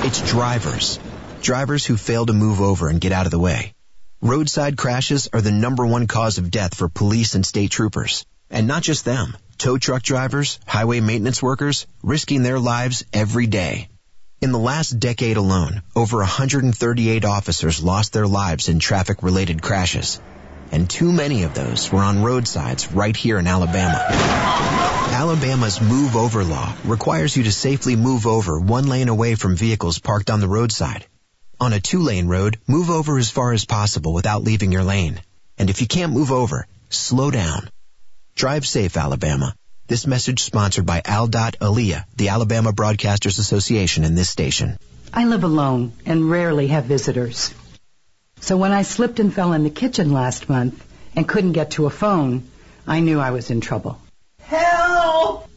It's 0.06 0.30
drivers. 0.30 1.00
Drivers 1.42 1.88
who 1.88 1.98
fail 1.98 2.28
to 2.28 2.34
move 2.34 2.62
over 2.62 2.88
and 2.88 3.02
get 3.02 3.12
out 3.12 3.26
of 3.26 3.32
the 3.32 3.40
way. 3.40 3.74
Roadside 4.22 4.78
crashes 4.78 5.28
are 5.34 5.42
the 5.42 5.50
number 5.50 5.88
one 5.88 6.06
cause 6.06 6.38
of 6.38 6.52
death 6.52 6.76
for 6.76 6.88
police 6.88 7.34
and 7.34 7.44
state 7.44 7.72
troopers. 7.72 8.28
And 8.52 8.68
not 8.68 8.84
just 8.84 9.06
them. 9.06 9.36
Tow 9.58 9.80
truck 9.80 10.04
drivers, 10.04 10.60
highway 10.68 11.00
maintenance 11.00 11.42
workers, 11.42 11.88
risking 12.04 12.44
their 12.44 12.60
lives 12.60 13.06
every 13.12 13.48
day. 13.48 13.90
In 14.42 14.54
the 14.54 14.58
last 14.58 15.02
decade 15.02 15.36
alone, 15.36 15.82
over 15.98 16.20
138 16.20 17.26
officers 17.26 17.84
lost 17.84 18.14
their 18.14 18.26
lives 18.26 18.70
in 18.70 18.80
traffic 18.80 19.22
related 19.22 19.62
crashes. 19.62 20.22
And 20.72 20.90
too 20.90 21.12
many 21.12 21.44
of 21.44 21.54
those 21.54 21.92
were 21.92 22.00
on 22.00 22.24
roadsides 22.24 22.90
right 22.94 23.14
here 23.14 23.38
in 23.38 23.48
Alabama. 23.48 23.98
Alabama's 25.12 25.82
move 25.82 26.16
over 26.16 26.46
law 26.46 26.74
requires 26.86 27.36
you 27.36 27.44
to 27.44 27.52
safely 27.52 27.98
move 27.98 28.26
over 28.26 28.58
one 28.58 28.88
lane 28.88 29.10
away 29.10 29.36
from 29.36 29.58
vehicles 29.58 30.00
parked 30.00 30.30
on 30.30 30.40
the 30.40 30.48
roadside. 30.48 31.06
On 31.60 31.74
a 31.74 31.82
two 31.82 32.02
lane 32.02 32.28
road, 32.28 32.60
move 32.66 32.90
over 32.90 33.18
as 33.18 33.30
far 33.30 33.52
as 33.52 33.66
possible 33.66 34.14
without 34.14 34.44
leaving 34.44 34.72
your 34.72 34.86
lane. 34.86 35.20
And 35.58 35.70
if 35.70 35.82
you 35.82 35.88
can't 35.88 36.14
move 36.14 36.32
over, 36.32 36.66
slow 36.90 37.30
down. 37.30 37.70
Drive 38.36 38.66
safe, 38.66 38.96
Alabama. 38.96 39.54
This 39.90 40.06
message 40.06 40.44
sponsored 40.44 40.86
by 40.86 41.02
ALDOT 41.04 41.56
Al.Aliyah, 41.60 42.06
the 42.16 42.30
Alabama 42.30 42.72
Broadcasters 42.72 43.40
Association 43.40 44.04
in 44.04 44.14
this 44.14 44.30
station. 44.30 44.78
I 45.12 45.26
live 45.26 45.44
alone 45.44 45.94
and 46.06 46.30
rarely 46.30 46.68
have 46.68 46.86
visitors. 46.86 47.52
So 48.40 48.56
when 48.56 48.72
I 48.72 48.84
slipped 48.84 49.20
and 49.20 49.34
fell 49.34 49.52
in 49.54 49.64
the 49.64 49.72
kitchen 49.72 50.14
last 50.14 50.48
month 50.48 50.86
and 51.16 51.28
couldn't 51.28 51.54
get 51.54 51.72
to 51.72 51.88
a 51.88 51.90
phone, 51.90 52.44
I 52.86 53.00
knew 53.00 53.20
I 53.20 53.32
was 53.32 53.50
in 53.50 53.62
trouble. 53.62 54.00
Help! 54.44 55.50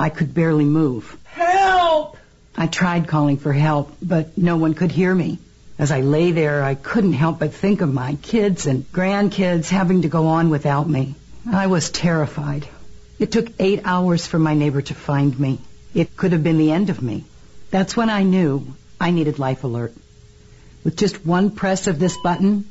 I 0.00 0.08
could 0.08 0.32
barely 0.32 0.64
move. 0.64 1.18
Help! 1.24 2.16
I 2.56 2.68
tried 2.68 3.06
calling 3.06 3.36
for 3.36 3.52
help, 3.52 3.94
but 4.00 4.38
no 4.38 4.56
one 4.56 4.72
could 4.72 4.92
hear 4.92 5.14
me. 5.14 5.40
As 5.78 5.90
I 5.90 6.00
lay 6.00 6.32
there, 6.32 6.64
I 6.64 6.74
couldn't 6.74 7.12
help 7.12 7.38
but 7.38 7.52
think 7.52 7.82
of 7.82 7.92
my 7.92 8.16
kids 8.22 8.64
and 8.64 8.90
grandkids 8.90 9.68
having 9.68 10.00
to 10.02 10.08
go 10.08 10.28
on 10.28 10.48
without 10.48 10.88
me. 10.88 11.16
I 11.52 11.66
was 11.66 11.90
terrified. 11.90 12.66
It 13.18 13.32
took 13.32 13.52
eight 13.58 13.82
hours 13.84 14.26
for 14.26 14.38
my 14.38 14.54
neighbor 14.54 14.82
to 14.82 14.94
find 14.94 15.38
me. 15.38 15.58
It 15.94 16.16
could 16.16 16.32
have 16.32 16.42
been 16.42 16.58
the 16.58 16.72
end 16.72 16.90
of 16.90 17.02
me. 17.02 17.24
That's 17.70 17.96
when 17.96 18.10
I 18.10 18.22
knew 18.22 18.74
I 19.00 19.10
needed 19.10 19.38
Life 19.38 19.64
Alert. 19.64 19.94
With 20.82 20.96
just 20.96 21.24
one 21.24 21.50
press 21.50 21.86
of 21.86 21.98
this 21.98 22.16
button, 22.16 22.64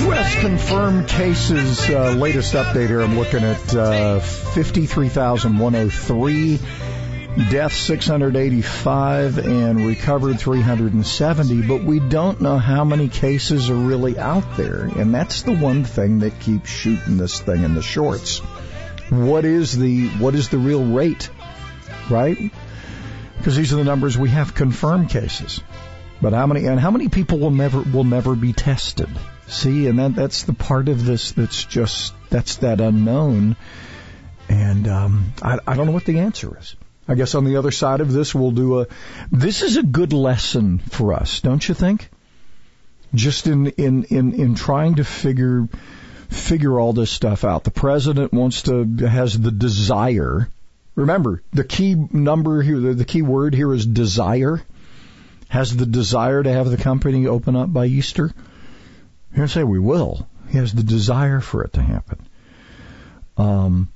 U.S. 0.06 0.40
confirmed 0.40 1.06
cases, 1.08 1.90
uh, 1.90 2.12
latest 2.12 2.54
update 2.54 2.88
here, 2.88 3.02
I'm 3.02 3.18
looking 3.18 3.44
at 3.44 3.74
uh, 3.74 4.20
53,103, 4.20 6.58
deaths 7.36 7.76
685, 7.76 9.38
and 9.38 9.86
recovered 9.86 10.38
370, 10.38 11.62
but 11.62 11.82
we 11.82 11.98
don't 11.98 12.40
know 12.42 12.58
how 12.58 12.84
many 12.84 13.08
cases 13.08 13.70
are 13.70 13.74
really 13.74 14.18
out 14.18 14.56
there, 14.56 14.82
and 14.82 15.14
that's 15.14 15.42
the 15.42 15.54
one 15.54 15.84
thing 15.84 16.18
that 16.18 16.40
keeps 16.40 16.68
shooting 16.68 17.16
this 17.16 17.40
thing 17.40 17.62
in 17.62 17.74
the 17.74 17.82
shorts. 17.82 18.38
What 19.08 19.44
is 19.46 19.76
the, 19.76 20.08
what 20.08 20.34
is 20.34 20.50
the 20.50 20.58
real 20.58 20.84
rate, 20.84 21.30
right? 22.10 22.52
Because 23.38 23.56
these 23.56 23.72
are 23.72 23.76
the 23.76 23.84
numbers 23.84 24.18
we 24.18 24.28
have 24.30 24.54
confirmed 24.54 25.08
cases. 25.08 25.62
But 26.20 26.34
how 26.34 26.46
many, 26.46 26.66
and 26.66 26.78
how 26.78 26.90
many 26.90 27.08
people 27.08 27.38
will 27.38 27.50
never, 27.50 27.80
will 27.80 28.04
never 28.04 28.36
be 28.36 28.52
tested? 28.52 29.08
See, 29.48 29.88
and 29.88 29.98
that 29.98 30.14
that's 30.14 30.44
the 30.44 30.52
part 30.52 30.88
of 30.88 31.04
this 31.04 31.32
that's 31.32 31.64
just 31.64 32.14
that's 32.30 32.56
that 32.58 32.80
unknown, 32.80 33.56
and 34.48 34.88
um, 34.88 35.32
I 35.42 35.58
I 35.66 35.76
don't 35.76 35.86
know 35.86 35.92
what 35.92 36.04
the 36.04 36.20
answer 36.20 36.56
is. 36.58 36.76
I 37.08 37.14
guess 37.14 37.34
on 37.34 37.44
the 37.44 37.56
other 37.56 37.70
side 37.70 38.00
of 38.00 38.12
this, 38.12 38.34
we'll 38.34 38.52
do 38.52 38.80
a. 38.80 38.86
This 39.30 39.62
is 39.62 39.76
a 39.76 39.82
good 39.82 40.12
lesson 40.12 40.78
for 40.78 41.14
us, 41.14 41.40
don't 41.40 41.66
you 41.66 41.74
think? 41.74 42.08
Just 43.14 43.46
in 43.46 43.68
in 43.68 44.04
in 44.04 44.32
in 44.34 44.54
trying 44.54 44.96
to 44.96 45.04
figure 45.04 45.68
figure 46.28 46.78
all 46.78 46.92
this 46.92 47.10
stuff 47.10 47.44
out. 47.44 47.64
The 47.64 47.70
president 47.70 48.32
wants 48.32 48.62
to 48.62 48.84
has 49.06 49.38
the 49.38 49.50
desire. 49.50 50.48
Remember, 50.94 51.42
the 51.52 51.64
key 51.64 51.94
number 51.94 52.60
here, 52.60 52.78
the, 52.92 53.04
key 53.04 53.22
word 53.22 53.54
here 53.54 53.72
is 53.72 53.86
desire. 53.86 54.60
Has 55.48 55.74
the 55.74 55.86
desire 55.86 56.42
to 56.42 56.52
have 56.52 56.70
the 56.70 56.76
company 56.76 57.26
open 57.26 57.56
up 57.56 57.72
by 57.72 57.86
Easter. 57.86 58.30
Going 59.34 59.48
say 59.48 59.64
we 59.64 59.78
will. 59.78 60.26
He 60.48 60.58
has 60.58 60.72
the 60.72 60.82
desire 60.82 61.40
for 61.40 61.64
it 61.64 61.74
to 61.74 61.82
happen. 61.82 62.18
Um, 63.38 63.88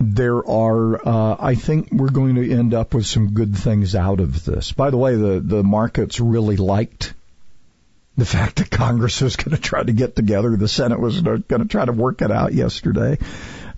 there 0.00 0.48
are, 0.48 1.08
uh, 1.08 1.36
I 1.40 1.54
think 1.54 1.90
we're 1.90 2.10
going 2.10 2.36
to 2.36 2.50
end 2.52 2.72
up 2.72 2.94
with 2.94 3.06
some 3.06 3.32
good 3.32 3.56
things 3.56 3.94
out 3.94 4.20
of 4.20 4.44
this. 4.44 4.72
By 4.72 4.90
the 4.90 4.96
way, 4.96 5.16
the, 5.16 5.40
the 5.40 5.62
markets 5.64 6.20
really 6.20 6.56
liked 6.56 7.14
the 8.16 8.26
fact 8.26 8.56
that 8.56 8.70
Congress 8.70 9.20
was 9.20 9.36
going 9.36 9.56
to 9.56 9.62
try 9.62 9.82
to 9.82 9.92
get 9.92 10.16
together. 10.16 10.56
The 10.56 10.68
Senate 10.68 11.00
was 11.00 11.20
going 11.20 11.42
to 11.44 11.64
try 11.64 11.84
to 11.84 11.92
work 11.92 12.22
it 12.22 12.30
out 12.30 12.52
yesterday. 12.52 13.18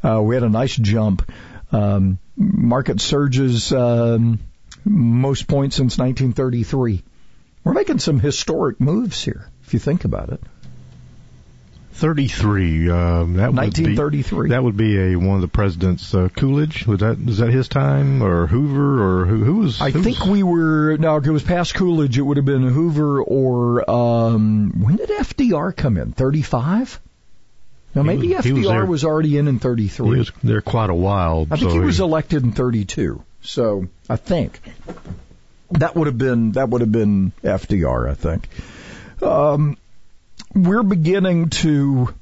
Uh, 0.02 0.20
we 0.22 0.34
had 0.34 0.44
a 0.44 0.48
nice 0.48 0.76
jump. 0.76 1.30
Um, 1.72 2.18
market 2.36 3.00
surges, 3.00 3.72
um, 3.72 4.40
most 4.84 5.46
points 5.46 5.76
since 5.76 5.98
1933. 5.98 7.02
We're 7.64 7.74
making 7.74 7.98
some 7.98 8.18
historic 8.18 8.80
moves 8.80 9.22
here, 9.22 9.46
if 9.62 9.74
you 9.74 9.78
think 9.78 10.04
about 10.04 10.30
it. 10.30 10.40
33. 12.00 12.90
Um, 12.90 13.34
that 13.34 13.52
1933. 13.52 14.36
Would 14.36 14.44
be, 14.44 14.50
that 14.50 14.62
would 14.62 14.76
be 14.76 14.98
a 14.98 15.16
one 15.16 15.36
of 15.36 15.42
the 15.42 15.48
presidents. 15.48 16.14
Uh, 16.14 16.28
Coolidge 16.34 16.86
was 16.86 17.00
that? 17.00 17.22
Was 17.22 17.38
that 17.38 17.50
his 17.50 17.68
time 17.68 18.22
or 18.22 18.46
Hoover 18.46 19.02
or 19.02 19.26
who? 19.26 19.44
Who 19.44 19.56
was? 19.56 19.80
I 19.80 19.90
who 19.90 20.02
think 20.02 20.20
was, 20.20 20.28
we 20.30 20.42
were. 20.42 20.96
No, 20.96 21.16
if 21.16 21.26
it 21.26 21.30
was 21.30 21.42
past 21.42 21.74
Coolidge, 21.74 22.16
it 22.16 22.22
would 22.22 22.38
have 22.38 22.46
been 22.46 22.62
Hoover 22.62 23.22
or 23.22 23.88
um, 23.90 24.82
when 24.82 24.96
did 24.96 25.10
FDR 25.10 25.76
come 25.76 25.98
in? 25.98 26.12
35. 26.12 26.98
Now 27.94 28.02
maybe 28.02 28.34
was, 28.34 28.46
FDR 28.46 28.54
was, 28.54 28.66
there, 28.66 28.86
was, 28.86 29.04
already 29.04 29.36
in 29.36 29.48
in 29.48 29.58
33. 29.58 30.08
He 30.08 30.18
was 30.18 30.32
there 30.42 30.60
quite 30.62 30.90
a 30.90 30.94
while. 30.94 31.46
I 31.50 31.56
think 31.56 31.72
so 31.72 31.78
he 31.78 31.80
was 31.80 32.00
elected 32.00 32.44
in 32.44 32.52
32. 32.52 33.22
So 33.42 33.88
I 34.08 34.16
think 34.16 34.60
that 35.72 35.94
would 35.96 36.06
have 36.06 36.16
been 36.16 36.52
that 36.52 36.70
would 36.70 36.80
have 36.80 36.92
been 36.92 37.32
FDR. 37.42 38.08
I 38.08 38.14
think. 38.14 38.48
Um, 39.22 39.76
we're 40.54 40.82
beginning 40.82 41.50
to 41.50 42.12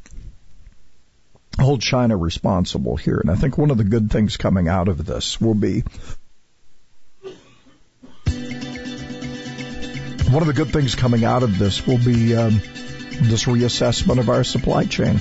hold 1.58 1.80
China 1.80 2.16
responsible 2.16 2.96
here, 2.96 3.18
and 3.18 3.30
I 3.30 3.34
think 3.34 3.58
one 3.58 3.70
of 3.70 3.78
the 3.78 3.84
good 3.84 4.10
things 4.10 4.36
coming 4.36 4.68
out 4.68 4.88
of 4.88 5.04
this 5.04 5.40
will 5.40 5.54
be 5.54 5.82
one 10.30 10.42
of 10.42 10.46
the 10.46 10.54
good 10.54 10.72
things 10.72 10.94
coming 10.94 11.24
out 11.24 11.42
of 11.42 11.58
this 11.58 11.86
will 11.86 11.98
be 11.98 12.36
um, 12.36 12.60
this 13.22 13.44
reassessment 13.44 14.18
of 14.18 14.28
our 14.28 14.44
supply 14.44 14.84
chain. 14.84 15.20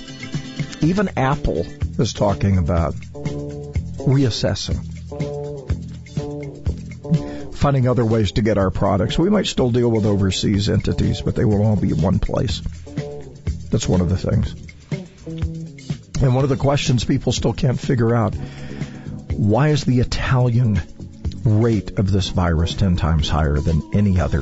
Even 0.81 1.09
Apple 1.17 1.65
is 1.99 2.13
talking 2.13 2.57
about 2.57 2.93
reassessing 2.93 4.93
finding 7.57 7.87
other 7.87 8.05
ways 8.05 8.33
to 8.33 8.41
get 8.41 8.57
our 8.57 8.69
products. 8.69 9.17
We 9.17 9.31
might 9.31 9.47
still 9.47 9.71
deal 9.71 9.89
with 9.89 10.05
overseas 10.05 10.69
entities, 10.69 11.21
but 11.21 11.35
they 11.35 11.43
will 11.43 11.63
all 11.63 11.75
be 11.75 11.89
in 11.89 12.01
one 12.01 12.19
place. 12.19 12.61
That's 13.69 13.87
one 13.87 14.01
of 14.01 14.09
the 14.09 14.17
things. 14.17 14.55
And 16.21 16.33
one 16.33 16.43
of 16.43 16.49
the 16.49 16.57
questions 16.57 17.03
people 17.05 17.31
still 17.31 17.53
can't 17.53 17.79
figure 17.79 18.15
out, 18.15 18.33
why 19.31 19.69
is 19.69 19.83
the 19.83 19.99
Italian 19.99 20.81
rate 21.43 21.99
of 21.99 22.11
this 22.11 22.29
virus 22.29 22.73
10 22.73 22.95
times 22.95 23.29
higher 23.29 23.59
than 23.59 23.91
any 23.93 24.19
other 24.19 24.41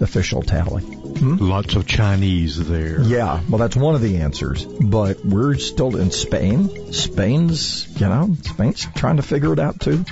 official 0.00 0.42
tally? 0.42 0.82
Hmm? 0.82 1.36
Lots 1.36 1.76
of 1.76 1.86
Chinese 1.86 2.68
there. 2.68 3.00
Yeah, 3.00 3.40
well, 3.48 3.58
that's 3.58 3.76
one 3.76 3.94
of 3.94 4.00
the 4.00 4.16
answers. 4.18 4.64
But 4.64 5.24
we're 5.24 5.54
still 5.58 5.96
in 5.96 6.10
Spain. 6.10 6.92
Spain's, 6.92 7.86
you 8.00 8.08
know, 8.08 8.36
Spain's 8.42 8.84
trying 8.96 9.16
to 9.16 9.22
figure 9.22 9.52
it 9.52 9.60
out 9.60 9.78
too. 9.78 10.04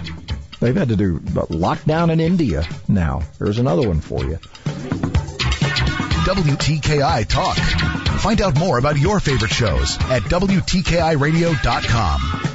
They've 0.60 0.76
had 0.76 0.90
to 0.90 0.96
do 0.96 1.18
lockdown 1.18 2.12
in 2.12 2.20
India 2.20 2.64
now. 2.86 3.22
There's 3.40 3.58
another 3.58 3.88
one 3.88 4.00
for 4.00 4.22
you. 4.24 4.38
WTKI 6.24 7.26
Talk. 7.26 7.58
Find 8.20 8.40
out 8.40 8.58
more 8.58 8.78
about 8.78 8.98
your 8.98 9.20
favorite 9.20 9.52
shows 9.52 9.96
at 10.02 10.22
WTKIRadio.com. 10.22 12.48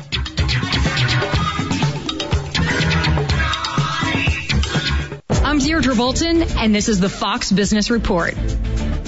I'm 5.29 5.59
Deirdre 5.59 5.95
Bolton, 5.95 6.43
and 6.43 6.75
this 6.75 6.89
is 6.89 6.99
the 6.99 7.09
Fox 7.09 7.51
Business 7.51 7.89
Report. 7.89 8.35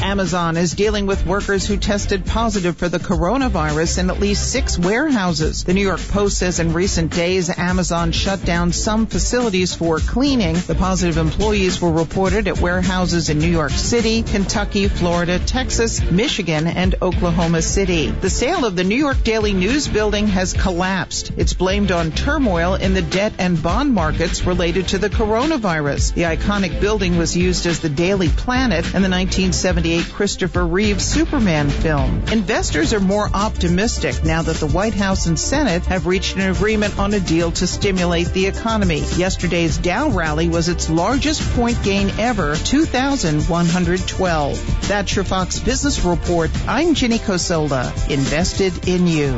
Amazon 0.10 0.58
is 0.58 0.74
dealing 0.74 1.06
with 1.06 1.28
workers 1.28 1.68
who 1.68 1.78
tested 1.78 2.26
positive 2.26 2.76
for 2.76 2.90
the 2.90 2.98
coronavirus 2.98 4.00
in 4.00 4.10
at 4.10 4.20
least 4.20 4.52
six 4.52 4.76
warehouses. 4.76 5.64
The 5.66 5.76
New 5.76 5.84
York 5.84 6.00
Post 6.00 6.40
says 6.40 6.60
in 6.60 6.74
recent 6.74 7.14
days, 7.14 7.56
Amazon 7.56 8.12
shut 8.12 8.44
down 8.44 8.74
some 8.74 9.06
facilities 9.06 9.76
for 9.76 10.00
cleaning. 10.00 10.56
The 10.56 10.74
positive 10.74 11.18
employees 11.18 11.80
were 11.80 11.92
reported 11.92 12.48
at 12.48 12.60
warehouses 12.60 13.30
in 13.30 13.38
New 13.38 13.52
York 13.52 13.70
City, 13.70 14.24
Kentucky, 14.24 14.88
Florida, 14.88 15.38
Texas, 15.38 16.02
Michigan, 16.10 16.66
and 16.66 16.96
Oklahoma 17.04 17.62
City. 17.62 18.10
The 18.10 18.32
sale 18.32 18.66
of 18.66 18.76
the 18.76 18.84
New 18.84 18.98
York 18.98 19.24
Daily 19.24 19.54
News 19.54 19.88
building 19.88 20.26
has 20.30 20.54
collapsed. 20.54 21.34
It's 21.38 21.54
blamed 21.54 21.92
on 21.92 22.12
turmoil 22.14 22.74
in 22.74 22.96
the 22.96 23.04
debt 23.04 23.34
and 23.38 23.62
bond 23.62 23.94
markets 23.94 24.44
related 24.44 24.88
to 24.88 24.98
the 24.98 25.10
coronavirus. 25.12 26.16
The 26.16 26.24
iconic 26.24 26.82
building 26.82 27.20
was 27.20 27.38
used 27.38 27.68
as 27.68 27.80
the 27.80 27.90
Daily 27.90 28.30
Planet 28.30 28.86
in 28.86 29.04
the 29.04 29.10
1978 29.10 29.99
Christopher 30.04 30.66
Reeve 30.66 31.02
Superman 31.02 31.70
film. 31.70 32.24
Investors 32.32 32.94
are 32.94 33.00
more 33.00 33.30
optimistic 33.34 34.24
now 34.24 34.42
that 34.42 34.58
the 34.58 34.68
White 34.68 34.94
House 34.94 35.26
and 35.26 35.40
Senate 35.40 35.86
have 35.86 36.08
reached 36.08 36.36
an 36.36 36.52
agreement 36.52 37.00
on 37.00 37.14
a 37.14 37.20
deal 37.20 37.52
to 37.54 37.68
stimulate 37.68 38.28
the 38.28 38.48
economy. 38.48 39.00
Yesterday's 39.16 39.78
Dow 39.78 40.10
rally 40.10 40.50
was 40.50 40.70
its 40.70 40.90
largest 40.90 41.42
point 41.56 41.82
gain 41.84 42.10
ever, 42.20 42.56
2,112. 42.56 44.88
That's 44.88 45.16
your 45.16 45.26
Fox 45.26 45.60
Business 45.60 46.04
Report. 46.04 46.52
I'm 46.68 46.94
Ginny 46.94 47.20
Cosola, 47.20 47.92
invested 48.10 48.88
in 48.88 49.08
you. 49.08 49.38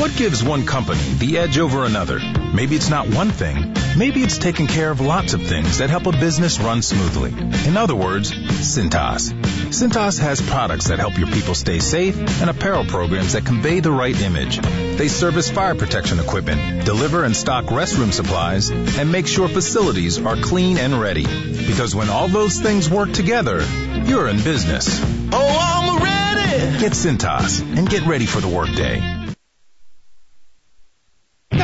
What 0.00 0.16
gives 0.16 0.42
one 0.42 0.64
company 0.64 1.00
the 1.18 1.38
edge 1.38 1.58
over 1.58 1.84
another? 1.84 2.39
Maybe 2.52 2.74
it's 2.74 2.90
not 2.90 3.08
one 3.08 3.30
thing. 3.30 3.74
Maybe 3.96 4.22
it's 4.22 4.38
taking 4.38 4.66
care 4.66 4.90
of 4.90 5.00
lots 5.00 5.34
of 5.34 5.42
things 5.42 5.78
that 5.78 5.90
help 5.90 6.06
a 6.06 6.12
business 6.12 6.58
run 6.58 6.82
smoothly. 6.82 7.30
In 7.66 7.76
other 7.76 7.94
words, 7.94 8.32
Cintas. 8.32 9.32
Cintas 9.70 10.18
has 10.18 10.40
products 10.40 10.88
that 10.88 10.98
help 10.98 11.16
your 11.16 11.28
people 11.28 11.54
stay 11.54 11.78
safe 11.78 12.16
and 12.40 12.50
apparel 12.50 12.84
programs 12.84 13.34
that 13.34 13.44
convey 13.44 13.80
the 13.80 13.92
right 13.92 14.20
image. 14.20 14.58
They 14.58 15.08
service 15.08 15.50
fire 15.50 15.74
protection 15.74 16.18
equipment, 16.18 16.84
deliver 16.84 17.24
and 17.24 17.36
stock 17.36 17.66
restroom 17.66 18.12
supplies, 18.12 18.70
and 18.70 19.12
make 19.12 19.26
sure 19.26 19.48
facilities 19.48 20.18
are 20.24 20.36
clean 20.36 20.76
and 20.76 21.00
ready. 21.00 21.24
Because 21.24 21.94
when 21.94 22.10
all 22.10 22.28
those 22.28 22.58
things 22.58 22.90
work 22.90 23.12
together, 23.12 23.62
you're 24.04 24.28
in 24.28 24.42
business. 24.42 25.00
Oh, 25.32 25.58
I'm 25.60 26.02
ready! 26.02 26.80
Get 26.80 26.92
Cintas 26.92 27.60
and 27.76 27.88
get 27.88 28.06
ready 28.06 28.26
for 28.26 28.40
the 28.40 28.48
workday. 28.48 29.19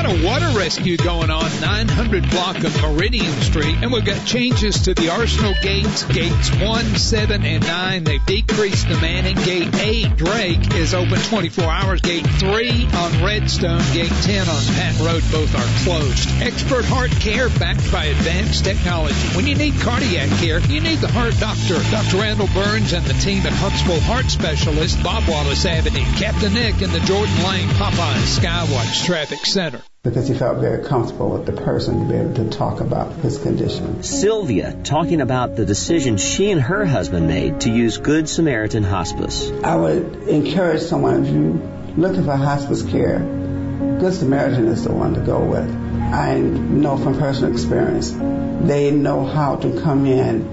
A 0.07 0.25
water 0.25 0.57
rescue 0.57 0.97
going 0.97 1.31
on 1.31 1.51
900 1.61 2.31
block 2.31 2.63
of 2.63 2.81
Meridian 2.81 3.33
Street, 3.43 3.79
and 3.83 3.93
we've 3.93 4.05
got 4.05 4.25
changes 4.25 4.83
to 4.83 4.95
the 4.95 5.11
Arsenal 5.11 5.53
gates, 5.61 6.05
gates 6.05 6.49
1, 6.61 6.85
7, 6.95 7.45
and 7.45 7.67
9. 7.67 8.05
They've 8.05 8.25
decreased 8.25 8.89
the 8.89 8.95
manning. 9.01 9.35
Gate 9.35 9.75
8, 9.75 10.17
Drake, 10.17 10.75
is 10.77 10.95
open 10.95 11.19
24 11.19 11.65
hours. 11.65 12.01
Gate 12.03 12.25
3 12.25 12.87
on 12.87 13.25
Redstone, 13.25 13.83
Gate 13.93 14.13
10 14.23 14.49
on 14.49 14.63
Pat 14.79 14.97
Road, 15.01 15.25
both 15.33 15.53
are 15.57 15.83
closed. 15.83 16.29
Expert 16.41 16.85
heart 16.85 17.11
care 17.11 17.49
backed 17.49 17.91
by 17.91 18.05
advanced 18.05 18.65
technology. 18.65 19.35
When 19.35 19.49
you 19.49 19.57
need 19.57 19.75
cardiac 19.81 20.31
care, 20.39 20.61
you 20.61 20.81
need 20.81 21.01
the 21.01 21.09
heart 21.09 21.35
doctor. 21.41 21.83
Dr. 21.91 22.19
Randall 22.19 22.49
Burns 22.55 22.93
and 22.93 23.05
the 23.07 23.15
team 23.15 23.45
at 23.45 23.53
Huntsville 23.53 24.01
Heart 24.03 24.31
Specialist, 24.31 25.03
Bob 25.03 25.29
Wallace 25.29 25.67
Avenue, 25.67 26.05
Captain 26.15 26.55
Nick 26.55 26.81
in 26.81 26.93
the 26.93 27.01
Jordan 27.01 27.43
Lane 27.43 27.69
Popeye 27.71 28.39
Skywatch 28.39 29.05
Traffic 29.05 29.45
Center 29.45 29.83
because 30.07 30.29
he 30.29 30.35
felt 30.35 30.59
very 30.59 30.85
comfortable 30.85 31.31
with 31.31 31.47
the 31.47 31.53
person 31.53 31.99
to 31.99 32.07
be 32.07 32.15
able 32.17 32.35
to 32.35 32.49
talk 32.49 32.81
about 32.81 33.13
his 33.17 33.39
condition. 33.39 34.05
Sylvia 34.05 34.73
talking 34.85 35.21
about 35.21 35.57
the 35.57 35.67
decision 35.67 36.17
she 36.17 36.53
and 36.53 36.61
her 36.61 36.87
husband 36.87 37.27
made 37.27 37.63
to 37.63 37.71
use 37.71 37.99
Good 37.99 38.29
Samaritan 38.29 38.85
Hospice. 38.85 39.51
I 39.65 39.75
would 39.75 40.29
encourage 40.29 40.83
someone 40.83 41.25
if 41.25 41.33
you 41.33 41.61
looking 41.97 42.23
for 42.25 42.37
hospice 42.37 42.85
care, 42.85 43.19
Good 43.19 44.15
Samaritan 44.15 44.69
is 44.69 44.85
the 44.85 44.93
one 44.93 45.15
to 45.15 45.21
go 45.21 45.43
with. 45.43 45.69
I 45.69 46.39
know 46.39 46.97
from 46.99 47.19
personal 47.19 47.51
experience, 47.51 48.13
they 48.13 48.93
know 48.93 49.25
how 49.25 49.57
to 49.57 49.81
come 49.83 50.07
in 50.07 50.47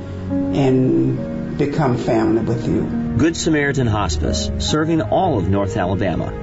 and 0.56 1.58
become 1.60 1.98
family 1.98 2.42
with 2.42 2.68
you. 2.68 3.18
Good 3.18 3.38
Samaritan 3.38 3.86
Hospice, 3.86 4.50
serving 4.58 5.04
all 5.04 5.38
of 5.38 5.48
North 5.48 5.78
Alabama. 5.78 6.43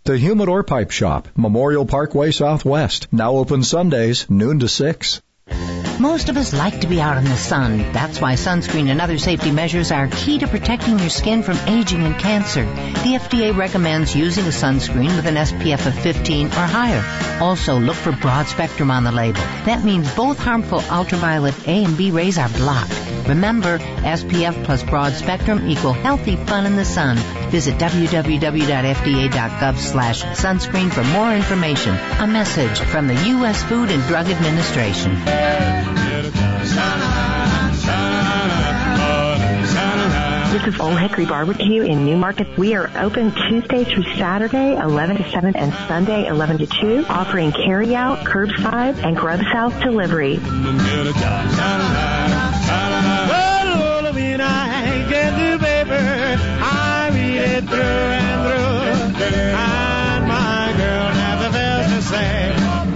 The 0.11 0.17
Humidor 0.17 0.63
Pipe 0.63 0.91
Shop, 0.91 1.29
Memorial 1.37 1.85
Parkway 1.85 2.31
Southwest. 2.31 3.07
Now 3.13 3.37
open 3.37 3.63
Sundays, 3.63 4.29
noon 4.29 4.59
to 4.59 4.67
6. 4.67 5.21
Most 6.01 6.27
of 6.27 6.35
us 6.35 6.51
like 6.51 6.81
to 6.81 6.87
be 6.87 6.99
out 6.99 7.17
in 7.17 7.23
the 7.23 7.37
sun. 7.37 7.77
That's 7.93 8.19
why 8.19 8.33
sunscreen 8.33 8.89
and 8.89 8.99
other 8.99 9.17
safety 9.17 9.51
measures 9.51 9.89
are 9.89 10.09
key 10.09 10.39
to 10.39 10.49
protecting 10.49 10.99
your 10.99 11.09
skin 11.09 11.43
from 11.43 11.55
aging 11.65 12.03
and 12.03 12.19
cancer. 12.19 12.65
The 12.65 13.19
FDA 13.21 13.55
recommends 13.55 14.13
using 14.13 14.43
a 14.43 14.49
sunscreen 14.49 15.15
with 15.15 15.27
an 15.27 15.35
SPF 15.35 15.85
of 15.85 15.97
15 15.97 16.47
or 16.47 16.49
higher. 16.49 17.39
Also, 17.41 17.79
look 17.79 17.95
for 17.95 18.11
broad 18.11 18.47
spectrum 18.47 18.91
on 18.91 19.05
the 19.05 19.13
label. 19.13 19.39
That 19.63 19.85
means 19.85 20.13
both 20.13 20.39
harmful 20.39 20.81
ultraviolet 20.91 21.55
A 21.69 21.85
and 21.85 21.95
B 21.97 22.11
rays 22.11 22.37
are 22.37 22.49
blocked. 22.49 22.91
Remember, 23.27 23.77
SPF 23.77 24.63
plus 24.63 24.83
broad 24.83 25.13
spectrum 25.13 25.67
equal 25.67 25.93
healthy 25.93 26.35
fun 26.35 26.65
in 26.65 26.75
the 26.75 26.85
sun. 26.85 27.17
Visit 27.49 27.75
www.fda.gov 27.75 29.77
slash 29.77 30.23
sunscreen 30.23 30.91
for 30.91 31.03
more 31.03 31.33
information. 31.33 31.95
A 32.19 32.27
message 32.27 32.79
from 32.79 33.07
the 33.07 33.15
U.S. 33.29 33.63
Food 33.63 33.89
and 33.89 34.03
Drug 34.03 34.27
Administration. 34.27 35.15
This 40.51 40.75
is 40.75 40.79
Old 40.79 40.99
Hickory 40.99 41.25
Barbecue 41.25 41.81
in 41.81 42.05
Newmarket. 42.05 42.57
We 42.57 42.75
are 42.75 42.91
open 42.95 43.31
Tuesday 43.31 43.83
through 43.83 44.03
Saturday, 44.15 44.75
11 44.75 45.17
to 45.17 45.29
7, 45.31 45.55
and 45.55 45.73
Sunday, 45.87 46.27
11 46.27 46.59
to 46.59 46.67
2, 46.67 47.05
offering 47.09 47.51
carry-out, 47.51 48.19
curbside, 48.19 49.03
and 49.03 49.17
grub 49.17 49.41
south 49.51 49.79
delivery. 49.81 50.39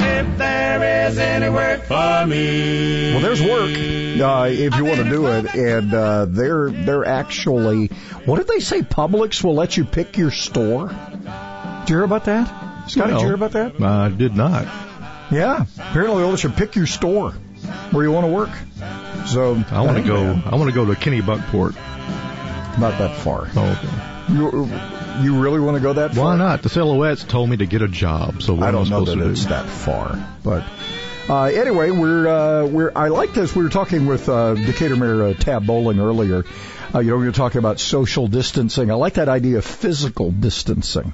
If 0.07 0.37
there 0.37 1.07
is 1.09 1.17
any 1.17 1.49
work 1.49 1.83
for 1.83 2.25
me. 2.25 3.13
Well, 3.13 3.21
there's 3.21 3.41
work 3.41 3.71
uh, 4.21 4.47
if 4.49 4.75
you 4.75 4.85
want 4.85 4.97
to 4.97 5.09
do 5.09 5.27
it, 5.27 5.53
and 5.55 5.93
uh, 5.93 6.25
they're 6.25 6.71
they're 6.71 7.05
actually. 7.05 7.87
What 8.25 8.37
did 8.37 8.47
they 8.47 8.59
say? 8.59 8.81
Publix 8.81 9.43
will 9.43 9.55
let 9.55 9.77
you 9.77 9.85
pick 9.85 10.17
your 10.17 10.31
store. 10.31 10.87
Did 10.87 11.89
you 11.89 11.95
hear 11.97 12.03
about 12.03 12.25
that? 12.25 12.89
Scotty, 12.89 13.11
no, 13.11 13.17
did 13.17 13.21
you 13.21 13.27
hear 13.27 13.35
about 13.35 13.51
that? 13.51 13.81
I 13.81 14.09
did 14.09 14.35
not. 14.35 14.63
Yeah, 15.31 15.65
apparently 15.77 16.21
they'll 16.21 16.31
let 16.31 16.43
you 16.43 16.49
pick 16.49 16.75
your 16.75 16.87
store 16.87 17.31
where 17.91 18.03
you 18.03 18.11
want 18.11 18.25
to 18.25 18.31
work. 18.31 18.49
So 19.27 19.55
I 19.71 19.81
want 19.81 19.97
to 19.97 20.03
go. 20.03 20.39
I 20.45 20.55
want 20.55 20.69
to 20.69 20.75
go 20.75 20.85
to 20.85 20.93
Kennebunkport. 20.93 21.75
Not 22.79 22.97
that 22.99 23.15
far. 23.17 23.47
Oh, 23.55 23.71
okay. 23.71 24.14
You, 24.27 24.69
you 25.21 25.39
really 25.39 25.59
want 25.59 25.77
to 25.77 25.81
go 25.81 25.93
that 25.93 26.15
far? 26.15 26.23
Why 26.25 26.35
not? 26.37 26.63
The 26.63 26.69
Silhouettes 26.69 27.23
told 27.23 27.49
me 27.49 27.57
to 27.57 27.65
get 27.65 27.81
a 27.83 27.87
job, 27.87 28.41
so 28.41 28.55
what 28.55 28.63
I 28.63 28.71
don't 28.71 28.89
know 28.89 29.05
supposed 29.05 29.19
that 29.19 29.23
to 29.23 29.29
it's 29.31 29.43
do? 29.43 29.49
that 29.49 29.65
far, 29.67 30.17
but 30.43 30.63
uh, 31.29 31.43
anyway, 31.45 31.91
we're 31.91 32.27
uh, 32.27 32.65
we're 32.65 32.91
I 32.95 33.09
like 33.09 33.33
this. 33.33 33.55
We 33.55 33.63
were 33.63 33.69
talking 33.69 34.07
with 34.07 34.27
uh, 34.27 34.55
Decatur 34.55 34.95
Mayor 34.95 35.23
uh, 35.23 35.33
Tab 35.35 35.65
Bowling 35.67 35.99
earlier. 35.99 36.43
Uh, 36.93 36.99
you 36.99 37.11
know, 37.11 37.17
we 37.17 37.25
were 37.25 37.31
talking 37.31 37.59
about 37.59 37.79
social 37.79 38.27
distancing. 38.27 38.89
I 38.89 38.95
like 38.95 39.15
that 39.15 39.29
idea 39.29 39.57
of 39.59 39.65
physical 39.65 40.31
distancing. 40.31 41.13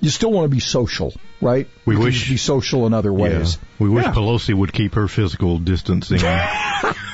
You 0.00 0.10
still 0.10 0.32
want 0.32 0.44
to 0.50 0.54
be 0.54 0.60
social, 0.60 1.14
right? 1.40 1.68
We 1.86 1.94
You 1.96 2.00
wish- 2.02 2.28
be 2.28 2.36
social 2.36 2.86
in 2.86 2.94
other 2.94 3.12
ways. 3.12 3.56
Yeah. 3.56 3.68
We 3.78 3.88
wish 3.88 4.04
Yeah. 4.04 4.12
Pelosi 4.12 4.52
would 4.54 4.72
keep 4.72 4.94
her 4.94 5.06
physical 5.08 5.58
distancing. 5.58 6.18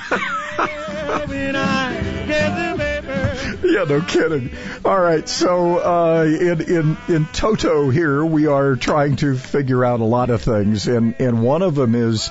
yeah, 3.72 3.84
no 3.84 4.00
kidding. 4.00 4.50
All 4.82 4.98
right, 4.98 5.28
so 5.28 5.78
uh, 5.78 6.24
in 6.24 6.60
in 6.62 6.96
in 7.08 7.26
toto 7.26 7.90
here, 7.90 8.24
we 8.24 8.46
are 8.46 8.76
trying 8.76 9.16
to 9.16 9.36
figure 9.36 9.84
out 9.84 10.00
a 10.00 10.04
lot 10.04 10.30
of 10.30 10.40
things, 10.40 10.88
and 10.88 11.14
and 11.20 11.42
one 11.42 11.60
of 11.60 11.74
them 11.74 11.94
is 11.94 12.30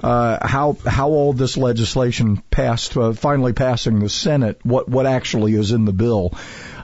uh, 0.00 0.46
how 0.46 0.76
how 0.86 1.08
all 1.08 1.32
this 1.32 1.56
legislation 1.56 2.36
passed, 2.52 2.96
uh, 2.96 3.14
finally 3.14 3.52
passing 3.52 3.98
the 3.98 4.08
Senate. 4.08 4.60
What 4.62 4.88
what 4.88 5.06
actually 5.06 5.54
is 5.54 5.72
in 5.72 5.86
the 5.86 5.92
bill? 5.92 6.32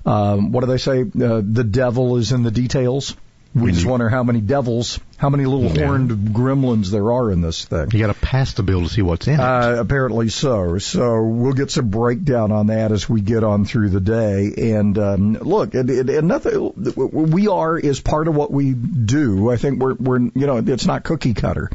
Um, 0.04 0.50
what 0.50 0.62
do 0.62 0.66
they 0.66 0.78
say? 0.78 1.02
Uh, 1.02 1.40
the 1.44 1.64
devil 1.64 2.16
is 2.16 2.32
in 2.32 2.42
the 2.42 2.50
details. 2.50 3.14
We 3.54 3.72
just 3.72 3.84
wonder 3.84 4.08
how 4.08 4.22
many 4.22 4.40
devils, 4.40 4.98
how 5.18 5.28
many 5.28 5.44
little 5.44 5.76
Yeah. 5.76 5.86
horned 5.86 6.10
gremlins 6.10 6.90
there 6.90 7.12
are 7.12 7.30
in 7.30 7.42
this 7.42 7.66
thing. 7.66 7.88
You 7.92 7.98
got 7.98 8.14
to 8.14 8.18
pass 8.20 8.54
the 8.54 8.62
bill 8.62 8.82
to 8.82 8.88
see 8.88 9.02
what's 9.02 9.28
in 9.28 9.34
it. 9.34 9.40
Uh, 9.40 9.76
apparently 9.78 10.30
so. 10.30 10.78
So 10.78 11.22
we'll 11.22 11.52
get 11.52 11.70
some 11.70 11.88
breakdown 11.88 12.50
on 12.50 12.68
that 12.68 12.92
as 12.92 13.10
we 13.10 13.20
get 13.20 13.44
on 13.44 13.66
through 13.66 13.90
the 13.90 14.00
day. 14.00 14.52
And 14.72 14.96
um, 14.98 15.34
look, 15.34 15.74
and, 15.74 15.90
and, 15.90 16.28
nothing. 16.28 16.72
We 16.96 17.48
are 17.48 17.78
is 17.78 18.00
part 18.00 18.26
of 18.26 18.34
what 18.34 18.50
we 18.50 18.72
do. 18.72 19.50
I 19.50 19.56
think 19.56 19.80
we're 19.80 19.94
we're 19.94 20.18
you 20.20 20.46
know 20.46 20.56
it's 20.56 20.86
not 20.86 21.04
cookie 21.04 21.34
cutter. 21.34 21.70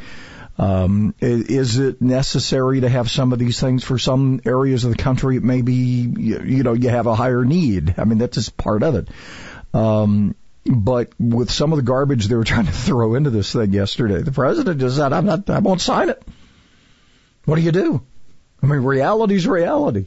Um, 0.58 1.14
is 1.20 1.78
it 1.78 2.02
necessary 2.02 2.80
to 2.80 2.88
have 2.88 3.08
some 3.08 3.32
of 3.32 3.38
these 3.38 3.60
things 3.60 3.84
for 3.84 3.96
some 3.96 4.40
areas 4.44 4.82
of 4.84 4.90
the 4.90 5.00
country? 5.00 5.38
Maybe 5.38 5.74
you, 5.74 6.40
you 6.40 6.62
know 6.64 6.72
you 6.72 6.88
have 6.88 7.06
a 7.06 7.14
higher 7.14 7.44
need. 7.44 7.94
I 7.96 8.02
mean 8.04 8.18
that's 8.18 8.34
just 8.34 8.56
part 8.56 8.82
of 8.82 8.96
it. 8.96 9.08
Um, 9.72 10.34
but 10.68 11.10
with 11.18 11.50
some 11.50 11.72
of 11.72 11.76
the 11.76 11.82
garbage 11.82 12.26
they 12.26 12.34
were 12.36 12.44
trying 12.44 12.66
to 12.66 12.72
throw 12.72 13.14
into 13.14 13.30
this 13.30 13.52
thing 13.52 13.72
yesterday, 13.72 14.22
the 14.22 14.32
president 14.32 14.80
just 14.80 14.96
said, 14.96 15.12
"I'm 15.12 15.26
not. 15.26 15.48
I 15.50 15.58
won't 15.60 15.80
sign 15.80 16.08
it." 16.08 16.22
What 17.44 17.56
do 17.56 17.62
you 17.62 17.72
do? 17.72 18.02
I 18.62 18.66
mean, 18.66 18.80
reality's 18.80 19.46
reality. 19.46 20.06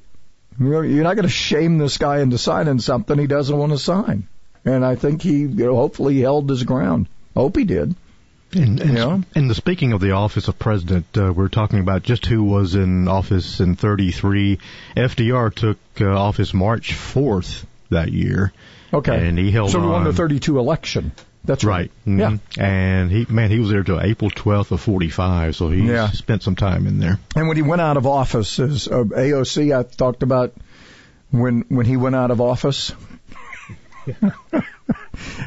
You're 0.60 1.04
not 1.04 1.16
going 1.16 1.24
to 1.24 1.30
shame 1.30 1.78
this 1.78 1.98
guy 1.98 2.20
into 2.20 2.38
signing 2.38 2.80
something 2.80 3.18
he 3.18 3.26
doesn't 3.28 3.58
want 3.58 3.72
to 3.72 3.78
sign. 3.80 4.28
And 4.66 4.86
I 4.86 4.96
think 4.96 5.22
he, 5.22 5.40
you 5.40 5.48
know, 5.66 5.76
hopefully 5.76 6.16
he 6.16 6.22
held 6.22 6.50
his 6.50 6.64
ground. 6.64 7.08
Hope 7.36 7.56
he 7.56 7.64
did. 7.64 7.96
And, 8.54 8.80
and, 8.82 8.94
Yeah. 8.98 9.22
and 9.34 9.50
the 9.50 9.56
speaking 9.56 9.94
of 9.94 10.02
the 10.02 10.12
office 10.12 10.50
of 10.50 10.60
president, 10.60 11.06
uh, 11.18 11.32
we're 11.34 11.48
talking 11.48 11.80
about 11.80 12.04
just 12.04 12.26
who 12.26 12.44
was 12.44 12.76
in 12.76 13.08
office 13.08 13.60
in 13.62 13.76
33. 13.76 14.60
FDR 14.96 15.56
took 15.56 15.78
uh, 16.00 16.06
office 16.06 16.54
March 16.54 16.92
4th 16.94 17.64
that 17.90 18.12
year. 18.12 18.52
Okay. 18.94 19.28
And 19.28 19.38
he 19.38 19.52
held 19.52 19.72
so 19.72 19.80
we 19.80 19.88
won 19.88 20.04
the 20.04 20.14
32 20.14 20.60
election. 20.60 21.12
That's 21.44 21.64
right. 21.64 21.90
Mhm. 22.06 22.20
Yeah. 22.20 22.64
And 22.64 23.10
he, 23.12 23.26
man, 23.28 23.50
he 23.50 23.60
was 23.60 23.70
there 23.70 23.84
till 23.84 24.00
April 24.00 24.30
12th 24.30 24.72
of 24.72 24.82
45, 24.82 25.56
so 25.56 25.70
he 25.70 25.82
Yeah. 25.90 26.10
spent 26.12 26.44
some 26.44 26.56
time 26.56 26.86
in 26.88 27.00
there. 27.00 27.20
And 27.36 27.48
when 27.48 27.58
he 27.58 27.64
went 27.64 27.82
out 27.82 27.98
of 27.98 28.06
office, 28.06 28.60
as 28.60 28.88
uh, 28.88 29.04
AOC, 29.06 29.76
I 29.78 29.84
talked 29.84 30.22
about 30.24 30.54
when 31.32 31.66
when 31.70 31.86
he 31.88 31.98
went 31.98 32.16
out 32.16 32.30
of 32.32 32.42
office. 32.42 32.94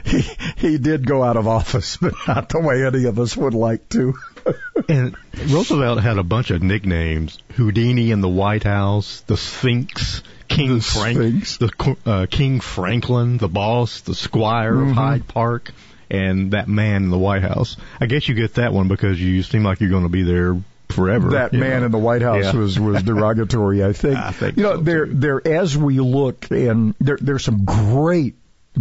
he 0.05 0.21
he 0.57 0.79
did 0.79 1.07
go 1.07 1.23
out 1.23 1.37
of 1.37 1.47
office, 1.47 1.97
but 2.01 2.15
not 2.27 2.49
the 2.49 2.61
way 2.61 2.85
any 2.87 3.05
of 3.07 3.19
us 3.19 3.37
would 3.37 3.55
like 3.55 3.89
to. 3.91 4.15
And 4.89 5.17
Roosevelt 5.49 6.01
had 6.03 6.19
a 6.19 6.23
bunch 6.23 6.51
of 6.51 6.63
nicknames: 6.63 7.39
Houdini 7.55 8.11
in 8.11 8.21
the 8.21 8.29
White 8.29 8.65
House, 8.65 9.21
the 9.27 9.37
Sphinx, 9.39 10.23
King 10.55 10.81
Frank, 10.81 11.47
the 11.59 11.97
uh, 12.07 12.27
King 12.31 12.61
Franklin, 12.61 13.39
the 13.39 13.49
Boss, 13.49 14.01
the 14.03 14.15
Squire 14.15 14.75
Mhm. 14.75 14.91
of 14.91 14.97
Hyde 14.97 15.29
Park, 15.29 15.73
and 16.11 16.53
that 16.53 16.69
man 16.69 17.05
in 17.05 17.11
the 17.11 17.19
White 17.19 17.43
House. 17.43 17.77
I 18.01 18.07
guess 18.07 18.29
you 18.29 18.35
get 18.35 18.55
that 18.55 18.73
one 18.73 18.89
because 18.89 19.21
you 19.21 19.43
seem 19.43 19.65
like 19.65 19.81
you're 19.81 19.91
going 19.91 20.05
to 20.05 20.09
be 20.09 20.23
there 20.23 20.57
forever. 20.91 21.31
That 21.31 21.53
man 21.53 21.81
know. 21.81 21.87
in 21.87 21.93
the 21.93 21.99
White 21.99 22.23
House 22.23 22.45
Yeah. 22.45 22.57
was 22.57 22.79
was 22.79 23.03
derogatory. 23.11 23.85
I 23.85 23.93
think. 23.93 24.17
I 24.17 24.31
think 24.31 24.57
you 24.57 24.63
know, 24.63 24.77
there 24.77 25.07
there 25.07 25.47
as 25.47 25.77
we 25.77 25.99
look 26.01 26.51
and 26.51 26.95
there 27.01 27.19
there's 27.21 27.45
some 27.45 27.65
great 27.65 28.35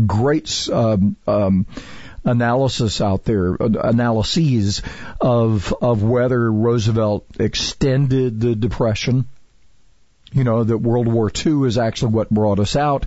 great 0.06 0.70
um, 0.72 1.16
um, 1.28 1.66
analysis 2.26 3.02
out 3.02 3.24
there, 3.26 3.62
uh, 3.62 3.68
analyses 3.84 4.82
of 5.22 5.74
of 5.82 6.04
whether 6.04 6.52
Roosevelt 6.52 7.26
extended 7.40 8.40
the 8.40 8.56
depression. 8.56 9.26
You 10.34 10.44
know 10.44 10.64
that 10.64 10.78
World 10.78 11.08
War 11.08 11.32
II 11.34 11.68
is 11.68 11.78
actually 11.78 12.14
what 12.14 12.30
brought 12.30 12.60
us 12.60 12.76
out. 12.76 13.06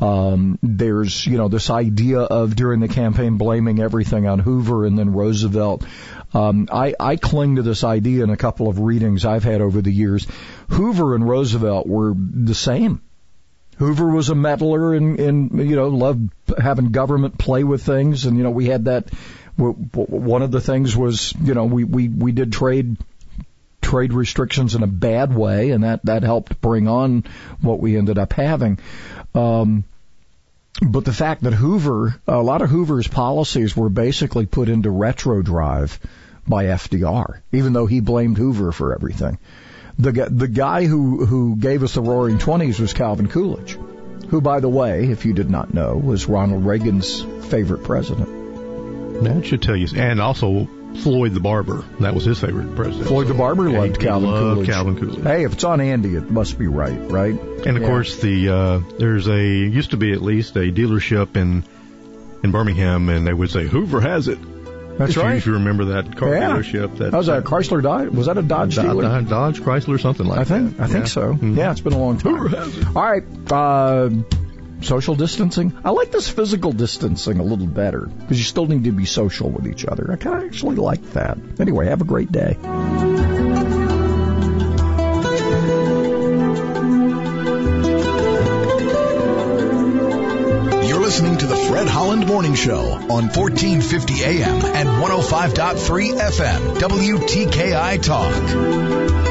Um, 0.00 0.58
there's, 0.62 1.26
you 1.26 1.36
know, 1.36 1.48
this 1.48 1.68
idea 1.68 2.20
of 2.20 2.56
during 2.56 2.80
the 2.80 2.88
campaign 2.88 3.36
blaming 3.36 3.80
everything 3.80 4.26
on 4.26 4.38
Hoover 4.38 4.86
and 4.86 4.98
then 4.98 5.12
Roosevelt. 5.12 5.84
Um, 6.32 6.68
I, 6.72 6.94
I 6.98 7.16
cling 7.16 7.56
to 7.56 7.62
this 7.62 7.84
idea 7.84 8.24
in 8.24 8.30
a 8.30 8.36
couple 8.36 8.68
of 8.68 8.78
readings 8.78 9.26
I've 9.26 9.44
had 9.44 9.60
over 9.60 9.82
the 9.82 9.92
years. 9.92 10.26
Hoover 10.70 11.14
and 11.14 11.28
Roosevelt 11.28 11.86
were 11.86 12.14
the 12.16 12.54
same. 12.54 13.02
Hoover 13.76 14.08
was 14.08 14.28
a 14.28 14.34
meddler 14.34 14.94
and, 14.94 15.18
and 15.18 15.68
you 15.68 15.74
know 15.74 15.88
loved 15.88 16.30
having 16.58 16.92
government 16.92 17.38
play 17.38 17.64
with 17.64 17.82
things, 17.82 18.26
and 18.26 18.36
you 18.36 18.42
know 18.42 18.50
we 18.50 18.66
had 18.66 18.84
that. 18.84 19.10
One 19.56 20.42
of 20.42 20.50
the 20.50 20.60
things 20.60 20.96
was 20.96 21.34
you 21.42 21.54
know 21.54 21.64
we 21.64 21.84
we 21.84 22.08
we 22.08 22.32
did 22.32 22.52
trade 22.52 22.98
trade 23.90 24.12
restrictions 24.12 24.76
in 24.76 24.84
a 24.84 24.86
bad 24.86 25.34
way, 25.34 25.70
and 25.70 25.82
that 25.82 26.04
that 26.04 26.22
helped 26.22 26.60
bring 26.60 26.86
on 26.86 27.24
what 27.60 27.80
we 27.80 27.96
ended 27.96 28.18
up 28.18 28.32
having. 28.32 28.78
Um, 29.34 29.82
but 30.80 31.04
the 31.04 31.12
fact 31.12 31.42
that 31.42 31.52
Hoover, 31.52 32.14
a 32.28 32.40
lot 32.40 32.62
of 32.62 32.70
Hoover's 32.70 33.08
policies 33.08 33.76
were 33.76 33.88
basically 33.88 34.46
put 34.46 34.68
into 34.68 34.90
retro 34.90 35.42
drive 35.42 35.98
by 36.46 36.66
FDR, 36.66 37.40
even 37.50 37.72
though 37.72 37.86
he 37.86 38.00
blamed 38.00 38.38
Hoover 38.38 38.70
for 38.70 38.94
everything. 38.94 39.38
The 39.98 40.28
the 40.30 40.48
guy 40.48 40.86
who 40.86 41.26
who 41.26 41.56
gave 41.56 41.82
us 41.82 41.94
the 41.94 42.00
Roaring 42.00 42.38
Twenties 42.38 42.78
was 42.78 42.92
Calvin 42.92 43.28
Coolidge, 43.28 43.76
who, 44.28 44.40
by 44.40 44.60
the 44.60 44.68
way, 44.68 45.10
if 45.10 45.26
you 45.26 45.32
did 45.32 45.50
not 45.50 45.74
know, 45.74 45.96
was 45.96 46.26
Ronald 46.26 46.64
Reagan's 46.64 47.22
favorite 47.50 47.82
president. 47.82 49.24
That 49.24 49.44
should 49.44 49.62
tell 49.62 49.76
you. 49.76 49.88
And 49.96 50.20
also 50.20 50.68
Floyd 50.98 51.32
the 51.34 51.40
Barber. 51.40 51.84
That 52.00 52.14
was 52.14 52.24
his 52.24 52.38
favorite 52.40 52.74
president. 52.76 53.08
Floyd 53.08 53.28
the 53.28 53.34
Barber 53.34 53.68
Yeah, 53.68 53.78
loved 53.80 54.00
Calvin 54.00 54.30
loved 54.30 54.54
Coolidge. 54.54 54.68
Calvin 54.68 54.96
Coolidge. 54.98 55.22
Hey, 55.22 55.44
if 55.44 55.52
it's 55.54 55.64
on 55.64 55.80
Andy, 55.80 56.14
it 56.16 56.30
must 56.30 56.58
be 56.58 56.66
right, 56.66 56.98
right? 57.10 57.34
And 57.40 57.76
of 57.76 57.82
Yeah. 57.82 57.88
course, 57.88 58.20
the 58.20 58.48
uh, 58.48 58.80
there's 58.98 59.26
a 59.28 59.42
used 59.42 59.90
to 59.92 59.96
be 59.96 60.12
at 60.12 60.20
least 60.22 60.56
a 60.56 60.70
dealership 60.72 61.36
in 61.36 61.64
in 62.42 62.50
Birmingham, 62.50 63.08
and 63.08 63.26
they 63.26 63.32
would 63.34 63.50
say 63.50 63.66
Hoover 63.66 64.00
has 64.00 64.28
it. 64.28 64.38
That's 64.98 65.10
if 65.12 65.16
You, 65.16 65.22
right. 65.22 65.36
if 65.36 65.46
you 65.46 65.52
remember 65.54 65.84
that 65.86 66.16
car 66.16 66.34
Yeah. 66.34 66.50
dealership, 66.50 66.96
that 66.98 67.12
That 67.12 67.16
was 67.16 67.28
a 67.28 67.40
Chrysler 67.40 67.82
Dodge. 67.82 68.08
Was 68.10 68.26
that 68.26 68.36
a 68.36 68.42
Dodge 68.42 68.74
Do- 68.74 68.82
dealer? 68.82 69.20
Do- 69.20 69.28
Dodge 69.28 69.60
Chrysler, 69.60 69.98
something 70.00 70.26
like 70.26 70.40
I 70.40 70.44
think 70.44 70.76
that. 70.76 70.82
I 70.82 70.86
think 70.88 71.06
Yeah. 71.06 71.22
Mm-hmm. 71.22 71.54
so. 71.54 71.60
Yeah, 71.60 71.70
it's 71.70 71.80
been 71.80 71.92
a 71.94 71.98
long 71.98 72.18
time. 72.18 72.36
All 72.94 73.02
right, 73.02 73.22
uh, 73.50 74.10
social 74.82 75.14
distancing. 75.14 75.76
I 75.84 75.90
like 75.90 76.10
this 76.10 76.28
physical 76.28 76.72
distancing 76.72 77.38
a 77.38 77.42
little 77.42 77.66
better 77.66 78.06
because 78.06 78.38
you 78.38 78.44
still 78.44 78.66
need 78.66 78.84
to 78.84 78.92
be 78.92 79.04
social 79.04 79.50
with 79.50 79.66
each 79.66 79.84
other. 79.84 80.10
I 80.10 80.16
kind 80.16 80.42
of 80.42 80.44
actually 80.44 80.76
like 80.76 81.02
that. 81.12 81.38
Anyway, 81.58 81.86
have 81.86 82.00
a 82.00 82.04
great 82.04 82.32
day. 82.32 82.56
You're 90.88 91.00
listening 91.00 91.38
to 91.38 91.46
the 91.46 91.56
Fred 91.56 91.88
Holland 91.88 92.26
Morning 92.26 92.54
Show 92.54 92.80
on 92.80 93.28
1450 93.28 94.24
AM 94.24 94.64
and 94.64 94.88
105.3 94.88 96.18
FM, 96.18 96.76
WTKI 96.78 98.02
Talk. 98.02 99.30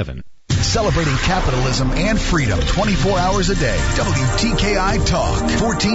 800 0.01 0.23
211 0.23 0.23
6137. 0.23 0.23
Celebrating 0.61 1.17
capitalism 1.25 1.91
and 1.91 2.19
freedom 2.19 2.59
24 2.59 3.19
hours 3.19 3.49
a 3.49 3.55
day. 3.55 3.77
WTKI 3.95 5.05
Talk. 5.05 5.49
14 5.59 5.89